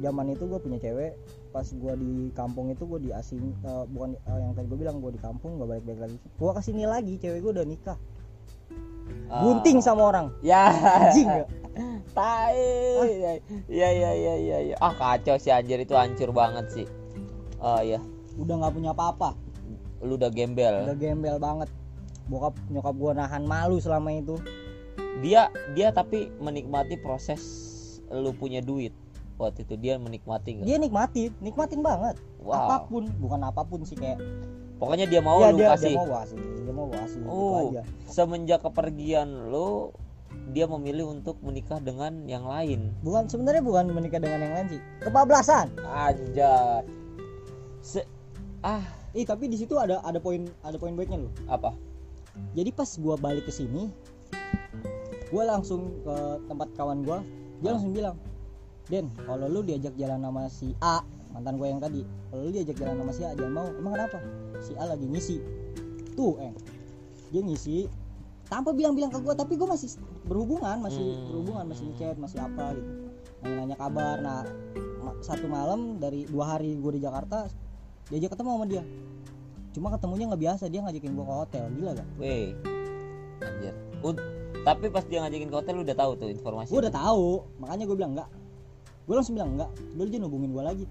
zaman 0.00 0.32
itu 0.32 0.44
gue 0.48 0.60
punya 0.60 0.78
cewek 0.80 1.16
pas 1.54 1.70
gua 1.78 1.94
di 1.94 2.34
kampung 2.34 2.74
itu 2.74 2.82
gue 2.82 3.06
diasing 3.06 3.54
eh, 3.62 3.84
bukan 3.94 4.18
eh, 4.18 4.38
yang 4.42 4.58
tadi 4.58 4.66
gue 4.66 4.78
bilang 4.82 4.98
gue 4.98 5.14
di 5.14 5.22
kampung 5.22 5.62
gak 5.62 5.70
balik-balik 5.70 6.10
lagi. 6.10 6.16
Gue 6.18 6.50
ke 6.50 6.62
sini 6.66 6.82
lagi 6.82 7.14
cewek 7.22 7.38
gue 7.38 7.52
udah 7.54 7.62
nikah. 7.62 7.98
Ah. 9.30 9.46
gunting 9.46 9.78
sama 9.78 10.10
orang. 10.10 10.26
Ya. 10.42 10.74
Anjing 10.74 11.30
gak? 11.30 11.46
Tai. 12.18 12.58
Ya 13.70 13.88
ya 13.94 14.10
ya 14.18 14.34
ya 14.34 14.58
ya 14.74 14.76
ah 14.82 14.90
kacau 14.98 15.38
sih 15.38 15.54
anjir 15.54 15.78
itu 15.78 15.94
hancur 15.94 16.34
banget 16.34 16.66
sih. 16.74 16.86
Oh 17.62 17.78
iya. 17.78 18.02
Udah 18.34 18.58
nggak 18.58 18.74
punya 18.74 18.90
apa-apa. 18.90 19.38
Lu 20.02 20.18
udah 20.18 20.34
gembel. 20.34 20.90
Udah 20.90 20.98
gembel 20.98 21.38
banget. 21.38 21.70
Bokap 22.26 22.58
nyokap 22.66 22.94
gue 22.98 23.12
nahan 23.14 23.46
malu 23.46 23.78
selama 23.78 24.10
itu. 24.10 24.42
Dia 25.22 25.54
dia 25.78 25.94
tapi 25.94 26.34
menikmati 26.42 26.98
proses 26.98 27.42
lu 28.10 28.34
punya 28.34 28.58
duit 28.58 28.90
waktu 29.36 29.62
itu 29.62 29.74
dia 29.76 29.94
menikmati 29.96 30.58
nggak? 30.58 30.66
Dia 30.66 30.76
nikmatin 30.78 31.30
nikmatin 31.38 31.80
banget. 31.80 32.16
Wow. 32.38 32.54
Apa 32.54 32.76
pun 32.86 33.08
bukan 33.18 33.40
apa 33.42 33.62
pun 33.62 33.82
sih 33.82 33.94
kayak 33.94 34.20
pokoknya 34.76 35.06
dia 35.06 35.20
mau 35.20 35.38
ya, 35.40 35.50
lu 35.50 35.58
dia, 35.58 35.74
kasih. 35.74 35.90
dia 35.90 35.98
mau 35.98 36.08
kasih 36.12 36.36
dia 36.36 36.72
mau 36.72 36.86
kasih 36.88 37.18
gitu 37.20 37.30
Oh. 37.30 37.70
aja. 37.70 37.82
semenjak 38.06 38.60
kepergian 38.60 39.28
lu 39.48 39.94
dia 40.50 40.66
memilih 40.66 41.08
untuk 41.08 41.38
menikah 41.40 41.78
dengan 41.78 42.26
yang 42.26 42.44
lain. 42.44 42.92
Bukan 43.00 43.26
sebenarnya 43.26 43.62
bukan 43.62 43.88
menikah 43.88 44.18
dengan 44.18 44.40
yang 44.40 44.52
lain 44.52 44.66
sih. 44.76 44.80
Kebablasan. 45.00 45.72
Aja 45.80 46.82
Se 47.80 48.02
ah. 48.60 48.82
Ih 49.12 49.22
tapi 49.22 49.46
di 49.46 49.54
situ 49.54 49.78
ada 49.78 50.02
ada 50.02 50.18
poin 50.18 50.50
ada 50.60 50.74
poin 50.74 50.90
baiknya 50.92 51.22
loh. 51.22 51.32
apa? 51.46 51.70
Jadi 52.52 52.70
pas 52.70 52.90
gua 52.98 53.14
balik 53.14 53.46
ke 53.46 53.54
sini, 53.54 53.86
gua 55.30 55.46
langsung 55.46 56.02
ke 56.02 56.14
tempat 56.44 56.66
kawan 56.74 56.98
gua, 57.00 57.22
dia 57.62 57.70
Ah. 57.70 57.78
langsung 57.78 57.94
bilang, 57.94 58.18
Den, 58.88 59.08
kalau 59.24 59.48
lu 59.48 59.64
diajak 59.64 59.96
jalan 59.96 60.20
sama 60.20 60.42
si 60.52 60.76
A, 60.84 61.00
mantan 61.32 61.56
gua 61.56 61.72
yang 61.72 61.80
tadi, 61.80 62.04
kalau 62.28 62.48
lu 62.48 62.50
diajak 62.52 62.76
jalan 62.76 63.00
sama 63.00 63.12
si 63.16 63.22
A, 63.24 63.32
jangan 63.32 63.52
mau. 63.52 63.68
Emang 63.72 63.92
kenapa? 63.96 64.18
Si 64.60 64.72
A 64.76 64.84
lagi 64.84 65.06
ngisi. 65.08 65.36
Tuh, 66.12 66.36
eh, 66.38 66.52
dia 67.32 67.40
ngisi 67.40 67.88
tanpa 68.46 68.76
bilang-bilang 68.76 69.08
ke 69.08 69.18
gua, 69.24 69.32
tapi 69.32 69.56
gua 69.56 69.72
masih 69.72 69.96
berhubungan, 70.28 70.76
masih 70.84 71.00
Hmm. 71.00 71.26
berhubungan, 71.32 71.64
masih 71.64 71.86
chat, 71.96 72.16
masih 72.20 72.38
apa 72.44 72.76
gitu. 72.76 72.90
Nanya-nanya 73.40 73.76
kabar. 73.80 74.16
Nah, 74.20 74.44
satu 75.24 75.48
malam 75.48 75.96
dari 75.96 76.28
dua 76.28 76.56
hari 76.56 76.76
gua 76.76 76.92
di 76.92 77.00
Jakarta, 77.00 77.48
diajak 78.12 78.36
ketemu 78.36 78.50
sama 78.52 78.66
dia 78.68 78.84
cuma 79.74 79.90
ketemunya 79.90 80.30
nggak 80.30 80.42
biasa 80.46 80.64
dia 80.70 80.80
ngajakin 80.86 81.12
gua 81.18 81.26
ke 81.26 81.34
hotel 81.34 81.64
gila 81.74 81.90
gak 81.98 82.08
weh 82.14 82.54
anjir 83.42 83.74
Ud- 84.06 84.22
tapi 84.62 84.86
pas 84.86 85.02
dia 85.02 85.18
ngajakin 85.26 85.48
ke 85.50 85.56
hotel 85.58 85.72
lu 85.74 85.82
udah 85.82 85.98
tahu 85.98 86.12
tuh 86.14 86.28
informasi 86.30 86.70
gua 86.70 86.80
udah 86.86 86.94
tahu 86.94 87.28
makanya 87.58 87.84
gue 87.90 87.96
bilang 87.98 88.12
enggak 88.14 88.30
gue 89.04 89.14
langsung 89.14 89.36
bilang 89.36 89.56
enggak 89.56 89.70
dulu 89.92 90.08
dia 90.08 90.20
hubungin 90.24 90.50
gua 90.52 90.64
lagi. 90.72 90.88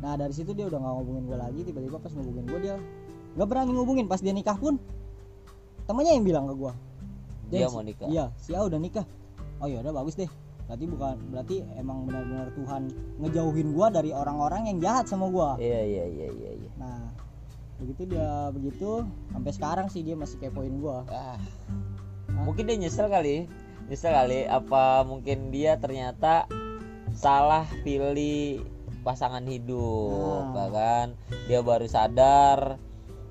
Nah 0.00 0.14
dari 0.14 0.34
situ 0.34 0.54
dia 0.54 0.70
udah 0.70 0.78
nggak 0.78 0.94
ngubungin 1.02 1.24
gua 1.26 1.38
lagi 1.48 1.60
tiba-tiba 1.66 1.98
pas 1.98 2.12
ngubungin 2.14 2.44
gua 2.46 2.58
dia 2.62 2.76
nggak 3.34 3.48
berani 3.48 3.70
ngubungin. 3.74 4.06
Pas 4.06 4.20
dia 4.22 4.30
nikah 4.30 4.54
pun 4.54 4.78
temannya 5.90 6.12
yang 6.14 6.26
bilang 6.26 6.44
ke 6.46 6.54
gua. 6.54 6.72
Dia 7.50 7.70
mau 7.70 7.82
nikah? 7.82 8.10
iya 8.10 8.30
si 8.38 8.54
A 8.54 8.62
udah 8.62 8.78
nikah. 8.78 9.06
Oh 9.58 9.66
ya 9.66 9.82
udah 9.82 9.94
bagus 9.94 10.14
deh. 10.14 10.30
Berarti 10.66 10.84
bukan 10.90 11.16
berarti 11.30 11.56
emang 11.78 12.06
benar-benar 12.10 12.50
Tuhan 12.54 12.82
ngejauhin 13.22 13.68
gua 13.74 13.86
dari 13.90 14.10
orang-orang 14.14 14.70
yang 14.70 14.78
jahat 14.82 15.10
sama 15.10 15.26
gua. 15.30 15.58
Iya 15.58 15.82
iya 15.82 16.04
iya 16.06 16.28
iya 16.30 16.50
iya. 16.62 16.70
Nah 16.78 17.10
begitu 17.76 18.08
dia 18.08 18.48
begitu 18.54 19.04
sampai 19.34 19.52
sekarang 19.52 19.86
sih 19.90 20.06
dia 20.06 20.14
masih 20.14 20.38
kepoin 20.38 20.74
gua. 20.78 21.02
Ah. 21.10 21.38
Mungkin 22.46 22.66
dia 22.70 22.76
nyesel 22.78 23.10
kali 23.10 23.50
nyesel 23.86 24.10
kali 24.10 24.50
apa 24.50 25.06
mungkin 25.06 25.54
dia 25.54 25.78
ternyata 25.78 26.50
salah 27.16 27.64
pilih 27.82 28.62
pasangan 29.02 29.42
hidup 29.48 30.52
Nah. 30.52 30.54
ya 30.54 30.66
kan? 30.70 31.06
Dia 31.48 31.60
baru 31.64 31.88
sadar 31.88 32.76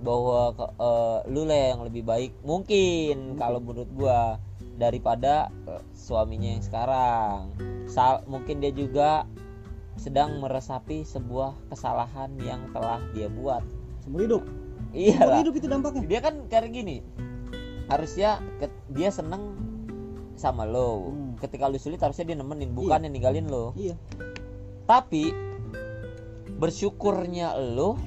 bahwa 0.02 0.52
eh, 0.58 1.20
lu 1.32 1.48
lah 1.48 1.78
yang 1.78 1.82
lebih 1.88 2.04
baik 2.04 2.32
mungkin 2.44 3.40
kalau 3.40 3.64
menurut 3.64 3.88
gua 3.96 4.42
daripada 4.76 5.54
eh, 5.70 5.84
suaminya 5.96 6.58
yang 6.58 6.64
sekarang. 6.66 7.54
Sal- 7.86 8.26
mungkin 8.26 8.60
dia 8.60 8.74
juga 8.74 9.30
sedang 9.96 10.44
meresapi 10.44 11.08
sebuah 11.08 11.56
kesalahan 11.72 12.36
yang 12.44 12.68
telah 12.76 13.00
dia 13.16 13.32
buat. 13.32 13.64
Seumur 14.04 14.28
hidup? 14.28 14.44
Seumur 14.44 14.92
iyalah 14.92 15.40
hidup 15.46 15.56
itu 15.56 15.68
dampaknya? 15.72 16.04
Dia 16.08 16.20
kan 16.20 16.36
kayak 16.52 16.72
gini 16.74 17.00
harusnya 17.86 18.42
dia 18.92 19.14
seneng 19.14 19.54
sama 20.36 20.66
lo. 20.66 21.14
Hmm. 21.14 21.25
Ketika 21.38 21.68
lu 21.68 21.76
sulit 21.76 21.98
harusnya 21.98 22.26
dia 22.26 22.38
nemenin 22.38 22.72
bukan 22.72 23.00
yang 23.02 23.14
ninggalin 23.14 23.46
lo 23.46 23.72
iya. 23.76 23.96
Tapi 24.86 25.34
bersyukurnya 26.56 27.58
lo 27.74 27.98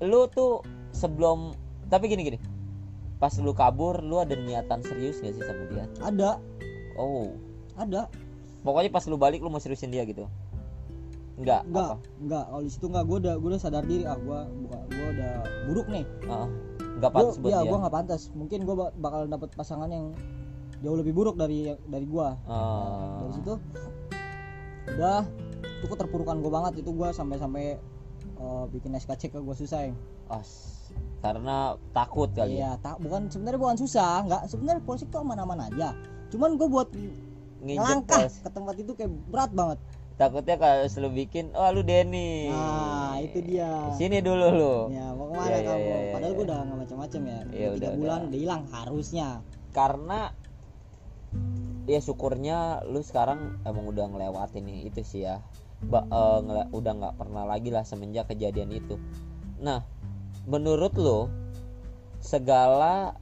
lu 0.00 0.28
tuh 0.28 0.64
sebelum 0.92 1.52
tapi 1.88 2.06
gini 2.06 2.22
gini. 2.24 2.38
Pas 3.16 3.34
lu 3.36 3.52
kabur 3.52 4.00
lu 4.00 4.16
ada 4.16 4.32
niatan 4.32 4.80
serius 4.80 5.20
gak 5.20 5.36
sih 5.36 5.44
sama 5.44 5.64
dia? 5.68 5.84
Ada. 6.00 6.30
Oh. 6.96 7.36
Ada. 7.76 8.08
Pokoknya 8.60 8.88
pas 8.88 9.04
lu 9.08 9.16
balik 9.16 9.40
lu 9.40 9.48
mau 9.48 9.60
seriusin 9.60 9.92
dia 9.92 10.04
gitu? 10.04 10.24
Enggak 11.40 11.64
enggak 11.64 11.88
apa? 11.88 11.96
enggak 12.20 12.44
kalau 12.52 12.60
di 12.60 12.70
situ 12.70 12.86
enggak 12.92 13.04
gua 13.08 13.16
udah 13.16 13.34
gua 13.40 13.48
udah 13.56 13.60
sadar 13.60 13.84
diri 13.88 14.04
ah 14.04 14.16
gua 14.20 14.44
buka- 14.44 14.86
gua 14.92 15.06
udah 15.08 15.32
buruk 15.64 15.86
nih. 15.88 16.04
Ah, 16.28 16.48
enggak 17.00 17.10
gua, 17.10 17.16
pantas 17.16 17.36
buat 17.40 17.48
ya 17.50 17.58
dia. 17.64 17.70
gua 17.72 17.78
nggak 17.80 17.94
pantas. 17.96 18.22
Mungkin 18.36 18.58
gua 18.68 18.76
bak- 18.76 18.96
bakal 19.00 19.20
dapet 19.24 19.48
pasangan 19.56 19.88
yang 19.88 20.06
jauh 20.80 20.96
lebih 20.96 21.12
buruk 21.12 21.36
dari 21.36 21.72
dari 21.86 22.06
gua. 22.08 22.36
Ah, 22.48 23.24
dari 23.24 23.32
situ 23.36 23.54
udah 24.96 25.22
itu 25.60 25.86
keterpurukan 25.86 26.40
gua 26.40 26.52
banget. 26.62 26.82
Itu 26.84 26.96
gua 26.96 27.12
sampai-sampai 27.12 27.76
eh, 28.40 28.64
bikin 28.72 28.96
SKC 28.96 29.32
ke 29.32 29.38
gua 29.40 29.56
susah 29.56 29.88
yang. 29.88 29.96
As 30.30 30.70
karena 31.20 31.76
takut 31.92 32.32
kali 32.32 32.56
ya? 32.56 32.72
Iya 32.72 32.72
tak 32.80 32.96
bukan 33.04 33.28
sebenarnya 33.28 33.60
bukan 33.60 33.76
susah 33.76 34.24
nggak 34.24 34.42
sebenarnya 34.48 34.82
polisi 34.82 35.04
tuh 35.12 35.20
aman-aman 35.20 35.68
aja. 35.68 35.92
Cuman 36.32 36.56
gua 36.56 36.68
buat 36.70 36.88
nginjek 37.60 37.76
ngelangkah 37.76 38.24
pos. 38.24 38.34
ke 38.40 38.48
tempat 38.48 38.74
itu 38.80 38.92
kayak 38.96 39.12
berat 39.28 39.52
banget. 39.52 39.78
Takutnya 40.16 40.56
kalau 40.60 40.84
lu 40.84 41.08
bikin 41.12 41.52
oh 41.56 41.68
lu 41.72 41.80
Denny. 41.84 42.48
Nah 42.52 43.20
itu 43.20 43.40
dia. 43.44 43.92
Sini 43.96 44.20
dulu 44.20 44.46
lu. 44.52 44.76
Ya 44.92 45.12
mau 45.16 45.28
ke 45.28 45.34
mana 45.36 45.48
Iya, 45.48 45.56
iya, 45.56 45.64
kamu 45.64 45.80
iya, 45.80 45.96
iya, 45.96 46.12
padahal 46.12 46.32
gua 46.32 46.40
iya. 46.40 46.48
udah 46.48 46.58
nggak 46.60 46.78
macam-macam 46.84 47.20
ya. 47.20 47.40
Iya, 47.52 47.68
Udah 47.68 47.76
tiga 47.76 47.88
udah, 47.88 47.90
bulan 47.96 48.20
udah 48.28 48.40
hilang 48.40 48.62
harusnya. 48.72 49.28
Karena 49.70 50.18
ya 51.90 51.98
syukurnya 51.98 52.86
lu 52.86 53.02
sekarang 53.02 53.58
emang 53.66 53.90
udah 53.90 54.06
ngelewatin 54.06 54.62
nih 54.62 54.78
itu 54.86 55.02
sih 55.02 55.26
ya. 55.26 55.42
Ba, 55.80 56.04
ngele- 56.44 56.70
udah 56.70 56.92
nggak 56.92 57.16
pernah 57.18 57.48
lagi 57.48 57.72
lah 57.74 57.82
semenjak 57.82 58.30
kejadian 58.30 58.70
itu. 58.70 58.94
Nah 59.58 59.82
menurut 60.46 60.94
lo 60.94 61.26
segala 62.22 63.16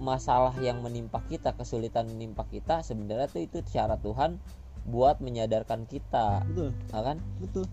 masalah 0.00 0.52
yang 0.60 0.80
menimpa 0.80 1.20
kita 1.28 1.52
kesulitan 1.56 2.08
menimpa 2.08 2.48
kita 2.48 2.80
sebenarnya 2.80 3.28
tuh 3.28 3.42
itu 3.44 3.58
cara 3.68 4.00
Tuhan 4.00 4.40
buat 4.84 5.20
menyadarkan 5.20 5.88
kita 5.88 6.44
betul. 6.48 6.70
ya 6.92 7.00
kan? 7.00 7.16
Betul. 7.40 7.64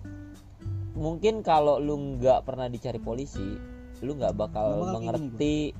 Mungkin 0.95 1.43
kalau 1.43 1.79
lu 1.79 2.19
nggak 2.19 2.43
pernah 2.43 2.67
dicari 2.67 2.99
polisi 2.99 3.71
lu 4.01 4.17
nggak 4.17 4.33
bakal 4.33 4.81
bakal 4.81 4.91
mengerti 4.97 5.77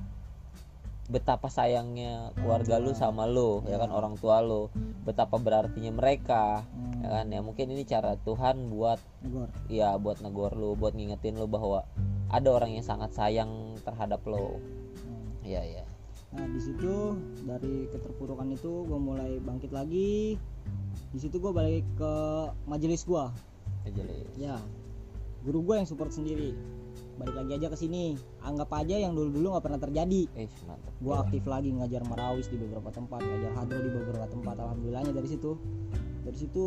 betapa 1.12 1.52
sayangnya 1.52 2.32
keluarga 2.40 2.80
lu 2.80 2.96
sama 2.96 3.28
lu 3.28 3.60
ya 3.68 3.76
kan 3.76 3.92
orang 3.92 4.16
tua 4.16 4.40
lu 4.40 4.72
betapa 5.04 5.36
berartinya 5.36 5.92
mereka 5.92 6.64
hmm, 6.64 7.04
ya 7.04 7.08
kan 7.20 7.26
ya 7.28 7.40
mungkin 7.44 7.66
ini 7.76 7.84
cara 7.84 8.16
Tuhan 8.24 8.72
buat 8.72 8.96
Igor. 9.20 9.48
ya 9.68 10.00
buat 10.00 10.24
negor 10.24 10.56
lu 10.56 10.72
buat 10.72 10.96
ngingetin 10.96 11.36
lu 11.36 11.44
bahwa 11.44 11.84
ada 12.32 12.48
orang 12.48 12.72
yang 12.72 12.86
sangat 12.86 13.12
sayang 13.12 13.76
terhadap 13.84 14.24
lo 14.24 14.56
Hmm. 15.02 15.42
ya 15.42 15.60
ya 15.66 15.82
Nah 16.32 16.48
di 16.48 16.60
situ 16.64 17.20
dari 17.44 17.92
keterpurukan 17.92 18.48
itu 18.56 18.88
gue 18.88 18.96
mulai 19.00 19.36
bangkit 19.44 19.68
lagi. 19.68 20.40
Di 21.12 21.18
situ 21.20 21.36
gue 21.36 21.52
balik 21.52 21.84
ke 22.00 22.14
majelis 22.64 23.04
gue. 23.04 23.24
jadi 23.84 24.24
Ya, 24.40 24.56
guru 25.44 25.60
gue 25.60 25.74
yang 25.84 25.88
support 25.88 26.08
sendiri. 26.08 26.56
Balik 27.12 27.34
lagi 27.34 27.50
aja 27.54 27.66
ke 27.68 27.76
sini. 27.76 28.16
Anggap 28.40 28.72
aja 28.72 28.96
yang 28.96 29.12
dulu-dulu 29.12 29.52
nggak 29.52 29.64
pernah 29.64 29.80
terjadi. 29.80 30.22
eh 30.34 30.48
Gue 30.98 31.14
aktif 31.14 31.44
lagi 31.44 31.70
ngajar 31.70 32.02
marawis 32.04 32.46
di 32.46 32.56
beberapa 32.56 32.88
tempat, 32.88 33.20
ngajar 33.20 33.52
hadro 33.54 33.78
di 33.78 33.90
beberapa 33.90 34.26
tempat. 34.26 34.54
Alhamdulillahnya 34.56 35.12
dari 35.12 35.28
situ. 35.28 35.56
Dari 36.22 36.38
situ, 36.38 36.66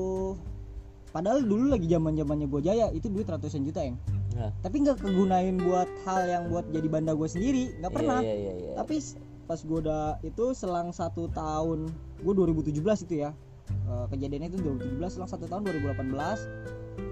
padahal 1.10 1.42
dulu 1.42 1.72
lagi 1.72 1.88
zaman 1.88 2.14
zamannya 2.14 2.46
gue 2.46 2.62
jaya 2.62 2.92
itu 2.92 3.08
duit 3.08 3.26
ratusan 3.26 3.64
juta 3.64 3.82
yang. 3.82 3.96
Nah. 4.36 4.52
Tapi 4.60 4.84
nggak 4.84 5.00
kegunain 5.00 5.56
buat 5.58 5.88
hal 6.04 6.28
yang 6.28 6.44
buat 6.52 6.68
jadi 6.68 6.88
banda 6.92 7.16
gue 7.16 7.24
sendiri, 7.26 7.72
nggak 7.80 7.94
pernah 7.94 8.20
iya 8.20 8.36
iya 8.36 8.54
iya 8.54 8.72
tapi 8.76 9.00
s- 9.00 9.16
pas 9.48 9.56
gue 9.56 9.80
udah 9.80 10.20
itu 10.22 10.52
selang 10.52 10.92
satu 10.92 11.32
tahun 11.32 11.88
gue 12.20 12.34
2017 12.36 12.76
itu 13.08 13.24
ya 13.24 13.32
Eh, 13.66 14.06
kejadiannya 14.12 14.50
itu 14.52 14.60
2017 14.60 15.10
selang 15.10 15.30
satu 15.30 15.46
tahun 15.46 15.66
2018 15.66 16.14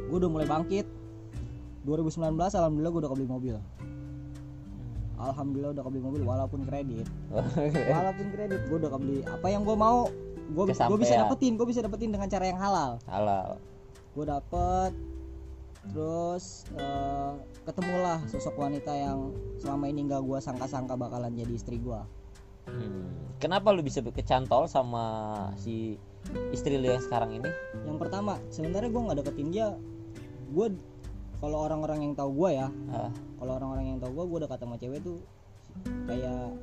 gue 0.06 0.18
udah 0.20 0.30
mulai 0.30 0.46
bangkit 0.46 0.86
2019 1.84 2.20
alhamdulillah 2.40 2.92
gue 2.92 3.02
udah 3.04 3.12
kebeli 3.12 3.28
mobil. 3.28 3.56
Alhamdulillah 5.14 5.72
udah 5.72 5.84
kebeli 5.84 6.02
mobil 6.04 6.22
walaupun 6.24 6.62
kredit. 6.68 7.08
Walaupun 7.32 8.28
kredit 8.34 8.62
gue 8.68 8.78
udah 8.78 8.92
kebeli. 8.92 9.20
Apa 9.24 9.48
yang 9.48 9.64
gue 9.64 9.76
mau 9.76 10.08
gue 10.44 10.66
bisa 10.68 10.84
Kesampean. 10.92 11.20
dapetin 11.24 11.52
gue 11.56 11.68
bisa 11.68 11.80
dapetin 11.80 12.10
dengan 12.12 12.28
cara 12.28 12.46
yang 12.48 12.60
halal. 12.60 12.92
Halal. 13.08 13.50
Gue 14.16 14.26
dapet 14.28 14.92
terus 15.84 16.64
eh, 16.80 17.34
ketemulah 17.68 18.24
sosok 18.32 18.56
wanita 18.56 18.96
yang 18.96 19.36
selama 19.60 19.92
ini 19.92 20.08
nggak 20.08 20.24
gue 20.24 20.40
sangka-sangka 20.40 20.96
bakalan 20.96 21.36
jadi 21.36 21.52
istri 21.52 21.76
gue 21.76 22.00
Hmm, 22.64 23.12
kenapa 23.44 23.76
lu 23.76 23.84
bisa 23.84 24.00
kecantol 24.00 24.72
sama 24.72 25.04
si 25.60 26.00
istri 26.56 26.80
lu 26.80 26.88
yang 26.88 27.04
sekarang 27.04 27.36
ini? 27.36 27.52
Yang 27.84 27.98
pertama 28.00 28.40
sebenarnya 28.48 28.88
gue 28.88 29.02
nggak 29.04 29.18
deketin 29.20 29.50
dia. 29.52 29.76
Gue 30.48 30.72
kalau 31.44 31.58
orang-orang 31.60 32.00
yang 32.02 32.14
tahu 32.16 32.32
gue 32.34 32.50
ya 32.56 32.68
Ah, 32.88 33.12
kalau 33.36 33.52
orang-orang 33.54 33.86
yang 33.86 34.00
tahu 34.00 34.12
gue 34.14 34.26
gue 34.26 34.40
dekat 34.42 34.58
sama 34.58 34.76
cewek 34.78 35.04
tuh 35.04 35.20
kayak 36.06 36.56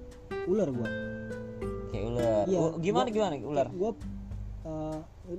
ular 0.46 0.68
gue 0.70 0.88
kayak 1.90 2.04
ular. 2.06 2.44
Iya, 2.46 2.58
U- 2.58 2.78
gimana 2.78 3.04
gua- 3.04 3.12
gimana? 3.12 3.34
Ular? 3.42 3.66
gue 3.68 3.90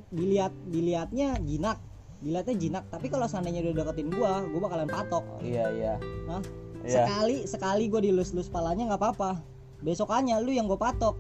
dilihat 0.10 0.54
dilihatnya 0.66 1.40
jinak. 1.42 1.78
Dilihatnya 2.22 2.56
jinak 2.56 2.84
tapi 2.88 3.08
kalau 3.08 3.26
seandainya 3.26 3.66
udah 3.66 3.82
deketin 3.82 4.10
gue 4.10 4.32
gue 4.48 4.62
bakalan 4.62 4.86
patok. 4.86 5.24
Oh, 5.26 5.42
iya 5.42 5.66
iya. 5.72 5.94
Hah? 6.28 6.42
Iya. 6.82 7.06
sekali 7.06 7.38
sekali 7.46 7.84
gue 7.88 8.02
dilus-lus 8.04 8.46
palanya 8.48 8.90
nggak 8.90 9.02
apa-apa. 9.02 9.32
Besokannya 9.82 10.38
lu 10.40 10.50
yang 10.50 10.66
gue 10.66 10.78
patok. 10.78 11.18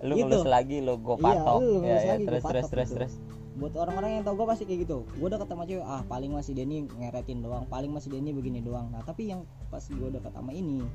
Lu 0.00 0.14
Gitu. 0.14 0.26
ngelus 0.26 0.46
lagi 0.46 0.78
lu 0.78 0.94
gue 0.96 1.16
Iya, 1.16 1.24
patok. 1.24 1.58
lu 1.58 1.70
ya, 1.80 1.86
ya, 1.88 1.94
lagi, 2.12 2.24
terus 2.24 2.42
terus 2.44 2.44
patok 2.44 2.70
terus 2.70 2.88
gitu. 2.88 2.96
terus 2.96 3.12
buat 3.58 3.74
orang-orang 3.74 4.10
yang 4.18 4.24
tau 4.24 4.38
gue 4.38 4.46
pasti 4.46 4.64
kayak 4.64 4.86
gitu. 4.86 5.02
Gue 5.18 5.28
deket 5.28 5.50
sama 5.50 5.66
cewek 5.66 5.82
ah 5.82 6.02
paling 6.06 6.30
masih 6.30 6.54
Denny 6.54 6.86
ngeretin 6.86 7.42
doang 7.42 7.66
paling 7.66 7.90
masih 7.90 8.14
Denny 8.14 8.30
begini 8.30 8.62
doang. 8.62 8.88
Nah 8.94 9.02
tapi 9.02 9.34
yang 9.34 9.42
pas 9.68 9.82
gue 9.82 10.08
deket 10.14 10.30
sama 10.30 10.54
ini 10.54 10.86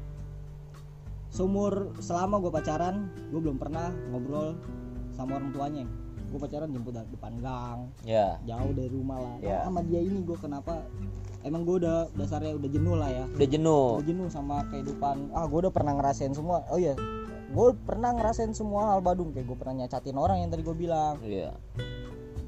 seumur 1.33 1.97
selama 1.97 2.37
gue 2.39 2.51
pacaran 2.53 3.09
gue 3.33 3.39
belum 3.41 3.57
pernah 3.59 3.91
ngobrol 4.09 4.55
sama 5.11 5.37
orang 5.37 5.51
tuanya. 5.51 5.85
Gue 6.31 6.39
pacaran 6.41 6.71
jemput 6.73 6.97
depan 6.97 7.33
gang 7.43 7.79
ya. 8.01 8.39
jauh 8.47 8.73
dari 8.73 8.89
rumah 8.89 9.21
lah. 9.21 9.35
Nah, 9.37 9.45
Ya. 9.45 9.57
sama 9.67 9.85
dia 9.85 10.01
ini 10.01 10.23
gue 10.23 10.37
kenapa 10.39 10.81
emang 11.45 11.61
gue 11.67 11.83
udah 11.83 12.09
dasarnya 12.15 12.57
udah 12.57 12.69
jenuh 12.71 12.95
lah 12.97 13.09
ya. 13.11 13.25
Udah 13.37 13.49
jenuh. 13.49 13.87
Udah 13.99 14.07
jenuh 14.07 14.27
sama 14.31 14.63
kehidupan. 14.71 15.29
Ah 15.35 15.45
gue 15.45 15.59
udah 15.67 15.73
pernah 15.73 15.93
ngerasain 15.99 16.31
semua 16.31 16.63
oh 16.71 16.79
iya 16.79 16.95
gue 17.53 17.69
pernah 17.85 18.09
ngerasain 18.17 18.55
semua 18.55 18.95
hal 18.95 19.03
badung. 19.03 19.29
Kayak 19.35 19.51
gue 19.51 19.57
pernah 19.59 19.85
nyacatin 19.85 20.17
orang 20.17 20.41
yang 20.41 20.49
tadi 20.49 20.63
gue 20.63 20.73
bilang. 20.79 21.19
Iya 21.21 21.51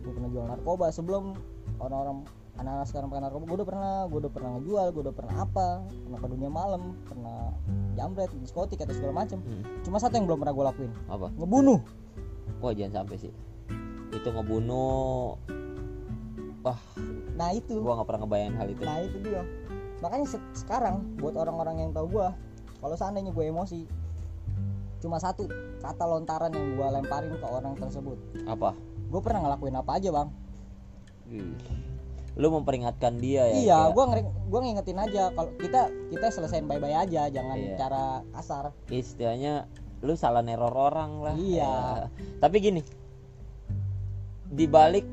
gue 0.05 0.13
pernah 0.13 0.29
jual 0.29 0.45
narkoba 0.45 0.93
sebelum 0.93 1.33
orang-orang 1.81 2.21
anak-anak 2.55 2.87
sekarang 2.87 3.07
pakai 3.09 3.23
narkoba. 3.25 3.43
Gue 3.49 3.57
udah 3.57 3.67
pernah 3.67 3.93
gue 4.05 4.19
udah 4.21 4.31
pernah 4.31 4.49
ngejual 4.55 4.85
gue 4.93 5.01
udah 5.09 5.15
pernah 5.15 5.35
apa 5.41 5.67
pernah 5.89 6.19
ke 6.21 6.27
dunia 6.29 6.49
malam 6.53 6.81
pernah 7.09 7.39
jambret 7.97 8.31
diskotik 8.39 8.79
atau 8.85 8.93
segala 8.93 9.25
macem. 9.25 9.41
Hmm. 9.41 9.63
cuma 9.81 9.97
satu 9.97 10.13
yang 10.15 10.29
belum 10.29 10.39
pernah 10.45 10.53
gue 10.53 10.65
lakuin. 10.69 10.91
Apa? 11.09 11.27
Ngebunuh. 11.35 11.79
Wah 12.61 12.71
jangan 12.71 13.03
sampai 13.03 13.15
sih? 13.17 13.31
Itu 14.13 14.29
ngebunuh. 14.29 15.35
Wah. 16.61 16.79
Nah 17.35 17.49
itu. 17.51 17.81
Gua 17.81 17.99
nggak 17.99 18.07
pernah 18.07 18.21
ngebayangin 18.23 18.55
hal 18.55 18.67
itu. 18.71 18.81
Nah 18.85 18.97
itu 19.03 19.17
dia. 19.25 19.43
Makanya 19.99 20.25
se- 20.29 20.49
sekarang 20.53 21.17
buat 21.17 21.33
orang-orang 21.35 21.81
yang 21.81 21.91
tahu 21.91 22.21
gue 22.21 22.27
kalau 22.79 22.95
seandainya 22.95 23.33
gue 23.33 23.45
emosi 23.49 23.89
cuma 25.03 25.21
satu 25.21 25.45
kata 25.83 26.05
lontaran 26.07 26.49
yang 26.49 26.77
gue 26.77 26.87
lemparin 26.87 27.33
ke 27.35 27.47
orang 27.47 27.73
tersebut. 27.77 28.17
Apa 28.47 28.73
gue 29.05 29.21
pernah 29.21 29.39
ngelakuin 29.45 29.75
apa 29.75 29.91
aja 29.97 30.09
bang 30.11 30.29
Ih. 31.29 31.55
lu 32.35 32.47
memperingatkan 32.51 33.15
dia 33.17 33.47
ya 33.47 33.55
iya 33.55 33.79
gue 33.89 34.03
gue 34.23 34.59
ngingetin 34.59 34.99
aja 34.99 35.31
kalau 35.31 35.51
kita 35.55 35.87
kita 36.11 36.27
selesain 36.29 36.67
bye 36.67 36.77
bye 36.77 36.91
aja 36.91 37.31
jangan 37.31 37.55
Iya. 37.55 37.75
cara 37.79 38.05
kasar 38.35 38.65
istilahnya 38.91 39.65
lu 40.03 40.13
salah 40.13 40.43
neror 40.43 40.75
orang 40.75 41.23
lah 41.23 41.35
Iya. 41.39 41.63
Ya. 41.63 42.05
tapi 42.43 42.59
gini 42.59 42.81
dibalik 44.51 45.07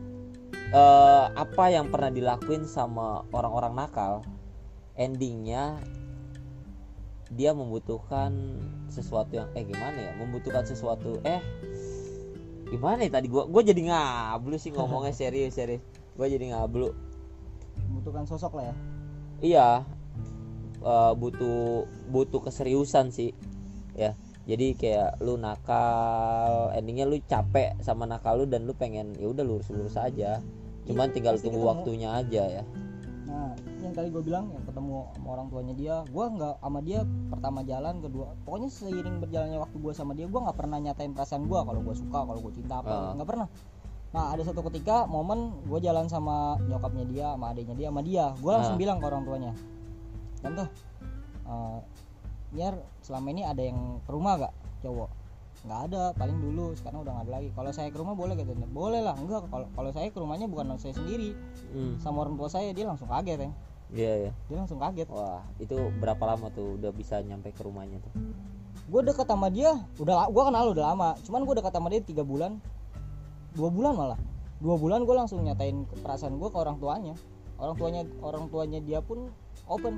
eh, 0.75 1.27
apa 1.33 1.65
yang 1.71 1.89
pernah 1.89 2.11
dilakuin 2.11 2.67
sama 2.67 3.23
orang-orang 3.33 3.73
nakal 3.77 4.15
endingnya 4.99 5.81
dia 7.33 7.57
membutuhkan 7.57 8.61
sesuatu 8.93 9.33
yang 9.33 9.49
eh 9.57 9.65
gimana 9.65 9.97
ya 9.97 10.13
membutuhkan 10.21 10.69
sesuatu 10.69 11.17
eh 11.25 11.41
gimana 12.73 13.05
ya 13.05 13.13
tadi 13.13 13.29
gua 13.29 13.45
gua 13.45 13.61
jadi 13.61 13.85
ngablu 13.85 14.57
sih 14.57 14.73
ngomongnya 14.73 15.13
serius 15.21 15.53
serius 15.55 15.85
gua 16.17 16.25
jadi 16.27 16.57
ngablu 16.57 16.89
membutuhkan 17.89 18.25
sosok 18.25 18.57
lah 18.57 18.73
ya 18.73 18.77
Iya, 19.43 19.83
eh, 20.87 21.13
butuh 21.19 21.83
butuh 22.15 22.39
keseriusan 22.47 23.11
sih, 23.11 23.35
ya. 23.99 24.15
Jadi 24.47 24.79
kayak 24.79 25.19
lu 25.19 25.35
nakal, 25.35 26.71
endingnya 26.79 27.11
lu 27.11 27.19
capek 27.27 27.75
sama 27.83 28.07
nakal 28.07 28.39
lu 28.39 28.47
dan 28.47 28.67
lu 28.67 28.75
pengen 28.75 29.11
ya 29.19 29.27
udah 29.27 29.43
lurus-lurus 29.43 29.99
aja. 29.99 30.39
Cuman 30.87 31.11
Iya, 31.11 31.15
tinggal 31.19 31.35
tunggu 31.43 31.59
ketemu. 31.59 31.71
waktunya 31.75 32.09
aja 32.15 32.43
ya. 32.47 32.65
nah 33.27 33.51
yang 33.93 34.01
tadi 34.01 34.09
gue 34.09 34.25
bilang 34.25 34.49
yang 34.49 34.65
ketemu 34.65 35.05
sama 35.13 35.29
orang 35.29 35.47
tuanya 35.53 35.75
dia 35.77 35.95
gue 36.09 36.25
nggak 36.33 36.55
sama 36.59 36.81
dia 36.81 37.01
pertama 37.29 37.61
jalan 37.61 37.95
kedua 38.01 38.27
pokoknya 38.49 38.69
seiring 38.73 39.17
berjalannya 39.21 39.59
waktu 39.61 39.77
gue 39.77 39.93
sama 39.93 40.17
dia 40.17 40.25
gue 40.25 40.41
nggak 40.41 40.57
pernah 40.57 40.81
nyatain 40.81 41.13
perasaan 41.13 41.45
gue 41.45 41.61
kalau 41.61 41.81
gue 41.85 41.93
suka 41.93 42.19
kalau 42.25 42.41
gue 42.41 42.53
cinta 42.57 42.81
apa 42.81 42.89
Ah. 42.89 43.13
nggak 43.13 43.29
pernah. 43.29 43.49
Nah 44.13 44.25
ada 44.33 44.41
satu 44.41 44.65
ketika 44.73 45.05
momen 45.05 45.61
gue 45.69 45.79
jalan 45.79 46.09
sama 46.09 46.57
nyokapnya 46.65 47.05
dia 47.05 47.27
sama 47.37 47.53
adiknya 47.53 47.77
dia 47.77 47.89
sama 47.93 48.01
dia 48.01 48.25
gue 48.33 48.49
langsung 48.51 48.77
Ah. 48.77 48.81
bilang 48.81 48.97
ke 48.97 49.05
orang 49.05 49.23
tuanya 49.29 49.53
tante 50.41 50.65
eh, 51.45 51.79
biar 52.53 52.73
selama 53.01 53.29
ini 53.29 53.45
ada 53.45 53.61
yang 53.61 54.01
ke 54.05 54.11
rumah 54.13 54.41
gak 54.41 54.55
cowok? 54.81 55.11
Nggak 55.63 55.81
ada 55.89 56.03
paling 56.19 56.39
dulu 56.43 56.75
sekarang 56.75 57.07
udah 57.07 57.13
nggak 57.15 57.27
ada 57.29 57.33
lagi. 57.39 57.49
Kalau 57.55 57.71
saya 57.71 57.89
ke 57.93 57.99
rumah 58.01 58.19
boleh 58.19 58.35
gitu 58.35 58.51
boleh 58.67 58.99
lah 58.99 59.15
enggak 59.15 59.47
kalau 59.47 59.69
kalau 59.73 59.91
saya 59.95 60.11
ke 60.11 60.19
rumahnya 60.19 60.51
bukan 60.51 60.75
saya 60.75 60.91
sendiri. 60.91 61.39
Hmm, 61.71 61.97
sama 62.03 62.27
orang 62.27 62.35
tua 62.35 62.49
saya 62.51 62.75
dia 62.75 62.83
langsung 62.83 63.07
kaget 63.07 63.47
ya 63.47 63.51
iya 63.93 64.29
ya. 64.29 64.33
dia 64.49 64.57
langsung 64.57 64.81
kaget. 64.81 65.09
Wah, 65.13 65.45
itu 65.61 65.77
berapa 66.01 66.21
lama 66.25 66.49
tuh 66.53 66.81
udah 66.81 66.91
bisa 66.93 67.21
nyampe 67.21 67.53
ke 67.53 67.63
rumahnya 67.63 68.01
tuh? 68.01 68.13
gue 68.93 69.01
deket 69.09 69.25
sama 69.25 69.49
dia 69.49 69.73
udah 69.97 70.29
gue 70.29 70.43
kenal 70.43 70.75
udah 70.77 70.85
lama. 70.93 71.11
Cuman 71.25 71.49
gue 71.49 71.55
deket 71.57 71.73
sama 71.73 71.89
dia 71.89 72.05
tiga 72.05 72.21
bulan. 72.21 72.61
Dua 73.57 73.73
bulan 73.73 73.93
malah. 73.97 74.21
Dua 74.61 74.77
bulan 74.77 75.09
gue 75.09 75.15
langsung 75.17 75.41
nyatain 75.41 75.89
perasaan 76.05 76.37
gue 76.37 76.49
ke 76.53 76.59
orang 76.61 76.77
tuanya. 76.77 77.15
Orang 77.57 77.81
tuanya 77.81 78.03
orang 78.21 78.53
tuanya 78.53 78.85
dia 78.85 79.01
pun 79.01 79.33
open. 79.65 79.95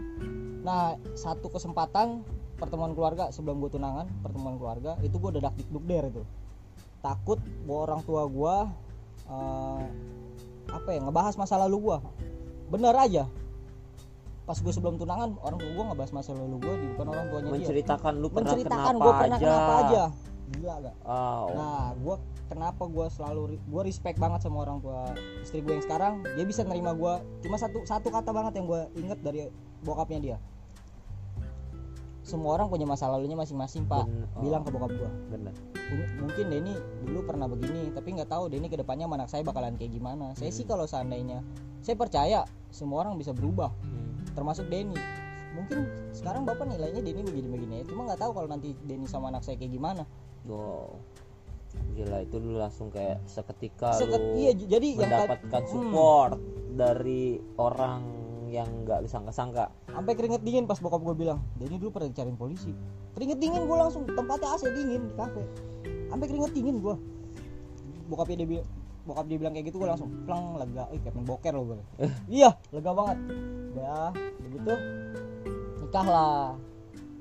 Nah 0.63 0.95
satu 1.19 1.51
kesempatan 1.51 2.23
pertemuan 2.55 2.95
keluarga 2.95 3.35
sebelum 3.35 3.59
gue 3.67 3.75
tunangan 3.75 4.07
pertemuan 4.23 4.63
keluarga 4.63 4.95
itu 5.03 5.19
gue 5.19 5.31
udah 5.39 5.43
dak 5.51 5.55
dikduk 5.59 5.85
der 5.91 6.05
itu. 6.07 6.23
Takut 7.03 7.43
bahwa 7.67 7.81
orang 7.91 8.01
tua 8.07 8.23
gue 8.31 8.57
eh, 9.27 9.83
apa 10.71 10.89
ya 10.91 11.01
ngebahas 11.03 11.35
masa 11.35 11.59
lalu 11.61 11.91
gue 11.91 11.99
bener 12.73 12.97
aja 12.97 13.29
pas 14.45 14.59
gue 14.61 14.73
sebelum 14.77 15.01
tunangan 15.01 15.41
orang 15.41 15.57
tua 15.57 15.71
gue 15.73 15.85
ngebahas 15.89 16.13
masa 16.13 16.37
lalu 16.37 16.61
gue 16.61 16.75
di 16.77 16.87
depan 16.93 17.07
orang 17.09 17.27
tuanya 17.33 17.49
dia. 17.49 17.57
Menceritakan 17.65 18.13
lu 18.21 18.29
pernah 18.29 18.53
menceritakan 18.53 18.85
kenapa 18.85 19.05
gue 19.05 19.13
pernah 19.17 19.39
aja. 19.41 19.47
kenapa 19.49 19.73
aja. 19.81 20.05
Gila 20.45 20.75
gak 20.85 20.97
Oh, 21.09 21.47
nah 21.57 21.85
gue 21.97 22.17
kenapa 22.53 22.83
gue 22.85 23.07
selalu 23.09 23.43
gue 23.57 23.83
respect 23.89 24.21
banget 24.21 24.41
sama 24.45 24.69
orang 24.69 24.79
tua 24.85 25.17
istri 25.41 25.65
gue 25.65 25.73
yang 25.73 25.85
sekarang. 25.85 26.21
Dia 26.37 26.45
bisa 26.45 26.61
nerima 26.69 26.93
gue 26.93 27.15
cuma 27.41 27.57
satu 27.57 27.89
satu 27.89 28.13
kata 28.13 28.31
banget 28.37 28.61
yang 28.61 28.67
gue 28.69 28.83
inget 29.01 29.19
dari 29.25 29.49
bokapnya 29.81 30.21
dia. 30.21 30.39
Semua 32.21 32.57
orang 32.61 32.69
punya 32.69 32.85
masa 32.85 33.09
lalunya 33.09 33.37
masing-masing 33.37 33.89
pak. 33.89 34.05
Oh. 34.37 34.45
bilang 34.45 34.61
ke 34.61 34.69
bokap 34.69 34.93
gue 34.93 35.11
bener. 35.33 35.57
mungkin 36.21 36.49
Denny 36.49 36.75
dulu 37.05 37.29
pernah 37.29 37.45
begini 37.45 37.93
tapi 37.93 38.17
nggak 38.17 38.33
tahu 38.33 38.49
Denny 38.49 38.73
ke 38.73 38.77
depannya 38.81 39.05
anak 39.09 39.33
saya 39.33 39.41
bakalan 39.41 39.81
kayak 39.81 39.97
gimana. 39.97 40.37
Saya 40.37 40.53
sih 40.53 40.69
kalau 40.69 40.85
seandainya 40.85 41.41
saya 41.85 41.95
percaya 41.95 42.41
semua 42.71 43.05
orang 43.05 43.15
bisa 43.15 43.31
berubah 43.31 43.69
Hmm. 43.77 44.25
termasuk 44.33 44.67
Denny 44.67 44.97
mungkin 45.55 45.85
sekarang 46.11 46.43
bapak 46.43 46.67
nilainya 46.67 46.99
Denny 46.99 47.23
begini-begini 47.23 47.75
ya 47.79 47.85
cuma 47.87 48.09
nggak 48.09 48.19
tahu 48.19 48.33
kalau 48.33 48.49
nanti 48.49 48.73
Denny 48.81 49.05
sama 49.05 49.29
anak 49.29 49.45
saya 49.45 49.55
kayak 49.55 49.71
gimana 49.71 50.03
Wow. 50.45 51.01
Gila 51.91 52.21
itu 52.21 52.37
lu 52.37 52.55
langsung 52.55 52.87
kayak 52.89 53.23
seketika 53.25 53.93
Seket- 53.93 54.21
lu 54.21 54.37
iya 54.37 54.53
jadi 54.53 54.89
yang 54.95 55.01
mendapatkan 55.05 55.61
Hmm. 55.61 55.71
support 55.71 56.39
dari 56.71 57.25
orang 57.57 58.03
yang 58.47 58.67
nggak 58.83 58.99
lu 58.99 59.09
sangka-sangka. 59.09 59.67
sampai 59.89 60.13
keringet 60.13 60.43
dingin 60.43 60.65
pas 60.65 60.77
bokap 60.77 61.03
gue 61.03 61.17
bilang 61.17 61.39
Denny 61.55 61.77
dulu 61.77 61.91
pernah 61.93 62.09
dicariin 62.09 62.35
polisi 62.35 62.71
keringet 63.13 63.39
dingin 63.39 63.63
gue 63.63 63.77
langsung 63.77 64.03
tempatnya 64.05 64.49
AC 64.49 64.67
dingin 64.69 65.03
di 65.05 65.15
kafe 65.15 65.43
sampai 66.09 66.27
keringet 66.27 66.53
dingin 66.53 66.77
gue 66.79 66.95
bokapnya 68.07 68.37
dia 68.37 68.49
bilang 68.51 68.69
bokap 69.05 69.25
dia 69.25 69.37
bilang 69.37 69.53
kayak 69.53 69.67
gitu 69.67 69.77
gue 69.77 69.87
langsung 69.87 70.11
plang 70.25 70.57
lega 70.57 70.89
eh 70.89 70.99
kayak 70.99 71.15
main 71.15 71.25
boker 71.25 71.53
loh 71.53 71.65
gue 71.67 71.77
iya 72.27 72.51
lega 72.71 72.91
banget 72.91 73.19
udah 73.71 74.09
begitu 74.41 74.73
nikah 75.79 76.07
lah 76.07 76.45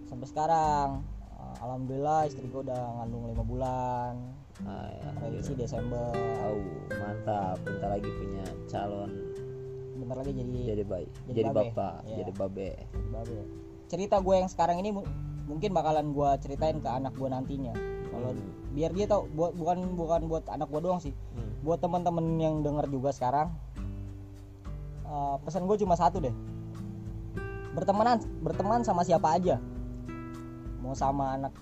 sampai 0.05 0.27
sekarang 0.27 0.89
Eh, 1.33 1.55
alhamdulillah 1.59 2.23
istri 2.23 2.45
gue 2.45 2.61
udah 2.61 2.81
ngandung 2.97 3.27
lima 3.27 3.43
bulan 3.43 4.13
Ah, 4.63 4.87
ya, 4.87 5.11
prediksi. 5.17 5.57
Desember 5.57 6.13
Tahu, 6.13 6.61
mantap. 6.93 7.57
Bentar 7.59 7.89
lagi 7.91 8.05
punya 8.07 8.45
calon 8.65 9.11
bentar 9.93 10.15
lagi 10.15 10.31
jadi 10.31 10.59
jadi 10.69 10.83
bayi, 10.83 11.07
Jadi 11.25 11.35
jadi, 11.35 11.49
babe. 11.49 11.67
bapak, 11.69 11.95
Iya. 12.03 12.15
jadi 12.17 12.31
babe. 12.33 12.69
babe. 13.09 13.41
cerita 13.85 14.15
gue 14.17 14.35
yang 14.35 14.47
sekarang 14.47 14.77
ini 14.77 14.89
mu- 14.91 15.09
mungkin 15.45 15.69
bakalan 15.71 16.11
gue 16.11 16.29
ceritain 16.39 16.77
ke 16.77 16.87
anak 16.87 17.11
gue 17.13 17.27
nantinya 17.27 17.73
kalau 18.13 18.29
Hmm. 18.31 18.45
biar 18.71 18.91
dia 18.91 19.05
tahu 19.05 19.25
buat 19.31 19.51
bukan 19.53 19.77
bukan 19.93 20.21
buat 20.27 20.43
anak 20.47 20.67
gue 20.67 20.79
doang 20.79 20.99
sih 20.99 21.13
Hmm. 21.33 21.51
buat 21.61 21.77
teman-teman 21.77 22.37
yang 22.37 22.61
denger 22.61 22.85
juga 22.87 23.09
sekarang 23.09 23.49
eh, 25.03 25.35
pesan 25.41 25.65
gue 25.65 25.77
cuma 25.77 25.93
satu 25.93 26.17
deh 26.19 26.33
bertemanan 27.73 28.21
berteman 28.39 28.81
sama 28.81 29.01
siapa 29.01 29.33
aja 29.33 29.57
mau 30.77 30.93
sama 30.93 31.33
anak 31.33 31.53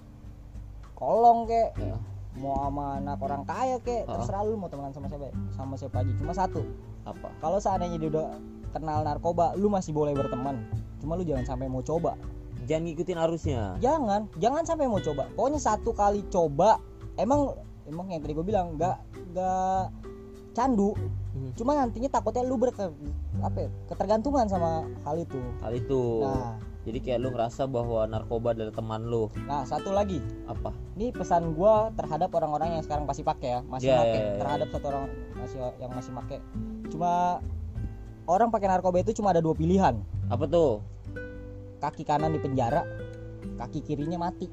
kolong 0.93 1.45
kek 1.45 1.71
Ya. 1.77 1.95
mau 2.33 2.55
sama 2.59 2.83
anak 2.97 3.17
orang 3.17 3.43
kaya 3.43 3.77
kek 3.79 4.03
Ah. 4.05 4.15
terserah 4.15 4.43
lu 4.43 4.55
mau 4.55 4.67
temenan 4.67 4.91
sama 4.91 5.07
siapa 5.07 5.31
sama 5.49 5.73
siapa 5.75 5.99
aja 5.99 6.11
cuma 6.13 6.31
satu 6.31 6.61
Apa? 7.01 7.31
kalau 7.39 7.57
seandainya 7.57 7.97
dia 7.97 8.09
udah 8.09 8.27
kenal 8.69 9.01
narkoba 9.01 9.51
lu 9.53 9.67
masih 9.67 9.91
boleh 9.91 10.11
berteman 10.11 10.63
cuma 10.97 11.15
lu 11.15 11.23
jangan 11.23 11.43
sampai 11.45 11.65
mau 11.65 11.81
coba 11.81 12.15
Jangan 12.71 12.83
ngikutin 12.85 13.17
arusnya. 13.17 13.61
jangan 13.77 14.21
jangan 14.37 14.63
sampai 14.63 14.87
mau 14.87 14.97
coba 14.97 15.27
pokoknya 15.33 15.59
satu 15.59 15.91
kali 15.91 16.23
coba 16.25 16.79
emang 17.15 17.51
emang 17.83 18.07
yang 18.07 18.19
tadi 18.19 18.31
gue 18.31 18.45
bilang 18.45 18.75
nggak 18.75 18.95
nggak 19.29 19.83
candu 20.51 20.95
Hmm. 21.31 21.47
cuma 21.55 21.71
nantinya 21.73 22.11
takutnya 22.11 22.43
lu 22.43 22.59
berke 22.59 22.91
apa 23.39 23.57
ya, 23.57 23.69
ketergantungan 23.87 24.51
sama 24.51 24.83
hal 25.01 25.15
itu 25.15 25.39
Hal 25.63 25.71
itu. 25.71 26.19
nah 26.19 26.59
Jadi 26.83 26.99
kayak 26.99 27.19
lu 27.19 27.31
ngerasa 27.31 27.71
bahwa 27.71 28.03
narkoba 28.03 28.51
adalah 28.51 28.73
teman 28.73 29.07
lu. 29.07 29.31
nah 29.47 29.63
satu 29.63 29.95
lagi 29.95 30.19
Apa? 30.43 30.75
ini 30.91 31.07
pesan 31.09 31.55
gua 31.55 31.87
terhadap 31.95 32.35
orang-orang 32.35 32.75
yang 32.75 32.83
sekarang 32.83 33.07
pasti 33.07 33.23
pakai 33.23 33.47
ya 33.47 33.59
masih 33.63 33.87
Ya, 33.87 33.97
pakai 33.97 34.11
ya, 34.11 34.27
ya, 34.27 34.37
terhadap 34.43 34.67
satu 34.69 34.85
orang 34.89 35.03
masih 35.33 35.57
yang 35.79 35.91
masih 35.93 36.11
pakai 36.11 36.37
cuma 36.91 37.11
orang 38.27 38.47
pakai 38.49 38.67
narkoba 38.67 38.97
itu 38.99 39.11
cuma 39.13 39.31
ada 39.31 39.39
dua 39.39 39.55
pilihan 39.55 40.03
Apa 40.27 40.43
tuh? 40.45 40.83
Kaki 41.81 42.03
kanan 42.03 42.31
di 42.31 42.39
penjara 42.39 42.85
kaki 43.57 43.81
kirinya 43.81 44.21
mati 44.21 44.47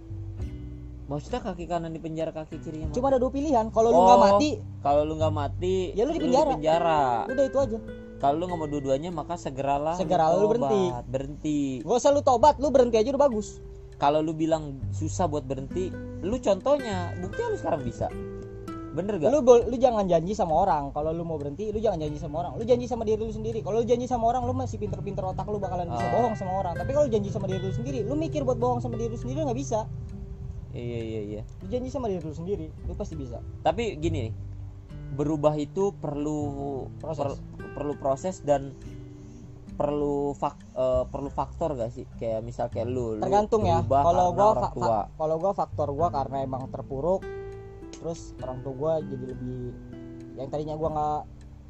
Maksudnya 1.08 1.40
kaki 1.40 1.64
kanan 1.64 1.88
di 1.88 1.96
penjara, 1.96 2.28
kaki 2.30 2.60
kirinya 2.60 2.88
cuma 2.90 3.08
ada 3.08 3.16
dua 3.16 3.28
pilihan 3.28 3.68
kalau 3.68 3.88
lu 3.88 3.96
Oh. 3.96 4.04
nggak 4.06 4.20
mati 4.22 4.50
Kalau 4.78 5.02
lu 5.02 5.16
nggak 5.16 5.32
mati, 5.32 5.76
Ya 5.92 6.04
lu 6.04 6.12
di 6.12 6.20
penjara. 6.20 6.52
penjara. 6.52 7.04
udah 7.24 7.44
itu 7.44 7.58
aja 7.58 7.78
Kalau 8.18 8.34
lu 8.34 8.44
nggak 8.44 8.58
mau 8.58 8.68
dua-duanya, 8.68 9.10
maka 9.10 9.34
segeralah 9.34 9.94
Segeralah 9.94 10.36
lu 10.36 10.48
berhenti. 10.50 10.82
tobat. 10.84 11.04
Berhenti. 11.06 11.58
gak 11.80 11.96
usah 11.96 12.10
lu 12.10 12.20
tobat 12.20 12.54
lu 12.56 12.68
berhenti 12.68 12.96
aja 12.98 13.08
udah 13.08 13.24
bagus 13.24 13.56
Kalau 13.96 14.20
lu 14.20 14.30
bilang 14.30 14.76
susah 14.90 15.26
buat 15.26 15.42
berhenti, 15.42 15.88
lu 16.20 16.36
contohnya, 16.36 17.16
bukti 17.18 17.40
lu 17.42 17.56
sekarang 17.56 17.82
bisa. 17.82 18.06
Bener 18.88 19.14
gak? 19.16 19.28
lu 19.28 19.38
lu 19.44 19.76
jangan 19.76 20.04
janji 20.04 20.32
sama 20.32 20.54
orang. 20.58 20.90
Kalau 20.90 21.10
lu 21.10 21.22
mau 21.22 21.36
berhenti 21.36 21.68
lu 21.68 21.78
jangan 21.78 21.98
janji 21.98 22.16
sama 22.16 22.40
orang. 22.40 22.52
Lu 22.54 22.64
janji 22.64 22.84
sama 22.84 23.02
diri 23.02 23.20
lu 23.20 23.28
sendiri. 23.28 23.60
Kalau 23.60 23.78
lu 23.78 23.86
janji 23.86 24.04
sama 24.04 24.24
orang 24.26 24.42
lu 24.42 24.52
masih 24.52 24.76
pinter-pinter 24.76 25.20
otak 25.22 25.44
lu 25.44 25.56
bakalan 25.56 25.86
bisa 25.86 26.02
Ah. 26.02 26.12
bohong 26.14 26.34
sama 26.34 26.52
orang. 26.56 26.74
Tapi 26.74 26.90
kalau 26.90 27.04
lu 27.04 27.12
janji 27.12 27.28
sama 27.28 27.46
diri 27.46 27.62
lu 27.62 27.74
sendiri 27.74 27.98
lu 28.00 28.14
mikir 28.14 28.42
buat 28.42 28.56
bohong 28.56 28.80
sama 28.80 28.94
diri 28.94 29.10
lu 29.10 29.18
sendiri 29.18 29.42
nggak 29.42 29.56
bisa. 29.56 29.84
Iya 30.70 31.00
iya 31.00 31.20
iya. 31.22 31.42
lu 31.58 31.66
janji 31.66 31.88
sama 31.88 32.06
diri 32.06 32.20
lu 32.20 32.32
sendiri 32.32 32.66
lu 32.82 32.92
pasti 32.92 33.14
bisa. 33.14 33.40
Tapi 33.60 33.96
gini 33.96 34.18
nih, 34.22 34.32
berubah 35.10 35.54
itu 35.54 35.92
perlu 35.94 36.40
Proses. 36.98 37.24
per- 37.24 37.40
perlu 37.74 37.94
proses 37.94 38.36
dan 38.40 38.72
perlu 39.74 40.34
fak, 40.34 40.56
eh, 40.74 41.04
perlu 41.06 41.30
faktor 41.30 41.72
gak 41.72 41.88
sih? 41.88 42.02
Kayak 42.18 42.42
misal 42.42 42.66
kayak 42.66 42.84
lu, 42.84 43.14
lu 43.14 43.22
tergantung 43.22 43.62
ya. 43.62 43.78
berubah 43.78 44.02
kalau 44.02 44.26
gua 44.28 44.50
fa- 44.56 44.74
kalau 45.14 45.36
gua 45.38 45.52
faktor 45.52 45.88
gua 45.92 46.08
karena 46.10 46.42
emang 46.42 46.66
terpuruk 46.66 47.22
terus 47.98 48.32
orang 48.40 48.58
tua 48.62 48.72
gua 48.74 48.92
jadi 49.02 49.24
lebih 49.34 49.74
yang 50.38 50.48
tadinya 50.48 50.74
gua 50.78 50.88
nggak 50.94 51.20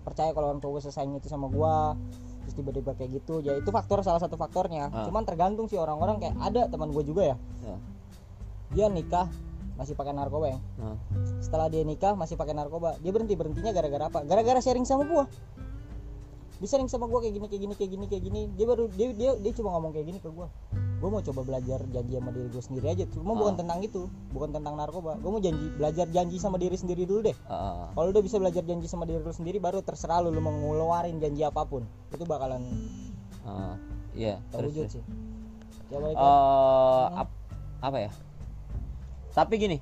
percaya 0.05 0.31
kalau 0.33 0.53
orang 0.53 0.61
tua 0.61 0.79
gua 0.79 0.83
sesayang 0.85 1.17
itu 1.17 1.29
sama 1.29 1.49
gua 1.49 1.97
terus 2.45 2.55
tiba-tiba 2.57 2.97
kayak 2.97 3.21
gitu. 3.21 3.45
Ya 3.45 3.61
itu 3.61 3.69
faktor 3.69 4.01
salah 4.01 4.25
satu 4.25 4.41
faktornya. 4.41 4.89
Ah. 4.89 5.05
cuman 5.05 5.29
tergantung 5.29 5.69
sih 5.69 5.77
orang-orang 5.77 6.17
kayak 6.17 6.37
ada 6.41 6.65
teman 6.69 6.89
gua 6.93 7.05
juga 7.05 7.23
ya. 7.35 7.37
Ya. 7.65 7.77
dia 8.69 8.87
nikah 8.93 9.29
masih 9.81 9.97
pakai 9.97 10.13
narkoba 10.13 10.57
ya. 10.57 10.59
Nah, 10.81 10.97
setelah 11.41 11.73
dia 11.73 11.85
nikah 11.85 12.13
masih 12.17 12.37
pakai 12.37 12.53
narkoba. 12.57 12.97
Dia 13.01 13.13
berhenti 13.13 13.37
berhentinya 13.37 13.73
gara-gara 13.73 14.09
apa? 14.09 14.21
Gara-gara 14.25 14.61
sharing 14.65 14.85
sama 14.85 15.05
gua 15.05 15.25
dia 16.59 16.67
sharing 16.67 16.87
sama 16.87 17.07
gua 17.07 17.23
kayak 17.23 17.35
gini 17.35 17.47
kayak 17.47 17.63
gini 17.63 17.75
kayak 17.75 17.91
gini 17.91 18.05
kayak 18.07 18.23
gini. 18.23 18.41
Dia 18.53 18.67
baru 18.67 18.85
dia 18.91 19.09
dia 19.13 19.31
dia 19.35 19.53
cuma 19.55 19.71
ngomong 19.73 19.91
kayak 19.91 20.07
gini 20.07 20.19
ke 20.19 20.27
gua. 20.29 20.51
Gua 20.99 21.09
mau 21.09 21.23
coba 21.23 21.41
belajar 21.43 21.79
janji 21.87 22.13
sama 22.13 22.31
diri 22.31 22.49
gua 22.49 22.59
sendiri 22.61 22.87
aja. 22.89 23.05
Cuma 23.09 23.33
bukan 23.33 23.55
Ah. 23.55 23.59
tentang 23.63 23.79
itu 23.81 24.03
bukan 24.29 24.51
tentang 24.51 24.75
narkoba. 24.75 25.15
Gua 25.17 25.31
mau 25.31 25.39
janji 25.39 25.67
belajar 25.71 26.07
janji 26.09 26.37
sama 26.37 26.59
diri 26.59 26.75
sendiri 26.75 27.07
dulu 27.07 27.23
deh. 27.25 27.37
Eh, 27.39 27.85
kalau 27.95 28.09
udah 28.11 28.19
bisa 28.19 28.37
belajar 28.37 28.63
janji 28.63 28.87
sama 28.87 29.07
diri 29.07 29.19
lu 29.19 29.31
sendiri 29.31 29.59
baru 29.59 29.79
terserah 29.81 30.19
lu 30.19 30.31
lu 30.31 30.39
mau 30.39 30.51
ngeluarin 30.51 31.19
janji 31.19 31.43
apa 31.43 31.63
pun. 31.63 31.87
Itu 32.11 32.27
bakalan 32.27 32.67
eh, 33.47 33.75
iya 34.19 34.43
terus 34.51 34.75
terwujud 34.75 34.85
terus. 34.91 34.95
sih. 34.99 35.05
Eh, 35.89 36.01
lagi. 36.03 36.17
ap- 37.17 37.39
apa 37.79 37.99
ya? 38.01 38.11
Tapi 39.31 39.55
gini 39.55 39.79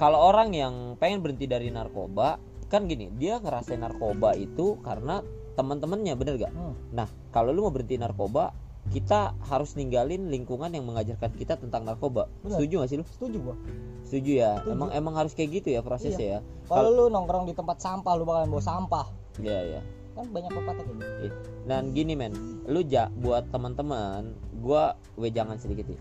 kalau 0.00 0.24
orang 0.24 0.50
yang 0.50 0.74
pengen 0.96 1.20
berhenti 1.20 1.44
dari 1.44 1.68
narkoba 1.68 2.40
kan 2.66 2.88
gini 2.88 3.12
dia 3.12 3.36
ngerasain 3.36 3.76
narkoba 3.78 4.32
itu 4.32 4.80
karena 4.80 5.20
teman-temannya 5.52 6.14
bener 6.16 6.34
gak 6.40 6.52
Hmm, 6.52 6.74
nah 6.92 7.08
kalau 7.30 7.52
lu 7.52 7.68
mau 7.68 7.72
berhenti 7.72 8.00
narkoba 8.00 8.52
kita 8.90 9.38
harus 9.46 9.78
ninggalin 9.78 10.26
lingkungan 10.26 10.74
yang 10.74 10.82
mengajarkan 10.82 11.30
kita 11.38 11.54
tentang 11.54 11.86
narkoba. 11.86 12.26
Bener. 12.42 12.58
setuju 12.58 12.74
gak 12.82 12.90
sih 12.90 12.98
lu? 12.98 13.06
Setuju 13.06 13.38
gua. 13.38 13.56
Setuju 14.02 14.32
ya? 14.42 14.52
Setuju. 14.58 14.74
emang 14.74 14.90
emang 14.90 15.14
harus 15.14 15.32
kayak 15.38 15.62
gitu 15.62 15.68
ya 15.70 15.80
prosesnya 15.86 16.26
ya? 16.26 16.40
Kalau 16.66 16.90
lu 16.90 17.04
nongkrong 17.06 17.46
di 17.46 17.54
tempat 17.54 17.78
sampah 17.78 18.12
lu 18.18 18.26
bakalan 18.26 18.50
bawa 18.50 18.64
sampah. 18.64 19.06
Iya 19.38 19.78
ya 19.78 19.82
kan 20.12 20.28
banyak 20.28 20.52
pepatah 20.52 20.84
kayak 20.84 20.98
gitu. 21.24 21.36
Dan 21.64 21.82
gini 21.96 22.12
men 22.12 22.32
lu 22.68 22.84
ja 22.84 23.08
buat 23.16 23.48
teman-teman 23.48 24.36
gua 24.60 24.98
wejangan 25.16 25.56
sedikit 25.56 25.88
nih. 25.88 26.00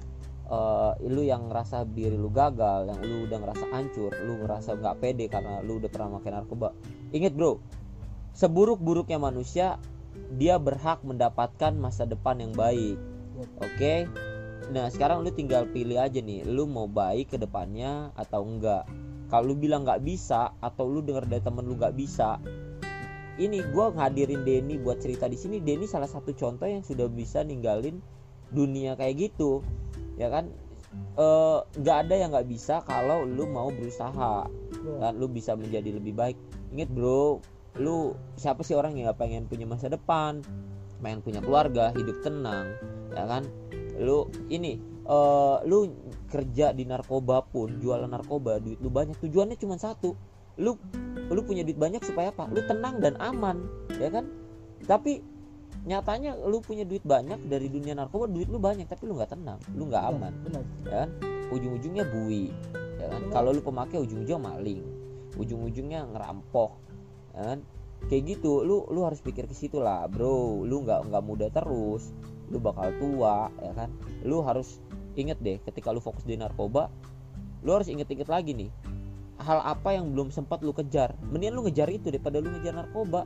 Eh, 0.52 0.92
lu 1.08 1.24
yang 1.24 1.48
ngerasa 1.48 1.88
diri 1.88 2.20
lu 2.20 2.28
gagal 2.28 2.92
yang 2.92 3.00
lu 3.00 3.24
udah 3.24 3.40
ngerasa 3.40 3.66
hancur 3.72 4.12
lu 4.28 4.44
ngerasa 4.44 4.76
nggak 4.76 5.00
pede 5.00 5.32
karena 5.32 5.64
lu 5.64 5.80
udah 5.80 5.88
pernah 5.88 6.20
makan 6.20 6.44
narkoba. 6.44 6.76
Inget 7.16 7.40
bro 7.40 7.64
seburuk-buruknya 8.36 9.18
manusia 9.18 9.82
dia 10.36 10.60
berhak 10.60 11.04
mendapatkan 11.04 11.72
masa 11.76 12.08
depan 12.08 12.40
yang 12.40 12.54
baik. 12.56 13.00
Oke? 13.60 14.08
Nah 14.72 14.88
sekarang 14.88 15.24
lu 15.24 15.32
tinggal 15.32 15.68
pilih 15.68 16.00
aja 16.00 16.20
nih 16.24 16.48
lu 16.48 16.68
mau 16.68 16.88
baik 16.88 17.36
ke 17.36 17.38
depannya 17.40 18.16
atau 18.16 18.44
enggak. 18.44 18.88
Kalau 19.28 19.52
lu 19.52 19.56
bilang 19.56 19.88
nggak 19.88 20.04
bisa 20.04 20.52
atau 20.60 20.88
lu 20.88 21.00
denger 21.04 21.28
dari 21.28 21.44
temen 21.44 21.64
lu 21.64 21.80
nggak 21.80 21.96
bisa 21.96 22.40
ini 23.40 23.64
gua 23.72 23.90
ngadirin 23.96 24.44
Denny 24.44 24.76
buat 24.78 25.00
cerita 25.00 25.26
di 25.26 25.40
sini. 25.40 25.64
Denny 25.64 25.88
salah 25.90 26.10
satu 26.10 26.36
contoh 26.36 26.70
yang 26.70 26.86
sudah 26.86 27.10
bisa 27.10 27.42
ninggalin 27.42 28.04
dunia 28.52 29.00
kayak 29.00 29.32
gitu 29.32 29.64
ya 30.20 30.28
kan? 30.28 30.52
Eh, 31.16 31.60
nggak 31.80 31.98
ada 32.08 32.16
yang 32.20 32.30
nggak 32.36 32.50
bisa 32.52 32.84
kalau 32.84 33.24
lu 33.24 33.48
mau 33.48 33.72
berusaha. 33.72 34.46
Kan 35.02 35.14
lu 35.16 35.32
bisa 35.32 35.56
menjadi 35.56 35.96
lebih 35.96 36.14
baik. 36.14 36.38
Inget 36.76 36.92
bro 36.92 37.40
lu 37.80 38.18
siapa 38.36 38.66
sih 38.68 38.76
orang 38.76 38.98
yang 39.00 39.12
nggak 39.12 39.20
pengen 39.20 39.44
punya 39.48 39.64
masa 39.64 39.88
depan? 39.88 40.44
Pengen 41.00 41.24
punya 41.24 41.40
keluarga 41.40 41.96
hidup 41.96 42.20
tenang 42.26 42.76
ya 43.16 43.24
kan? 43.28 43.44
Lu 43.96 44.28
ini 44.52 44.76
eh 45.08 45.58
lu 45.68 45.92
kerja 46.28 46.72
di 46.76 46.84
narkoba 46.88 47.44
pun 47.48 47.80
jualan 47.80 48.08
narkoba 48.08 48.60
duit 48.60 48.80
lu 48.84 48.92
banyak 48.92 49.16
tujuannya 49.20 49.56
cuma 49.56 49.80
satu. 49.80 50.16
Lu 50.60 50.76
lu 51.32 51.42
punya 51.48 51.64
duit 51.64 51.80
banyak 51.80 52.04
supaya 52.04 52.36
apa? 52.36 52.52
Lu 52.52 52.60
tenang 52.68 53.00
dan 53.00 53.16
aman 53.18 53.64
ya 53.96 54.12
kan? 54.12 54.28
Tapi 54.84 55.24
nyatanya 55.82 56.38
lu 56.46 56.62
punya 56.62 56.86
duit 56.86 57.02
banyak 57.02 57.50
dari 57.50 57.66
dunia 57.72 57.98
narkoba 57.98 58.30
duit 58.30 58.52
lu 58.52 58.62
banyak 58.62 58.86
tapi 58.86 59.10
lu 59.10 59.18
nggak 59.18 59.34
tenang 59.34 59.58
lu 59.74 59.88
nggak 59.90 60.04
aman 60.12 60.34
benar. 60.44 60.64
ya 60.86 60.98
kan? 61.08 61.10
Ujung-ujungnya 61.52 62.04
bui 62.12 62.52
ya 63.00 63.08
kan? 63.10 63.22
Kalau 63.32 63.50
lu 63.56 63.64
pemakai 63.64 63.98
ujung-ujungnya 63.98 64.38
maling 64.38 64.84
ujung-ujungnya 65.40 66.06
ngerampok 66.12 66.91
kan? 67.36 67.60
Kayak 68.10 68.38
gitu 68.38 68.66
lu 68.66 68.90
lu 68.90 69.06
harus 69.06 69.22
pikir 69.22 69.46
ke 69.46 69.56
situ 69.56 69.78
lah 69.80 70.08
bro. 70.10 70.66
Lu 70.66 70.84
nggak 70.84 71.12
nggak 71.12 71.24
muda 71.24 71.48
terus 71.54 72.12
lu 72.52 72.60
bakal 72.60 72.92
tua 73.00 73.48
ya 73.64 73.72
kan? 73.76 73.90
Lu 74.28 74.44
harus 74.44 74.82
inget 75.16 75.40
deh 75.40 75.60
ketika 75.64 75.92
lu 75.92 76.00
fokus 76.00 76.24
di 76.24 76.40
narkoba 76.40 76.88
lu 77.62 77.78
harus 77.78 77.88
inget-inget 77.92 78.26
lagi 78.26 78.58
nih 78.58 78.72
hal 79.42 79.58
apa 79.66 79.98
yang 79.98 80.14
belum 80.14 80.30
sempat 80.30 80.62
lu 80.62 80.70
kejar. 80.70 81.18
Mendingan 81.34 81.58
lu 81.58 81.62
ngejar 81.66 81.90
itu 81.90 82.14
daripada 82.14 82.38
lu 82.38 82.54
ngejar 82.54 82.78
narkoba. 82.78 83.26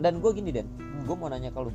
Dan 0.00 0.18
gue 0.20 0.30
gini 0.32 0.50
den 0.52 0.68
gue 1.04 1.16
mau 1.16 1.28
nanya 1.28 1.52
ke 1.52 1.60
lu. 1.60 1.72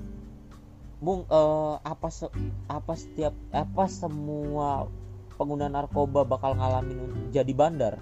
Bung 0.99 1.23
eh, 1.29 1.75
apa 1.85 2.09
se- 2.09 2.33
apa 2.67 2.93
setiap 2.97 3.31
apa 3.53 3.85
semua 3.85 4.89
pengguna 5.37 5.69
narkoba 5.69 6.25
bakal 6.25 6.57
ngalamin 6.57 7.29
jadi 7.29 7.53
bandar? 7.53 8.01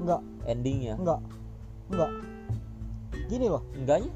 Enggak 0.00 0.24
endingnya? 0.48 0.96
Enggak 0.96 1.20
enggak. 1.92 2.10
Gini 3.28 3.46
loh. 3.48 3.62
Enggaknya? 3.76 4.12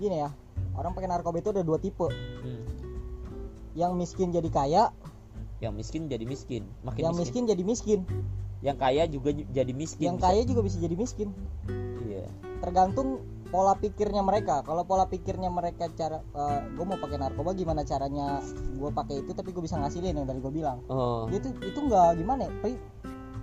Gini 0.00 0.16
ya. 0.24 0.30
Orang 0.74 0.92
pakai 0.96 1.08
narkoba 1.08 1.38
itu 1.38 1.50
ada 1.54 1.62
dua 1.62 1.78
tipe. 1.78 2.08
Hmm. 2.44 2.64
yang 3.74 3.98
miskin 3.98 4.30
jadi 4.30 4.46
kaya. 4.54 4.94
Yang 5.58 5.74
miskin 5.82 6.06
jadi 6.06 6.22
miskin. 6.22 6.62
Makin 6.86 7.02
yang 7.02 7.14
miskin. 7.18 7.26
miskin 7.26 7.42
jadi 7.50 7.62
miskin. 7.66 8.00
Yang 8.62 8.76
kaya 8.78 9.02
juga 9.10 9.30
jadi 9.34 9.72
miskin 9.74 10.04
yang 10.14 10.16
bisa. 10.16 10.26
kaya 10.30 10.42
juga 10.46 10.60
bisa 10.62 10.76
jadi 10.78 10.94
miskin. 10.94 11.28
Iya. 12.06 12.30
Tergantung 12.62 13.26
pola 13.50 13.74
pikirnya 13.74 14.22
mereka. 14.22 14.62
Kalau 14.62 14.86
pola 14.86 15.10
pikirnya 15.10 15.50
mereka 15.50 15.90
cara 15.94 16.22
gue 16.74 16.84
mau 16.86 16.98
pakai 16.98 17.18
narkoba 17.18 17.50
gimana 17.54 17.82
caranya 17.82 18.38
gue 18.78 18.90
pakai 18.94 19.26
itu 19.26 19.30
tapi 19.34 19.50
gue 19.50 19.62
bisa 19.62 19.74
ngasilin 19.78 20.22
yang 20.22 20.26
tadi 20.26 20.38
gue 20.38 20.54
bilang. 20.54 20.78
Oh. 20.86 21.26
Itu 21.30 21.50
itu 21.62 21.78
nggak 21.82 22.18
gimana 22.18 22.46
ya? 22.46 22.50
Tapi 22.62 22.74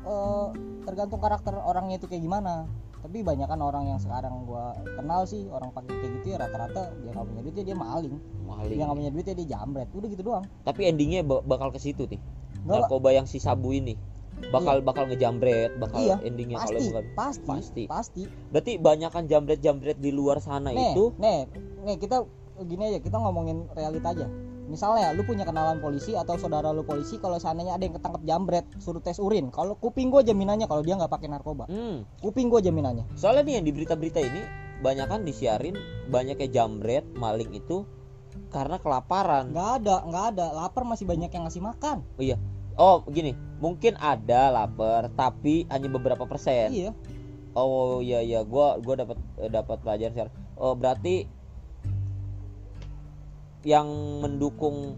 eh, 0.07 0.47
tergantung 0.87 1.19
karakter 1.19 1.59
orangnya 1.59 1.99
itu 1.99 2.07
kayak 2.07 2.23
gimana 2.23 2.65
tapi 3.01 3.17
banyak 3.21 3.45
kan 3.45 3.59
orang 3.59 3.89
yang 3.89 3.99
sekarang 3.99 4.45
gua 4.45 4.71
kenal 4.95 5.25
sih 5.25 5.49
orang 5.49 5.73
pakai 5.73 5.91
kayak 5.91 6.11
gitu 6.21 6.27
ya 6.31 6.37
rata-rata 6.37 6.93
dia 7.01 7.11
nggak 7.11 7.25
punya 7.25 7.41
duitnya 7.41 7.63
dia 7.65 7.77
maling. 7.77 8.15
Maling. 8.45 8.69
Dia 8.71 8.83
nggak 8.85 8.97
punya 8.97 9.11
duitnya 9.11 9.35
dia 9.35 9.47
jambret. 9.51 9.87
Udah 9.91 10.07
gitu 10.07 10.23
doang. 10.23 10.45
Tapi 10.61 10.81
endingnya 10.85 11.21
ba- 11.21 11.41
bakal 11.41 11.73
ke 11.73 11.79
situ 11.79 12.05
nih. 12.05 12.21
Nggak 12.61 12.85
narkoba 12.85 13.09
yang 13.11 13.25
si 13.25 13.41
sabu 13.41 13.73
ini. 13.73 13.97
Bakal 14.41 14.81
bakal 14.81 15.05
ngejambret 15.05 15.77
bakal 15.77 16.01
Iya, 16.01 16.17
endingnya 16.21 16.57
kalau 16.57 16.73
pasti, 16.73 16.85
bukan 16.89 17.05
pasti 17.13 17.45
Pasti. 17.45 17.83
pasti. 17.85 18.21
Berarti 18.49 18.71
banyakan 18.77 19.23
jambret-jambret 19.25 19.97
di 19.97 20.09
luar 20.09 20.41
sana 20.41 20.73
nih 20.73 20.97
itu 20.97 21.13
nih 21.21 21.45
nih 21.85 21.95
kita 22.01 22.25
gini 22.61 22.83
aja 22.89 22.99
kita 23.01 23.17
ngomongin 23.17 23.65
realita 23.73 24.13
aja 24.13 24.25
misalnya 24.71 25.11
lu 25.11 25.27
punya 25.27 25.43
kenalan 25.43 25.83
polisi 25.83 26.15
atau 26.15 26.39
saudara 26.39 26.71
lu 26.71 26.87
polisi 26.87 27.19
kalau 27.19 27.35
seandainya 27.35 27.75
ada 27.75 27.83
yang 27.83 27.95
ketangkep 27.99 28.23
jambret 28.23 28.65
suruh 28.79 29.03
tes 29.03 29.19
urin. 29.19 29.51
Kalau 29.51 29.75
kuping 29.75 30.07
gua 30.07 30.23
jaminannya 30.23 30.71
kalau 30.71 30.79
dia 30.79 30.95
nggak 30.95 31.11
pakai 31.11 31.27
narkoba. 31.27 31.67
Hmm, 31.67 32.07
kuping 32.23 32.47
gua 32.47 32.63
jaminannya. 32.63 33.11
Soalnya 33.19 33.43
nih 33.43 33.53
yang 33.59 33.65
di 33.67 33.71
berita-berita 33.75 34.19
ini 34.23 34.41
banyak 34.79 35.07
kan 35.11 35.21
disiarin 35.27 35.75
banyaknya 36.07 36.47
jambret 36.47 37.03
maling 37.13 37.51
itu 37.51 37.83
karena 38.47 38.79
kelaparan. 38.79 39.51
Nggak 39.51 39.69
ada 39.83 39.95
nggak 40.07 40.25
ada. 40.35 40.45
Lapar 40.55 40.87
masih 40.87 41.03
banyak 41.03 41.27
yang 41.27 41.43
ngasih 41.43 41.61
makan. 41.61 42.07
Oh 42.79 43.03
gini. 43.11 43.35
Mungkin 43.59 43.99
ada 43.99 44.49
lapar 44.49 45.11
tapi 45.13 45.67
hanya 45.67 45.91
beberapa 45.91 46.23
persen. 46.23 46.71
Iya. 46.71 46.91
Oh 47.51 47.99
iya 47.99 48.23
iya. 48.23 48.47
Gua 48.47 48.79
gua 48.79 49.03
dapat 49.03 49.19
eh, 49.37 49.51
dapat 49.51 49.77
pelajaran 49.83 50.13
sekarang. 50.15 50.33
Oh 50.55 50.73
berarti 50.73 51.40
yang 53.61 53.87
mendukung 54.21 54.97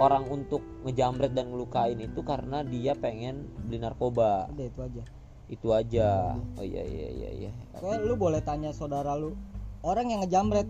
orang 0.00 0.24
untuk 0.28 0.64
ngejambret 0.84 1.36
dan 1.36 1.52
ngelukain 1.52 2.00
itu 2.00 2.20
karena 2.24 2.64
dia 2.64 2.96
pengen 2.96 3.48
beli 3.68 3.80
narkoba. 3.80 4.48
Udah 4.52 4.66
itu 4.68 4.80
aja. 4.80 5.02
Itu 5.48 5.68
aja. 5.72 6.08
Oh 6.56 6.64
iya 6.64 6.84
iya 6.84 7.08
iya 7.12 7.30
iya. 7.32 7.50
Kayak 7.76 8.08
lu 8.08 8.16
boleh 8.16 8.40
tanya 8.40 8.72
saudara 8.72 9.12
lu 9.16 9.36
orang 9.84 10.12
yang 10.12 10.20
ngejambret 10.24 10.68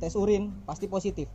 tes 0.00 0.16
urin 0.16 0.52
pasti 0.64 0.88
positif. 0.88 1.28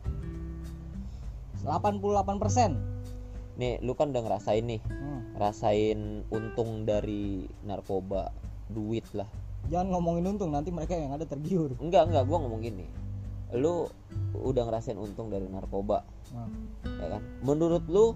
88% 1.61 3.61
nih 3.61 3.77
lu 3.85 3.93
kan 3.93 4.09
udah 4.09 4.25
ngerasain 4.25 4.65
nih 4.65 4.81
hmm. 4.81 5.37
rasain 5.37 6.25
untung 6.33 6.89
dari 6.89 7.45
narkoba 7.61 8.33
duit 8.73 9.05
lah. 9.13 9.29
Jangan 9.69 9.93
ngomongin 9.93 10.33
untung 10.33 10.49
nanti 10.49 10.73
mereka 10.73 10.97
yang 10.97 11.13
ada 11.13 11.29
tergiur. 11.29 11.77
Enggak 11.77 12.09
enggak 12.09 12.25
gua 12.25 12.41
ngomong 12.41 12.65
gini 12.65 13.10
lu 13.51 13.87
udah 14.35 14.63
ngerasain 14.63 14.95
untung 14.95 15.27
dari 15.27 15.47
narkoba. 15.47 16.07
Nah, 16.31 16.47
ya 16.87 17.07
kan? 17.17 17.21
Menurut 17.43 17.83
lu 17.91 18.15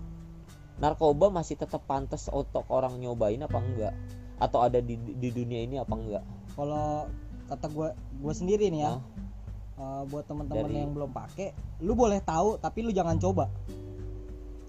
narkoba 0.79 1.31
masih 1.31 1.59
tetap 1.59 1.83
pantas 1.87 2.27
untuk 2.31 2.63
orang 2.71 2.99
nyobain 2.99 3.39
apa 3.43 3.59
enggak? 3.59 3.93
Atau 4.39 4.63
ada 4.63 4.79
di 4.79 4.95
di 4.95 5.29
dunia 5.31 5.63
ini 5.63 5.75
apa 5.79 5.95
enggak? 5.95 6.23
Kalau 6.55 7.07
kata 7.51 7.67
gua 7.71 7.89
gua 8.19 8.33
sendiri 8.33 8.71
nih 8.71 8.81
ya 8.87 8.93
Hah? 8.95 9.01
eh, 9.75 10.01
buat 10.07 10.23
teman-teman 10.25 10.71
Dari- 10.71 10.81
yang 10.81 10.91
belum 10.95 11.11
pakai 11.11 11.49
lu 11.83 11.93
boleh 11.93 12.23
tahu 12.23 12.55
tapi 12.59 12.79
lu 12.83 12.91
jangan 12.95 13.19
coba. 13.19 13.51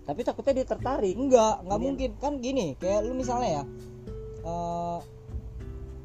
Tapi 0.07 0.21
takutnya 0.23 0.63
dia 0.63 0.67
tertarik. 0.67 1.15
Enggak 1.15 1.63
nggak 1.67 1.81
mungkin. 1.83 2.11
Kan 2.19 2.39
gini 2.43 2.75
kayak 2.79 3.07
lu 3.07 3.15
misalnya 3.15 3.63
ya 3.63 3.65
eh, 4.47 4.99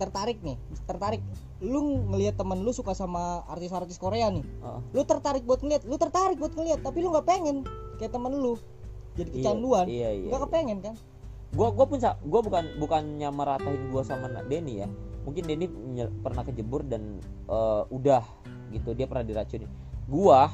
tertarik 0.02 0.42
nih 0.42 0.58
tertarik 0.90 1.22
lu 1.62 2.10
ngelihat 2.10 2.36
temen 2.36 2.66
lu 2.66 2.74
suka 2.74 2.92
sama 2.92 3.46
artis-artis 3.46 4.02
Korea 4.02 4.34
nih 4.34 4.42
Heeh. 4.42 4.80
lu 4.92 5.02
tertarik 5.06 5.46
buat 5.46 5.62
ngeliat 5.62 5.86
lu 5.86 5.96
tertarik 5.96 6.42
buat 6.42 6.52
ngeliat 6.52 6.82
tapi 6.82 7.00
lu 7.00 7.14
nggak 7.14 7.28
pengen 7.30 7.62
kayak 8.02 8.12
temen 8.12 8.34
lu 8.34 8.58
jadi 9.12 9.30
Iya, 9.30 9.36
kecanduan. 9.44 9.86
iya 9.92 10.10
iya. 10.16 10.30
Nggak 10.32 10.42
kepengen 10.48 10.80
kan? 10.80 10.96
Gua 11.52 11.68
gua 11.76 11.84
pun 11.84 12.00
gua 12.00 12.40
bukan 12.40 12.64
bukannya 12.80 13.28
meratain 13.28 13.92
gua 13.92 14.08
sama 14.08 14.32
Denny 14.48 14.80
ya. 14.82 14.88
Mungkin 15.28 15.44
Denny 15.46 15.68
pernah 16.24 16.48
kejebur 16.48 16.88
dan 16.88 17.20
eh, 17.46 17.84
udah 17.92 18.24
gitu 18.72 18.96
dia 18.96 19.06
pernah 19.06 19.28
diracuni 19.28 19.68
gua 20.08 20.48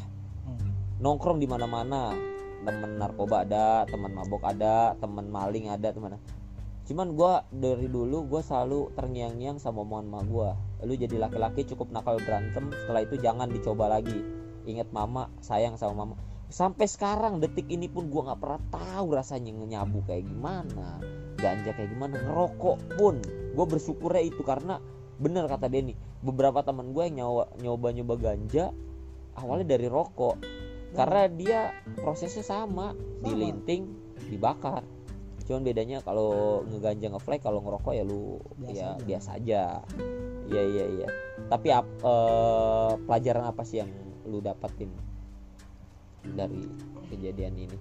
Hmm. 0.48 0.74
nongkrong 0.98 1.38
di 1.38 1.46
mana-mana. 1.46 2.18
Temen 2.66 2.98
narkoba 2.98 3.46
ada 3.46 3.86
teman 3.86 4.12
mabok 4.12 4.42
ada 4.42 4.98
teman 4.98 5.30
maling 5.30 5.70
ada 5.70 5.94
teman 5.94 6.18
cuman 6.88 7.14
gua 7.14 7.44
dari 7.52 7.92
dulu 7.92 8.24
gua 8.26 8.40
selalu 8.40 8.96
terngiang-ngiang 8.96 9.60
sama 9.60 9.84
omongan 9.84 10.08
emak 10.08 10.24
gua. 10.32 10.50
Lu 10.88 10.96
jadi 10.96 11.20
laki-laki 11.20 11.68
cukup 11.68 11.92
nakal 11.92 12.18
berantem 12.24 12.72
setelah 12.72 13.04
itu 13.04 13.20
jangan 13.20 13.52
dicoba 13.52 13.92
lagi. 13.92 14.24
Ingat 14.64 14.90
mama 14.96 15.28
sayang 15.44 15.76
sama 15.76 16.08
mama. 16.08 16.16
Sampai 16.48 16.88
sekarang 16.88 17.44
detik 17.44 17.68
ini 17.68 17.92
pun 17.92 18.08
gua 18.08 18.32
nggak 18.32 18.40
pernah 18.40 18.62
tahu 18.72 19.08
rasanya 19.14 19.52
nyabu 19.52 20.00
kayak 20.08 20.24
gimana 20.24 21.04
ganja 21.38 21.72
kayak 21.72 21.94
gimana 21.94 22.18
ngerokok 22.18 22.78
pun. 22.98 23.22
Gue 23.54 23.66
bersyukurnya 23.66 24.26
itu 24.26 24.42
karena 24.42 24.82
bener 25.18 25.46
kata 25.46 25.70
Denny 25.70 25.98
beberapa 26.22 26.62
teman 26.66 26.94
gue 26.94 27.10
yang 27.10 27.22
nyoba 27.22 27.54
nyoba 27.62 27.88
nyoba 27.94 28.14
ganja 28.18 28.74
awalnya 29.38 29.78
dari 29.78 29.88
rokok. 29.88 30.42
Karena 30.98 31.30
dia 31.30 31.62
prosesnya 32.00 32.42
sama, 32.42 32.96
dilinting 33.22 33.92
dibakar 34.32 34.82
cuman 35.48 35.64
bedanya 35.64 36.04
kalau 36.04 36.60
ngeganja 36.68 37.08
ngefly 37.08 37.40
kalau 37.40 37.64
ngerokok 37.64 37.94
ya 37.96 38.04
lu 38.04 38.36
Biasa 38.60 38.76
ya 38.76 38.88
aja. 38.92 39.00
biasa 39.02 39.30
aja. 39.34 39.64
Iya 40.48 40.62
iya 40.66 40.86
iya. 40.94 41.08
Tapi 41.48 41.68
ap- 41.72 42.00
eh, 42.00 42.92
pelajaran 43.02 43.46
apa 43.46 43.64
sih 43.64 43.80
yang 43.80 43.92
lu 44.24 44.40
dapatin 44.40 44.92
dari 46.28 46.68
kejadian 47.08 47.56
ini? 47.58 47.78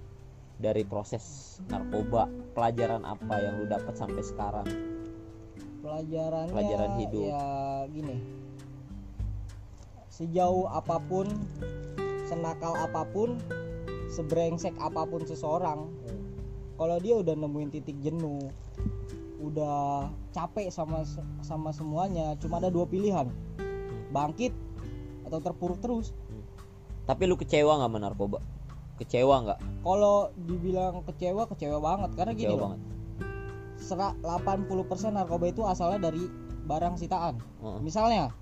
Dari 0.57 0.81
proses 0.81 1.21
narkoba 1.67 2.25
pelajaran 2.51 3.03
apa 3.03 3.35
yang 3.37 3.59
lu 3.59 3.67
dapat 3.67 3.93
sampai 3.93 4.23
sekarang? 4.23 4.67
Pelajarannya 5.83 6.51
Pelajaran 6.51 6.91
hidup. 6.97 7.23
ya 7.27 7.43
gini. 7.85 8.15
Sejauh 10.07 10.65
apa 10.67 10.97
pun 10.99 11.29
senakal 12.25 12.73
apa 12.73 13.05
pun 13.05 13.37
sebrengsek 14.09 14.73
apa 14.79 15.03
pun 15.03 15.21
seseorang 15.21 15.91
kalau 16.77 16.97
dia 17.01 17.17
udah 17.17 17.33
nemuin 17.33 17.69
titik 17.73 17.97
jenuh 18.05 18.53
udah 19.37 20.09
capek 20.33 20.73
sama 20.73 21.05
sama 21.45 21.69
semuanya 21.73 22.37
cuma 22.41 22.57
ada 22.61 22.69
dua 22.69 22.85
pilihan. 22.85 23.29
Bangkit 24.13 24.53
atau 25.25 25.41
terpuruk 25.41 25.81
terus. 25.81 26.13
Tapi 27.09 27.25
lu 27.25 27.35
kecewa 27.35 27.81
nggak 27.81 27.89
sama 27.89 27.97
narkoba? 28.01 28.39
Kecewa 28.97 29.35
nggak? 29.45 29.59
Kalau 29.85 30.33
dibilang 30.37 31.05
kecewa 31.05 31.43
kecewa 31.49 31.77
banget. 31.81 32.09
Karena 32.17 32.31
gini 32.33 32.45
kecewa 32.49 32.57
loh. 32.57 32.63
banget. 32.69 32.81
Serak 33.77 34.13
80% 34.25 35.13
narkoba 35.13 35.45
itu 35.49 35.61
asalnya 35.65 36.09
dari 36.09 36.25
barang 36.65 36.95
sitaan. 36.97 37.37
Heeh, 37.61 37.79
misalnya 37.81 38.33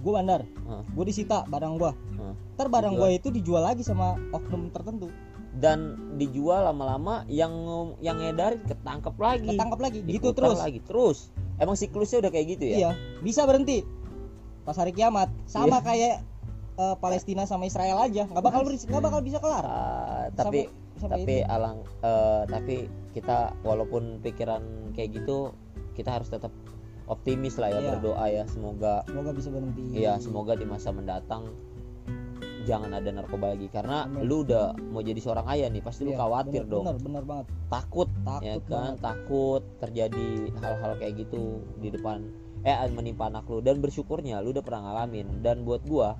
gue 0.00 0.12
bandar. 0.12 0.44
Heeh, 0.44 0.82
gue 0.92 1.04
disita 1.08 1.44
barang 1.48 1.74
gue 1.80 1.92
heeh. 1.92 2.34
ntar 2.56 2.68
barang 2.68 2.94
gue 3.00 3.10
itu 3.16 3.28
dijual 3.32 3.64
lagi 3.64 3.80
sama 3.80 4.16
oknum 4.32 4.68
tertentu 4.72 5.08
dan 5.54 5.78
dijual 6.14 6.66
lama-lama 6.66 7.22
yang 7.26 7.52
yang 7.98 8.18
ngedarin 8.18 8.62
ketangkep 8.64 9.14
lagi. 9.14 9.48
Ketangkap 9.50 9.80
lagi 9.80 9.98
gitu 10.02 10.30
terus. 10.32 10.58
lagi 10.58 10.80
terus. 10.80 11.18
Emang 11.56 11.74
siklusnya 11.74 12.18
udah 12.20 12.30
kayak 12.30 12.46
gitu 12.58 12.64
ya? 12.66 12.76
Iya 12.76 12.90
bisa 13.20 13.46
berhenti. 13.46 13.86
Pas 14.62 14.74
hari 14.74 14.90
kiamat. 14.90 15.30
Sama 15.44 15.78
kayak 15.80 16.26
eh, 16.74 16.96
Palestina 16.98 17.44
sama 17.44 17.64
Israel 17.64 18.00
aja. 18.00 18.26
Nggak 18.26 18.42
bakal 18.42 18.60
beris- 18.64 18.84
nggak 18.84 19.04
bakal 19.04 19.20
bisa 19.20 19.38
kelar. 19.38 19.62
Ah, 19.62 20.26
tapi 20.32 20.66
Sampai- 20.66 20.82
sampai 20.94 21.16
tapi 21.20 21.34
itu. 21.36 21.46
alang 21.48 21.78
eh, 22.02 22.42
tapi 22.46 22.76
kita 23.12 23.38
walaupun 23.62 24.18
pikiran 24.20 24.62
kayak 24.90 25.14
gitu 25.14 25.54
kita 25.94 26.10
harus 26.12 26.26
tetap 26.26 26.50
optimis 27.04 27.54
lah 27.56 27.68
ya 27.68 27.78
Iya. 27.78 27.90
berdoa 27.94 28.26
ya. 28.26 28.44
Semoga 28.48 29.06
semoga 29.06 29.30
bisa 29.30 29.48
berhenti. 29.50 29.82
Iya, 29.94 30.18
semoga 30.18 30.54
di 30.54 30.64
masa 30.64 30.90
mendatang 30.90 31.54
jangan 32.64 32.90
ada 32.90 33.08
narkoba 33.08 33.52
lagi. 33.52 33.68
Karena 33.68 34.04
Amin. 34.04 34.24
lu 34.24 34.42
udah 34.42 34.72
mau 34.90 35.00
jadi 35.00 35.16
seorang 35.16 35.46
ayah 35.52 35.68
nih 35.68 35.80
pasti 35.80 36.02
lu 36.02 36.12
Iya, 36.12 36.20
khawatir 36.20 36.62
bener, 36.64 36.72
dong. 36.72 36.84
bener 36.84 36.96
bener 37.00 37.24
banget. 37.24 37.46
Takut 37.68 38.08
takut 38.24 38.42
ya 38.42 38.54
kan? 38.58 38.68
banget. 38.68 38.96
Takut 39.00 39.62
terjadi 39.78 40.28
hal-hal 40.58 40.92
kayak 40.98 41.14
gitu 41.20 41.42
di 41.78 41.88
depan 41.88 42.18
eh 42.64 42.76
menimpa 42.88 43.28
anak 43.28 43.44
lu. 43.46 43.60
Dan 43.60 43.78
bersyukurnya 43.78 44.40
lu 44.40 44.50
udah 44.50 44.64
pernah 44.64 44.90
ngalamin. 44.90 45.44
Dan 45.44 45.62
buat 45.62 45.84
gua 45.84 46.16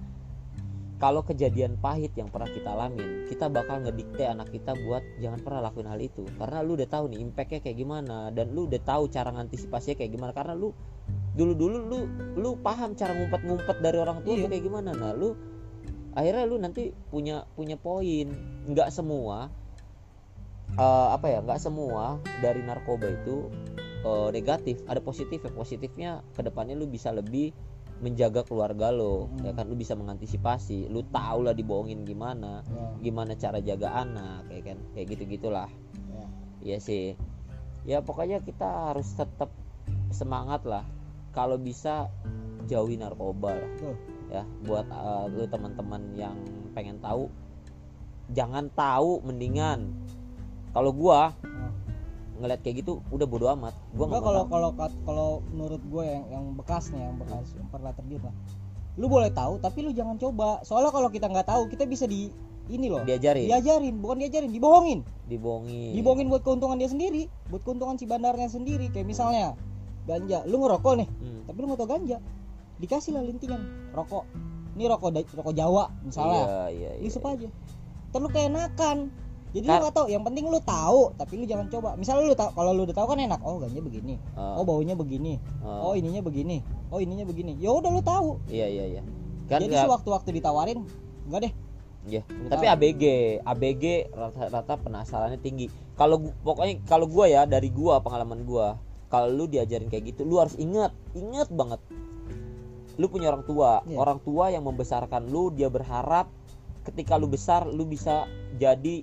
kalau 0.95 1.21
kejadian 1.21 1.75
pahit 1.77 2.15
yang 2.15 2.31
pernah 2.31 2.47
kita 2.47 2.71
alamin 2.71 3.27
kita 3.27 3.51
bakal 3.51 3.83
ngedikte 3.83 4.25
anak 4.25 4.49
kita 4.49 4.73
buat 4.87 5.03
jangan 5.19 5.43
pernah 5.43 5.61
lakuin 5.67 5.91
hal 5.91 6.01
itu. 6.01 6.23
Karena 6.39 6.63
lu 6.63 6.79
udah 6.79 6.87
tahu 6.87 7.05
nih 7.11 7.19
impactnya 7.21 7.61
kayak 7.61 7.77
gimana. 7.77 8.31
Dan 8.31 8.55
lu 8.55 8.71
udah 8.71 8.81
tahu 8.81 9.09
cara 9.09 9.35
ngantisipasinya 9.35 9.97
kayak 9.99 10.13
gimana. 10.13 10.33
Karena 10.33 10.55
lu 10.55 10.71
dulu 11.35 11.53
dulu 11.53 11.77
lu 11.83 11.99
lu 12.39 12.51
paham 12.63 12.95
cara 12.95 13.11
ngumpet-ngumpet 13.11 13.77
dari 13.83 13.99
orang 13.99 14.23
tua 14.23 14.39
Iya. 14.39 14.47
tuh 14.47 14.51
kayak 14.55 14.65
gimana. 14.65 14.91
Nah 14.95 15.13
lu 15.13 15.35
akhirnya 16.15 16.45
lu 16.47 16.57
nanti 16.63 16.95
punya 17.11 17.45
punya 17.59 17.75
poin. 17.79 18.31
Nggak 18.71 18.91
semua 18.95 19.51
eh, 20.75 21.09
apa 21.13 21.27
ya 21.31 21.39
nggak 21.43 21.61
semua 21.61 22.19
dari 22.41 22.63
narkoba 22.63 23.11
itu 23.11 23.51
eh, 24.07 24.29
negatif. 24.31 24.81
Ada 24.87 25.03
positif 25.03 25.43
ya 25.43 25.53
positifnya 25.53 26.11
ke 26.35 26.41
depannya 26.47 26.79
lu 26.79 26.87
bisa 26.87 27.11
lebih 27.11 27.51
menjaga 28.03 28.43
keluarga 28.43 28.91
lo 28.91 29.31
Hmm. 29.31 29.49
ya 29.49 29.53
kan? 29.55 29.71
Lu 29.71 29.77
bisa 29.79 29.95
mengantisipasi. 29.95 30.91
Lu 30.91 31.07
tahu 31.09 31.47
lah 31.47 31.55
dibohongin 31.55 32.03
gimana 32.03 32.61
Ya, 32.67 32.85
gimana 33.01 33.33
cara 33.39 33.59
jaga 33.63 34.03
anak 34.03 34.51
kayak 34.51 34.63
kan? 34.75 34.79
Kayak 34.95 35.07
gitu 35.15 35.23
gitulah 35.39 35.71
ya. 36.11 36.27
Iya 36.65 36.79
sih. 36.83 37.05
Ya 37.85 38.01
pokoknya 38.01 38.41
kita 38.41 38.93
harus 38.93 39.13
tetap 39.15 39.53
semangat 40.11 40.65
lah. 40.65 40.85
Kalau 41.35 41.59
bisa 41.59 42.09
jauhi 42.71 42.97
narkoba 42.97 43.59
lah. 43.59 43.71
Betul. 43.77 43.95
Ya 44.35 44.43
buat 44.67 44.87
eh, 44.91 45.25
lu 45.31 45.47
teman-teman 45.47 46.03
yang 46.19 46.35
pengen 46.75 46.99
tahu 46.99 47.31
jangan 48.33 48.73
tahu 48.73 49.21
mendingan. 49.23 49.93
Kalau 50.75 50.91
gua 50.91 51.31
ngeliat 52.35 52.67
kayak 52.67 52.83
gitu 52.83 52.99
udah 53.15 53.27
bodo 53.31 53.47
amat. 53.55 53.75
Gua 53.95 54.11
nggak 54.11 54.23
kalau 54.27 54.43
kalau 54.51 54.71
kalau 55.07 55.29
menurut 55.55 55.79
gue 55.87 56.03
yang 56.03 56.25
yang 56.35 56.45
bekas 56.59 56.91
nih 56.91 57.07
yang 57.07 57.15
bekas 57.15 57.47
yang 57.55 57.69
pernah 57.71 57.95
terjun 57.95 58.23
lah. 58.27 58.35
Lu 58.99 59.07
boleh 59.07 59.31
tahu 59.31 59.63
tapi 59.63 59.87
lu 59.87 59.95
jangan 59.95 60.19
coba. 60.19 60.59
Soalnya 60.67 60.91
kalau 60.91 61.09
kita 61.15 61.31
nggak 61.31 61.47
tahu 61.47 61.71
kita 61.71 61.87
bisa 61.87 62.11
di 62.11 62.35
ini 62.67 62.89
loh 62.89 63.05
diajarin. 63.05 63.47
diajarin 63.47 63.95
bukan 64.03 64.17
diajarin 64.25 64.51
dibohongin. 64.51 65.01
Dibohongin. 65.31 65.95
Dibohongin 65.95 66.27
buat 66.27 66.43
keuntungan 66.43 66.75
dia 66.81 66.91
sendiri 66.91 67.31
buat 67.53 67.63
keuntungan 67.63 67.95
si 67.95 68.09
bandarnya 68.11 68.51
sendiri. 68.51 68.91
Kayak 68.91 69.15
misalnya 69.15 69.55
ganja. 70.11 70.43
Lu 70.51 70.59
ngerokok 70.59 70.95
nih 70.99 71.09
Hmm. 71.23 71.41
tapi 71.47 71.57
lu 71.63 71.67
nggak 71.71 71.81
tau 71.87 71.91
ganja 71.93 72.19
dikasih 72.79 73.15
lah 73.15 73.23
lintingan. 73.23 73.63
Rokok. 73.95 74.25
Ini 74.75 74.91
rokok 74.91 75.11
rokok 75.39 75.55
Jawa 75.55 75.91
misalnya. 76.03 76.71
Iya 76.71 76.91
iya 76.99 77.07
iya. 77.07 77.11
Aja. 77.11 77.49
Terus 78.11 78.21
lu 78.23 78.29
keenakan. 78.31 78.99
Jadi 79.55 79.67
lu 79.67 79.71
Kan- 79.71 79.83
nggak 79.87 79.95
tahu. 79.95 80.07
Yang 80.11 80.25
penting 80.27 80.45
lu 80.51 80.61
tahu 80.67 81.03
tapi 81.15 81.33
lu 81.39 81.45
jangan 81.47 81.67
coba. 81.71 81.95
Misalnya 81.95 82.25
lu 82.27 82.35
tahu 82.35 82.51
kalau 82.59 82.71
lu 82.75 82.83
udah 82.87 82.97
tahu 82.97 83.07
kan 83.15 83.19
enak. 83.23 83.41
Oh 83.47 83.63
ganja 83.63 83.79
begini. 83.79 84.15
Eh, 84.19 84.53
oh 84.59 84.65
baunya 84.67 84.95
begini. 84.99 85.39
Eh, 85.39 85.81
oh 85.83 85.95
ininya 85.95 86.23
begini. 86.27 86.59
Oh 86.91 86.99
ininya 86.99 87.23
begini. 87.23 87.55
Ya 87.63 87.71
udah 87.71 87.91
lu 87.95 88.03
tahu. 88.03 88.43
Iya 88.51 88.67
iya 88.67 88.85
iya. 88.99 89.03
Kan 89.47 89.63
jadi 89.63 89.71
nggak- 89.71 89.87
sewaktu-waktu 89.87 90.31
ditawarin 90.43 90.79
enggak 91.31 91.41
deh. 91.51 91.55
Iya, 92.05 92.21
tapi 92.53 92.69
tahu. 92.69 92.75
ABG, 92.77 93.03
ABG 93.49 93.85
rata-rata 94.13 94.77
penasarannya 94.77 95.41
tinggi. 95.41 95.73
Kalau 95.97 96.21
pokoknya 96.45 96.85
kalau 96.85 97.09
gua 97.09 97.25
ya 97.25 97.49
dari 97.49 97.73
gua 97.73 98.05
pengalaman 98.05 98.45
gua, 98.45 98.77
kalau 99.09 99.33
lu 99.33 99.49
diajarin 99.49 99.89
kayak 99.89 100.13
gitu, 100.13 100.29
lu 100.29 100.37
harus 100.37 100.53
ingat, 100.61 100.93
ingat 101.17 101.49
banget. 101.49 101.81
Lu 102.97 103.11
punya 103.11 103.35
orang 103.35 103.45
tua, 103.47 103.83
Iya. 103.85 103.97
orang 103.99 104.19
tua 104.23 104.55
yang 104.55 104.65
membesarkan 104.67 105.27
lu, 105.27 105.51
dia 105.51 105.67
berharap 105.67 106.31
ketika 106.85 107.17
lu 107.17 107.27
besar 107.27 107.67
lu 107.67 107.89
bisa 107.89 108.29
jadi 108.61 109.03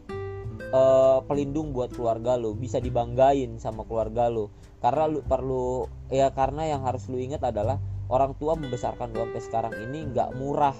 eh, 0.71 1.19
pelindung 1.27 1.75
buat 1.75 1.91
keluarga 1.91 2.39
lu, 2.39 2.55
bisa 2.55 2.79
dibanggain 2.79 3.59
sama 3.59 3.83
keluarga 3.83 4.31
lu. 4.31 4.47
Karena 4.79 5.09
lu 5.09 5.19
perlu 5.25 5.89
ya 6.07 6.31
karena 6.31 6.63
yang 6.69 6.87
harus 6.87 7.11
lu 7.11 7.19
ingat 7.19 7.43
adalah 7.43 7.75
orang 8.07 8.37
tua 8.39 8.55
membesarkan 8.55 9.11
lu 9.11 9.25
sampai 9.27 9.41
sekarang 9.43 9.73
ini 9.89 10.07
nggak 10.15 10.31
murah 10.39 10.75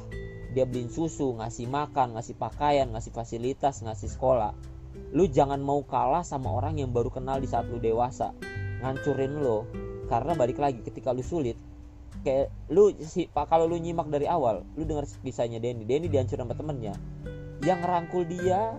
dia 0.51 0.67
beliin 0.67 0.91
susu, 0.91 1.31
ngasih 1.39 1.71
makan, 1.71 2.19
ngasih 2.19 2.35
pakaian, 2.35 2.91
ngasih 2.91 3.15
fasilitas, 3.15 3.79
ngasih 3.87 4.11
sekolah. 4.11 4.51
Lu 5.15 5.23
jangan 5.27 5.63
mau 5.63 5.79
kalah 5.87 6.27
sama 6.27 6.51
orang 6.51 6.75
yang 6.79 6.91
baru 6.91 7.07
kenal 7.07 7.39
di 7.39 7.47
saat 7.47 7.71
lu 7.71 7.79
dewasa. 7.79 8.35
Ngancurin 8.83 9.39
lo. 9.39 9.63
Karena 10.11 10.35
balik 10.35 10.59
lagi 10.59 10.83
ketika 10.83 11.15
lu 11.15 11.23
sulit, 11.23 11.55
kayak 12.21 12.53
lu 12.69 12.93
si 13.01 13.25
pak 13.29 13.49
kalau 13.49 13.65
lu 13.65 13.77
nyimak 13.81 14.07
dari 14.09 14.29
awal 14.29 14.61
lu 14.77 14.85
dengar 14.85 15.05
kisahnya 15.25 15.57
Denny. 15.57 15.83
Denny 15.85 16.07
dihancurin 16.07 16.45
sama 16.45 16.55
temennya. 16.55 16.93
Yang 17.61 17.79
ngerangkul 17.85 18.23
dia 18.29 18.73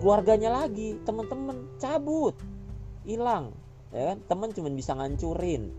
keluarganya 0.00 0.52
lagi 0.64 0.96
temen-temen 1.04 1.68
cabut 1.80 2.36
hilang 3.04 3.52
ya 3.92 4.12
kan? 4.12 4.18
Temen 4.28 4.48
cuma 4.56 4.68
bisa 4.72 4.92
ngancurin. 4.96 5.72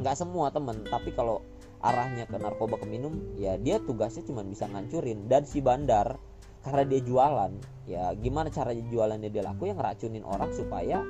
Nggak 0.00 0.16
semua 0.16 0.48
temen 0.52 0.84
tapi 0.88 1.12
kalau 1.12 1.44
arahnya 1.80 2.28
ke 2.28 2.36
narkoba 2.36 2.76
ke 2.76 2.84
minum 2.84 3.16
ya 3.40 3.56
dia 3.56 3.80
tugasnya 3.80 4.24
cuma 4.24 4.44
bisa 4.44 4.64
ngancurin. 4.68 5.28
Dan 5.28 5.44
si 5.44 5.60
bandar 5.60 6.16
karena 6.60 6.84
dia 6.84 7.00
jualan 7.00 7.52
ya 7.88 8.12
gimana 8.16 8.52
caranya 8.52 8.84
jualannya 8.88 9.28
dia 9.28 9.44
laku? 9.44 9.68
Yang 9.68 9.78
ngeracunin 9.80 10.24
orang 10.24 10.50
supaya 10.52 11.00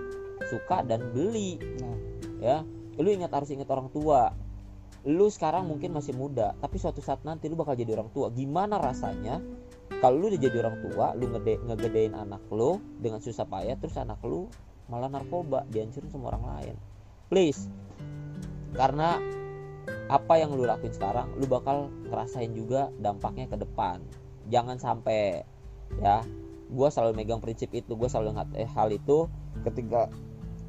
suka 0.49 0.83
dan 0.87 1.11
beli. 1.15 1.61
Nah. 1.83 1.99
ya 2.41 2.57
lu 3.01 3.09
ingat 3.09 3.33
harus 3.33 3.49
ingat 3.53 3.69
orang 3.69 3.89
tua 3.93 4.33
lu 5.09 5.33
sekarang 5.33 5.65
mungkin 5.65 5.97
masih 5.97 6.13
muda 6.13 6.53
tapi 6.61 6.77
suatu 6.77 7.01
saat 7.01 7.25
nanti 7.25 7.49
lu 7.49 7.57
bakal 7.57 7.73
jadi 7.73 7.97
orang 7.97 8.13
tua. 8.13 8.29
Gimana 8.29 8.77
rasanya 8.77 9.41
kalau 10.01 10.21
lu 10.21 10.29
udah 10.29 10.41
jadi 10.41 10.57
orang 10.61 10.77
tua 10.85 11.17
lu 11.17 11.33
ngede 11.33 11.61
ngegedein 11.65 12.13
anak 12.13 12.45
lu 12.53 12.81
dengan 13.01 13.21
susah 13.25 13.49
payah 13.49 13.77
terus 13.81 13.97
anak 13.97 14.21
lu 14.25 14.49
malah 14.93 15.09
narkoba 15.09 15.65
dihancurin 15.73 16.11
sama 16.13 16.37
orang 16.37 16.45
lain? 16.57 16.75
Please. 17.33 17.71
Karena 18.77 19.17
apa 20.11 20.35
yang 20.37 20.53
lu 20.53 20.67
lakuin 20.67 20.93
sekarang 20.93 21.33
lu 21.39 21.47
bakal 21.49 21.89
ngerasain 22.11 22.53
juga 22.53 22.93
dampaknya 23.01 23.49
ke 23.49 23.57
depan. 23.57 24.05
Jangan 24.53 24.77
sampai 24.77 25.47
ya 25.99 26.23
gua 26.71 26.93
selalu 26.93 27.25
megang 27.25 27.43
prinsip 27.43 27.73
itu 27.73 27.97
gua 27.97 28.07
selalu 28.07 28.37
ingat 28.37 28.49
eh, 28.55 28.69
hal 28.69 28.95
itu 28.95 29.27
ketika 29.65 30.13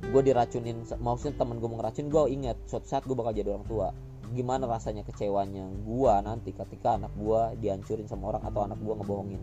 gue 0.02 0.22
diracunin 0.26 0.82
maksudnya 0.98 1.38
temen 1.38 1.62
gue 1.62 1.70
mau 1.70 1.78
ngeracun 1.78 2.10
gue 2.10 2.24
inget 2.34 2.58
suatu 2.66 2.90
saat 2.90 3.06
gue 3.06 3.14
bakal 3.14 3.38
jadi 3.38 3.54
orang 3.54 3.68
tua 3.70 3.94
gimana 4.32 4.64
rasanya 4.66 5.04
kecewanya 5.04 5.68
gue 5.84 6.14
nanti 6.24 6.56
ketika 6.56 6.96
anak 6.96 7.12
gue 7.20 7.60
dihancurin 7.60 8.08
sama 8.08 8.32
orang 8.36 8.44
atau 8.48 8.64
anak 8.64 8.80
gue 8.80 8.94
ngebohongin. 8.96 9.42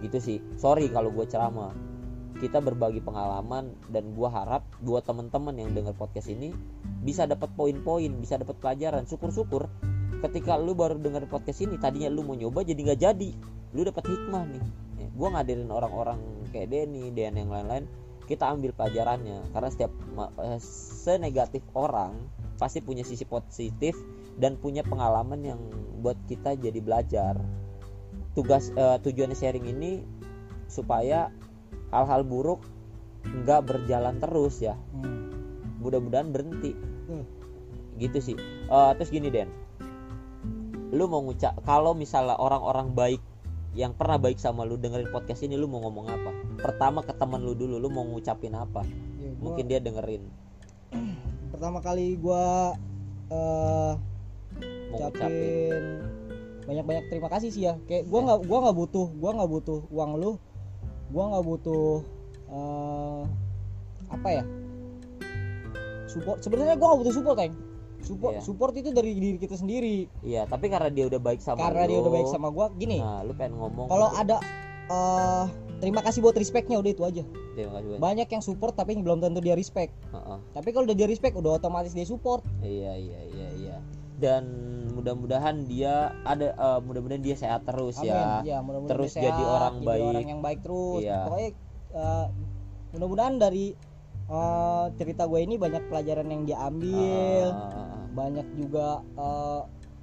Gitu 0.00 0.18
sih. 0.22 0.38
Sorry 0.56 0.88
kalau 0.88 1.10
gue 1.10 1.26
ceramah. 1.26 1.74
Kita 2.40 2.62
berbagi 2.62 3.04
pengalaman 3.04 3.76
dan 3.92 4.16
gue 4.16 4.28
harap 4.30 4.64
buat 4.80 5.04
temen-temen 5.04 5.60
yang 5.60 5.70
dengar 5.76 5.92
podcast 5.92 6.32
ini 6.32 6.56
bisa 7.04 7.28
dapat 7.28 7.52
poin-poin 7.52 8.08
bisa 8.16 8.40
dapat 8.40 8.56
pelajaran. 8.62 9.04
Syukur-syukur 9.04 9.68
ketika 10.24 10.56
lu 10.56 10.72
baru 10.72 10.96
dengar 10.96 11.24
podcast 11.28 11.64
ini 11.64 11.76
tadinya 11.76 12.08
lu 12.08 12.24
mau 12.24 12.38
nyoba 12.38 12.64
jadi 12.64 12.80
nggak 12.80 13.00
jadi. 13.00 13.30
Lu 13.76 13.84
dapat 13.84 14.08
hikmah 14.08 14.44
nih. 14.56 14.64
Ya, 15.04 15.08
gue 15.12 15.28
ngadirin 15.28 15.70
orang-orang 15.70 16.18
kayak 16.50 16.68
Denny 16.72 17.12
Dan 17.14 17.38
yang 17.38 17.50
lain-lain 17.52 17.84
kita 18.24 18.46
ambil 18.46 18.70
pelajarannya. 18.72 19.52
Karena 19.52 19.68
setiap 19.68 19.92
eh, 20.40 20.60
senegatif 21.02 21.66
orang 21.74 22.14
pasti 22.60 22.84
punya 22.84 23.00
sisi 23.02 23.24
positif 23.24 23.96
dan 24.40 24.56
punya 24.56 24.80
pengalaman 24.80 25.44
yang 25.44 25.60
buat 26.00 26.16
kita 26.26 26.56
jadi 26.56 26.80
belajar. 26.80 27.36
Tugas 28.32 28.72
eh, 28.72 28.98
tujuannya 29.04 29.36
sharing 29.36 29.68
ini 29.68 30.00
supaya 30.66 31.28
hal-hal 31.92 32.24
buruk 32.24 32.64
nggak 33.22 33.68
berjalan 33.68 34.16
terus 34.16 34.64
ya. 34.64 34.74
Hmm. 34.96 35.28
mudah-mudahan 35.80 36.28
berhenti. 36.32 36.72
Hmm. 37.08 37.24
gitu 38.00 38.16
sih. 38.20 38.36
Eh, 38.68 38.92
terus 38.96 39.12
gini 39.12 39.28
Den. 39.28 39.52
Lu 40.90 41.04
mau 41.06 41.20
ngucap 41.20 41.60
kalau 41.62 41.92
misalnya 41.92 42.34
orang-orang 42.40 42.96
baik 42.96 43.22
yang 43.76 43.94
pernah 43.94 44.18
baik 44.18 44.42
sama 44.42 44.66
lu 44.66 44.74
dengerin 44.74 45.14
podcast 45.14 45.46
ini 45.46 45.54
lu 45.54 45.70
mau 45.70 45.78
ngomong 45.86 46.06
apa? 46.10 46.30
Pertama 46.58 47.06
ke 47.06 47.14
teman 47.14 47.38
lu 47.44 47.54
dulu 47.54 47.78
lu 47.78 47.86
mau 47.86 48.02
ngucapin 48.02 48.56
apa? 48.56 48.82
Ya, 48.82 49.30
gua- 49.36 49.38
mungkin 49.46 49.64
dia 49.70 49.78
dengerin. 49.78 50.26
Pertama 51.54 51.78
kali 51.78 52.18
gua 52.18 52.74
eh 53.30 53.92
ngucapin. 54.90 55.10
Ucapin 55.16 55.84
banyak-banyak 56.60 57.04
terima 57.10 57.26
kasih 57.26 57.50
sih 57.50 57.66
ya. 57.66 57.74
Kayak 57.90 58.06
gua 58.06 58.20
nggak 58.30 58.40
gua 58.46 58.58
nggak 58.68 58.76
butuh 58.78 59.06
gua 59.18 59.30
nggak 59.34 59.50
butuh 59.50 59.80
uang 59.90 60.10
lu. 60.18 60.32
Gua 61.10 61.24
nggak 61.34 61.44
butuh 61.44 61.86
eh 62.50 63.22
apa 64.06 64.28
ya? 64.30 64.44
Support 66.06 66.42
sebenarnya 66.42 66.74
gua 66.78 66.94
nggak 66.94 67.00
butuh 67.06 67.14
support 67.14 67.36
Teng. 67.38 67.54
Support 68.00 68.32
Iya. 68.38 68.42
support 68.42 68.72
itu 68.78 68.90
dari 68.94 69.12
diri 69.12 69.36
kita 69.36 69.58
sendiri. 69.58 70.06
Iya 70.22 70.46
tapi 70.46 70.70
karena 70.70 70.88
dia 70.88 71.10
udah 71.10 71.20
baik 71.20 71.42
sama 71.42 71.68
karena 71.68 71.84
lu, 71.84 71.90
dia 71.90 71.98
udah 72.06 72.12
baik 72.14 72.28
sama 72.30 72.48
gua 72.54 72.66
gini. 72.78 72.98
Nah 73.02 73.26
lu 73.26 73.32
pengen 73.34 73.58
ngomong 73.58 73.86
kalau 73.90 74.08
ada 74.14 74.38
eh 74.90 75.46
terima 75.82 76.02
kasih 76.02 76.22
buat 76.22 76.34
respectnya 76.34 76.78
udah 76.78 76.90
itu 76.90 77.02
aja. 77.02 77.22
Terima 77.58 77.76
kasih 77.78 77.86
banyak. 77.94 78.00
Banyak 78.00 78.28
yang 78.30 78.42
support 78.42 78.78
tapi 78.78 78.94
belum 78.94 79.18
tentu 79.18 79.42
dia 79.42 79.58
respect. 79.58 79.90
Heeh. 80.14 80.38
tapi 80.54 80.70
kalau 80.70 80.86
udah 80.86 80.96
dia 80.96 81.08
respect 81.10 81.34
udah 81.34 81.58
otomatis 81.58 81.90
dia 81.90 82.06
support. 82.06 82.46
Iya 82.62 82.94
iya 82.94 83.20
iya 83.26 83.48
iya. 83.58 83.76
Dan 84.20 84.44
mudah-mudahan 84.90 85.64
dia 85.64 85.94
ada 86.22 86.50
eh, 86.50 86.78
mudah-mudahan 86.80 87.20
dia 87.20 87.34
sehat 87.34 87.64
terus 87.64 87.96
ya 87.98 88.38
Amin. 88.38 88.46
Ya, 88.46 88.58
mudah-mudahan 88.60 88.92
Terus 88.94 89.12
dia 89.12 89.22
jadi 89.26 89.38
sehat, 89.38 89.56
orang 89.56 89.74
jadi 89.74 89.86
baik. 89.86 90.04
orang 90.06 90.28
yang 90.28 90.40
baik 90.40 90.58
terus. 90.60 91.00
Iya. 91.00 91.18
Pokoknya 91.24 91.50
eh, 91.92 92.26
mudah-mudahan 92.90 93.34
dari 93.36 93.66
eh, 94.26 94.84
cerita 94.94 95.22
gue 95.24 95.40
ini 95.40 95.54
banyak 95.56 95.82
pelajaran 95.86 96.28
yang 96.28 96.42
diambil, 96.44 97.46
Ah, 97.50 98.04
banyak 98.10 98.46
juga 98.54 98.86
eh, 99.02 99.60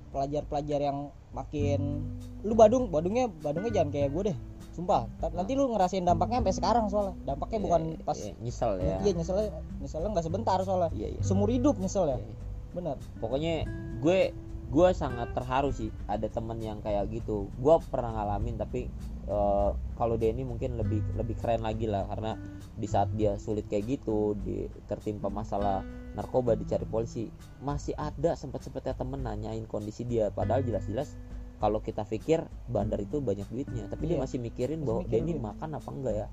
pelajar-pelajar 0.08 0.80
yang 0.82 1.00
makin 1.30 2.02
lu 2.42 2.54
Badung, 2.54 2.88
Badungnya 2.88 3.28
Badungnya 3.30 3.72
jangan 3.72 3.92
kayak 3.92 4.10
gue 4.10 4.24
deh. 4.34 4.38
Sumpah, 4.72 5.10
nanti 5.34 5.58
lu 5.58 5.68
ngerasain 5.68 6.06
dampaknya 6.06 6.38
sampai 6.40 6.54
sekarang 6.54 6.86
soalnya. 6.88 7.18
Dampaknya 7.26 7.60
bukan 7.60 7.82
iya, 7.92 8.04
pas 8.04 8.14
iya, 8.16 8.34
nyesel 8.38 8.72
ya 8.78 8.98
Iya, 9.02 9.12
nyeselnya 9.16 9.48
nyeselnya 9.80 10.10
nggak 10.14 10.26
sebentar 10.26 10.58
soalnya. 10.62 10.90
iya 10.94 11.08
iya 11.12 11.22
Seumur 11.22 11.50
hidup 11.50 11.76
nyesel 11.78 12.06
ya. 12.06 12.14
Iya, 12.14 12.22
iya. 12.24 12.36
Bener. 12.70 12.96
pokoknya 13.18 13.66
gue 13.98 14.20
gue 14.68 14.90
sangat 14.92 15.32
terharu 15.32 15.72
sih 15.72 15.88
ada 16.06 16.28
temen 16.28 16.60
yang 16.60 16.80
kayak 16.80 17.08
gitu 17.08 17.48
gue 17.56 17.76
pernah 17.88 18.12
ngalamin 18.14 18.56
tapi 18.56 18.92
eh, 19.26 19.70
kalau 19.96 20.16
Denny 20.16 20.44
mungkin 20.44 20.76
lebih 20.76 21.00
lebih 21.16 21.36
keren 21.36 21.64
lagi 21.64 21.88
lah 21.88 22.04
karena 22.06 22.36
di 22.76 22.84
saat 22.84 23.08
dia 23.14 23.36
sulit 23.38 23.66
kayak 23.66 23.98
gitu 23.98 24.36
di 24.36 24.68
tertimpa 24.86 25.32
masalah 25.32 25.82
narkoba 26.14 26.54
dicari 26.54 26.84
polisi 26.84 27.32
masih 27.58 27.96
ada 27.96 28.36
sempat 28.36 28.60
sempatnya 28.62 28.92
temen 28.94 29.24
nanyain 29.24 29.64
kondisi 29.64 30.04
dia 30.04 30.28
padahal 30.30 30.62
jelas-jelas 30.62 31.16
kalau 31.58 31.80
kita 31.80 32.04
pikir 32.04 32.44
bandar 32.68 33.00
itu 33.00 33.18
banyak 33.18 33.48
duitnya 33.48 33.88
tapi 33.88 34.06
dia 34.06 34.20
Iya. 34.20 34.24
masih 34.28 34.38
mikirin 34.38 34.78
Masih 34.78 34.86
bahwa 34.86 35.02
mikirin 35.02 35.14
Denny 35.16 35.34
duit. 35.34 35.44
makan 35.44 35.70
apa 35.74 35.90
enggak 35.90 36.16
ya 36.18 36.30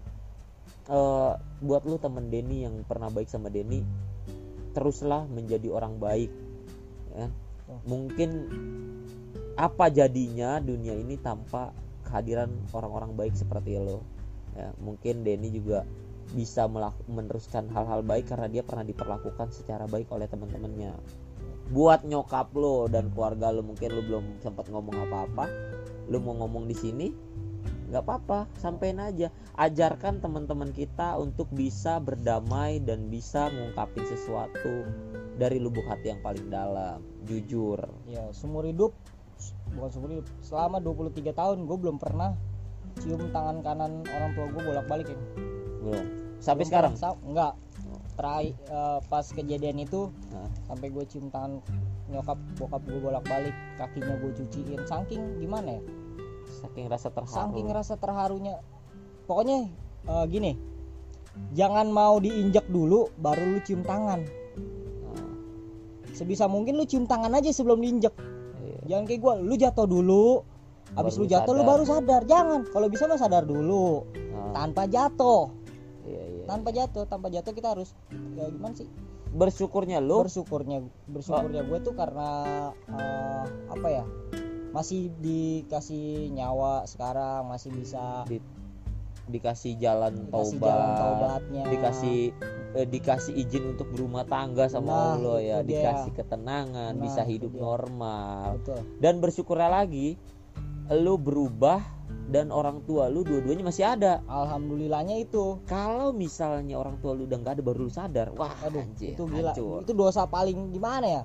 Eh, 0.84 1.32
buat 1.60 1.84
lu 1.84 1.96
temen 1.96 2.28
Denny 2.28 2.64
yang 2.64 2.84
pernah 2.84 3.08
baik 3.08 3.28
sama 3.28 3.48
Denny 3.48 3.80
teruslah 4.72 5.24
menjadi 5.24 5.68
orang 5.70 5.96
baik 5.96 6.28
ya. 7.14 7.28
Mungkin 7.64 8.30
apa 9.54 9.86
jadinya 9.88 10.58
dunia 10.58 10.92
ini 10.98 11.16
tanpa 11.16 11.70
kehadiran 12.04 12.52
orang-orang 12.74 13.16
baik 13.16 13.34
seperti 13.38 13.80
lo? 13.80 14.04
Ya 14.54 14.70
mungkin 14.78 15.24
Denny 15.24 15.50
juga 15.50 15.88
bisa 16.32 16.66
melak- 16.68 17.04
meneruskan 17.08 17.68
hal-hal 17.72 18.04
baik 18.04 18.28
karena 18.28 18.48
dia 18.48 18.62
pernah 18.64 18.84
diperlakukan 18.84 19.52
secara 19.52 19.88
baik 19.88 20.12
oleh 20.12 20.28
teman-temannya. 20.28 20.92
Buat 21.72 22.04
nyokap 22.04 22.52
lo 22.52 22.84
dan 22.92 23.08
keluarga 23.12 23.48
lo 23.48 23.64
mungkin 23.64 23.88
lo 23.96 24.02
belum 24.04 24.24
sempat 24.44 24.68
ngomong 24.68 24.96
apa-apa. 25.08 25.48
Lo 26.12 26.20
mau 26.20 26.36
ngomong 26.36 26.68
di 26.68 26.76
sini 26.76 27.08
nggak 27.88 28.04
apa-apa 28.04 28.50
sampein 28.60 29.00
aja. 29.00 29.32
Ajarkan 29.56 30.20
teman-teman 30.20 30.74
kita 30.76 31.16
untuk 31.16 31.48
bisa 31.54 31.96
berdamai 32.02 32.82
dan 32.84 33.08
bisa 33.08 33.48
ngungkapin 33.48 34.04
sesuatu 34.04 34.84
dari 35.40 35.56
lubuk 35.56 35.84
hati 35.88 36.12
yang 36.12 36.20
paling 36.20 36.46
dalam 36.52 37.13
jujur. 37.24 37.80
Ya, 38.04 38.28
seumur 38.30 38.64
hidup 38.64 38.92
bukan 39.74 39.90
seumur 39.90 40.10
hidup. 40.12 40.26
Selama 40.40 40.78
23 40.78 41.32
tahun 41.32 41.66
gue 41.66 41.76
belum 41.76 41.96
pernah 41.98 42.32
cium 43.02 43.28
tangan 43.28 43.58
kanan 43.60 44.06
orang 44.06 44.30
tua 44.32 44.46
gue 44.48 44.62
bolak-balik 44.62 45.06
ya. 45.08 45.18
belum. 45.82 46.06
Sampai 46.38 46.62
Belum 46.62 46.70
sekarang? 46.70 46.92
pernah, 46.94 47.16
enggak. 47.24 47.52
Terakhir 48.14 48.54
eh, 48.64 48.98
pas 49.04 49.26
kejadian 49.26 49.76
itu 49.80 50.00
Nah. 50.30 50.48
sampai 50.64 50.86
gue 50.88 51.04
cium 51.04 51.26
tangan 51.28 51.58
nyokap 52.06 52.38
bokap 52.54 52.82
gue 52.84 53.00
bolak-balik 53.00 53.54
kakinya 53.74 54.14
gue 54.16 54.30
cuciin 54.38 54.80
saking 54.84 55.40
gimana 55.40 55.76
ya? 55.76 55.82
Saking 56.62 56.86
rasa 56.86 57.08
terharu. 57.10 57.34
Saking 57.34 57.66
rasa 57.68 57.94
terharunya. 57.96 58.54
Pokoknya 59.26 59.66
eh, 60.06 60.24
gini 60.28 60.52
jangan 61.50 61.90
mau 61.90 62.22
diinjak 62.22 62.70
dulu 62.70 63.10
baru 63.18 63.42
lu 63.50 63.60
cium 63.60 63.82
tangan 63.82 64.22
sebisa 66.14 66.46
mungkin 66.46 66.78
lu 66.78 66.86
cium 66.86 67.04
tangan 67.04 67.34
aja 67.34 67.50
sebelum 67.50 67.82
diinjak 67.82 68.14
iya. 68.62 68.78
jangan 68.94 69.04
kayak 69.10 69.20
gue 69.20 69.34
lu 69.42 69.54
jatuh 69.58 69.86
dulu. 69.90 70.26
Baru 70.94 71.10
lu 71.10 71.26
jatuh 71.26 71.52
lu 71.58 71.62
baru 71.66 71.82
sadar. 71.82 72.22
Jangan. 72.22 72.70
Kalau 72.70 72.86
bisa 72.86 73.10
mah 73.10 73.18
sadar 73.18 73.42
dulu. 73.42 74.06
Nah, 74.14 74.54
tanpa 74.54 74.86
jatuh. 74.86 75.50
Iya, 76.04 76.22
iya. 76.22 76.44
tanpa 76.44 76.68
jatuh 76.70 77.08
tanpa 77.08 77.32
jatuh 77.32 77.52
kita 77.56 77.72
harus 77.72 77.96
ya 78.36 78.44
gimana 78.52 78.76
sih? 78.76 78.86
Bersyukurnya 79.34 79.98
lo 79.98 80.22
bersyukurnya 80.22 80.84
bersyukurnya 81.10 81.64
gue 81.64 81.78
tuh 81.80 81.96
karena 81.96 82.30
eh, 82.92 83.44
apa 83.72 83.88
ya? 83.88 84.04
Masih 84.70 85.10
dikasih 85.18 86.30
nyawa 86.36 86.84
sekarang 86.84 87.48
masih 87.48 87.72
bisa 87.72 88.28
Di- 88.28 88.44
dikasih 89.26 89.76
jalan 89.76 90.14
Dikasih 90.22 90.30
taubat, 90.56 90.68
jalan 90.68 90.90
taubatnya. 90.94 91.62
dikasih 91.66 92.18
eh, 92.74 92.86
dikasih 92.86 93.32
izin 93.34 93.64
untuk 93.70 93.88
berumah 93.88 94.24
tangga 94.24 94.66
sama 94.66 94.88
Nah, 94.88 95.04
Allah 95.14 95.38
ya, 95.38 95.56
dia. 95.58 95.68
dikasih 95.80 96.12
ketenangan, 96.12 96.92
Nah, 96.92 97.00
bisa 97.00 97.22
hidup 97.22 97.50
dia. 97.50 97.62
normal. 97.62 98.58
betul 98.58 98.80
Dan 98.98 99.14
bersyukurlah 99.18 99.70
lagi 99.72 100.18
lu 100.86 101.16
berubah 101.16 101.80
dan 102.26 102.48
orang 102.48 102.80
tua 102.82 103.06
lu 103.06 103.20
dua-duanya 103.20 103.64
masih 103.64 103.84
ada. 103.86 104.20
alhamdulillahnya 104.26 105.16
itu 105.18 105.60
Kalau 105.64 106.10
misalnya 106.10 106.74
orang 106.74 106.96
tua 106.98 107.12
lu 107.12 107.24
udah 107.24 107.38
nggak 107.38 107.54
ada 107.54 107.62
baru 107.62 107.80
lu 107.80 107.90
sadar, 107.90 108.28
wah 108.32 108.52
aduh 108.60 108.80
anjir, 108.80 109.12
itu 109.12 109.24
gila 109.24 109.52
hancur. 109.52 109.80
itu 109.80 109.92
dosa 109.92 110.24
paling 110.24 110.68
gimana 110.70 111.06
ya 111.06 111.22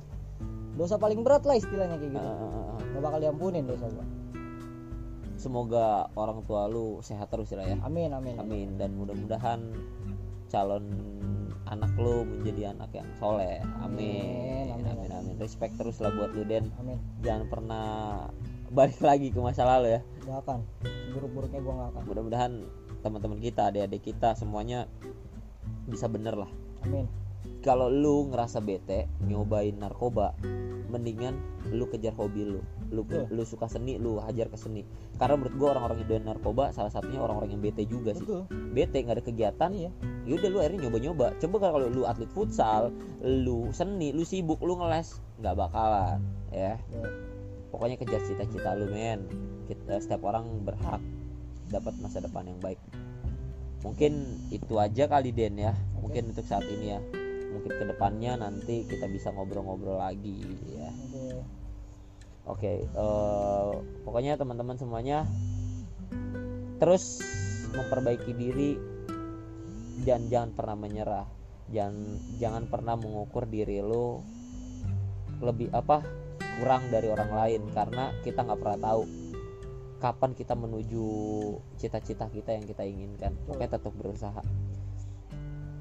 dosa 0.72 0.96
paling 0.96 1.20
berat 1.20 1.44
lah 1.44 1.56
istilahnya 1.56 1.98
kayak 1.98 2.14
gitu 2.14 2.24
eh, 2.24 2.32
eh, 2.32 2.52
eh. 2.80 2.80
gak 2.90 3.02
bakal 3.02 3.20
diampunin 3.20 3.64
dosa 3.66 3.86
gua 3.90 4.06
Semoga 5.40 6.12
orang 6.20 6.44
tua 6.44 6.68
lu 6.68 7.00
sehat 7.00 7.32
terus 7.32 7.56
lah 7.56 7.64
ya. 7.64 7.80
amin 7.80 8.12
amin 8.12 8.36
Amin 8.36 8.68
dan 8.76 8.92
mudah-mudahan 9.00 9.72
calon 10.52 10.84
anak 11.70 11.94
lu 11.96 12.26
menjadi 12.26 12.74
anak 12.76 12.90
yang 12.92 13.08
soleh. 13.22 13.62
Amin. 13.80 14.74
Amin, 14.74 14.84
Amin 14.84 14.86
amin, 14.90 15.12
amin. 15.14 15.36
Respect 15.40 15.78
terus 15.78 16.02
lah 16.02 16.10
buat 16.12 16.34
lu 16.34 16.44
Den. 16.44 16.74
amin 16.82 16.98
Jangan 17.22 17.46
pernah 17.48 17.86
balik 18.70 19.00
lagi 19.02 19.32
ke 19.32 19.40
masa 19.40 19.66
lalu 19.66 19.98
ya. 19.98 20.02
gak 20.30 20.46
akan 20.46 20.60
buruk-buruknya 21.16 21.60
gua 21.64 21.74
gak 21.74 21.90
akan 21.96 22.02
Mudah-mudahan 22.06 22.52
teman-teman 23.02 23.40
kita, 23.42 23.72
adik-adik 23.72 24.02
kita 24.14 24.36
semuanya 24.38 24.86
bisa 25.90 26.06
bener 26.06 26.36
lah. 26.38 26.52
amin 26.86 27.06
Kalau 27.60 27.92
lu 27.92 28.32
ngerasa 28.32 28.64
bete 28.64 29.12
nyobain 29.28 29.76
narkoba, 29.76 30.32
mendingan 30.88 31.36
lu 31.70 31.86
kejar 31.92 32.16
hobi 32.16 32.48
lu. 32.48 32.62
Lu 32.90 33.04
Betul. 33.06 33.28
lu 33.36 33.44
suka 33.44 33.68
seni, 33.68 34.00
lu 34.00 34.18
hajar 34.24 34.48
ke 34.48 34.56
seni. 34.58 34.82
Karena 35.20 35.36
menurut 35.36 35.56
gua 35.60 35.68
orang-orang 35.76 36.02
yang 36.02 36.08
doyan 36.10 36.26
narkoba 36.32 36.72
salah 36.72 36.90
satunya 36.90 37.20
orang-orang 37.20 37.54
yang 37.54 37.62
bete 37.62 37.84
juga 37.86 38.16
sih. 38.16 38.24
betul 38.24 38.44
bete 38.70 39.02
nggak 39.02 39.18
ada 39.18 39.26
kegiatan 39.26 39.70
iya 39.74 39.92
yaudah 40.30 40.50
lu 40.54 40.58
akhirnya 40.62 40.80
nyoba-nyoba 40.88 41.28
coba 41.42 41.56
kalau 41.74 41.90
lu 41.90 42.06
atlet 42.06 42.30
futsal 42.32 42.94
lu 43.26 43.74
seni 43.74 44.14
lu 44.14 44.22
sibuk 44.22 44.62
lu 44.62 44.78
ngeles 44.78 45.18
nggak 45.42 45.56
bakalan 45.58 46.22
ya 46.54 46.78
Ya. 46.94 47.10
pokoknya 47.74 47.98
kejar 47.98 48.22
cita-cita 48.30 48.78
lu 48.78 48.94
men 48.94 49.26
kita 49.66 49.98
setiap 49.98 50.22
orang 50.22 50.46
berhak 50.62 51.02
dapat 51.74 51.94
masa 51.98 52.22
depan 52.22 52.46
yang 52.46 52.62
baik 52.62 52.78
mungkin 53.82 54.38
itu 54.54 54.78
aja 54.78 55.10
kali 55.10 55.34
Den 55.34 55.58
ya 55.58 55.74
mungkin 55.98 56.30
untuk 56.30 56.46
saat 56.46 56.66
ini 56.70 56.94
ya 56.94 57.00
mungkin 57.70 57.86
ke 57.86 57.86
depannya 57.94 58.34
nanti 58.42 58.82
kita 58.90 59.06
bisa 59.06 59.30
ngobrol-ngobrol 59.30 60.02
lagi 60.02 60.42
ya 60.74 60.90
oke 60.90 61.46
Oke, 62.50 62.82
eh, 62.82 63.72
pokoknya 64.02 64.34
teman-teman 64.34 64.74
semuanya 64.74 65.22
terus 66.82 67.22
memperbaiki 67.78 68.34
diri 68.34 68.74
dan 70.02 70.26
jangan 70.34 70.58
pernah 70.58 70.74
menyerah. 70.74 71.28
Jangan 71.70 72.18
jangan 72.42 72.64
pernah 72.66 72.98
mengukur 72.98 73.46
diri 73.46 73.86
lo 73.86 74.26
lebih 75.46 75.70
apa 75.70 76.02
kurang 76.58 76.90
dari 76.90 77.14
orang 77.14 77.30
lain 77.30 77.62
karena 77.70 78.18
kita 78.26 78.42
nggak 78.42 78.58
pernah 78.58 78.80
tahu 78.82 79.02
kapan 80.02 80.32
kita 80.34 80.58
menuju 80.58 81.06
cita-cita 81.78 82.34
kita 82.34 82.58
yang 82.58 82.66
kita 82.66 82.82
inginkan. 82.82 83.38
Oke, 83.46 83.70
tetap 83.70 83.94
berusaha. 83.94 84.42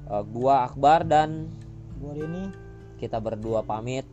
Eh, 0.05 0.23
gua 0.29 0.69
Akbar 0.69 1.01
dan 1.01 1.49
gua 1.99 2.13
Denny. 2.15 2.49
Kita 2.97 3.19
berdua 3.19 3.61
pamit. 3.63 4.07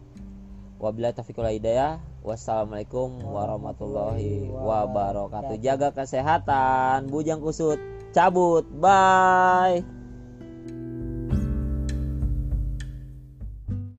Wabillahi 0.76 1.16
taufiq 1.16 1.40
hidayah. 1.40 2.02
Wassalamualaikum 2.20 3.22
warahmatullahi 3.22 4.50
wabarakatuh. 4.52 5.56
Jaga 5.62 5.94
kesehatan. 5.94 7.08
Bujang 7.08 7.40
kusut. 7.40 7.80
Cabut. 8.12 8.68
Bye 8.76 9.95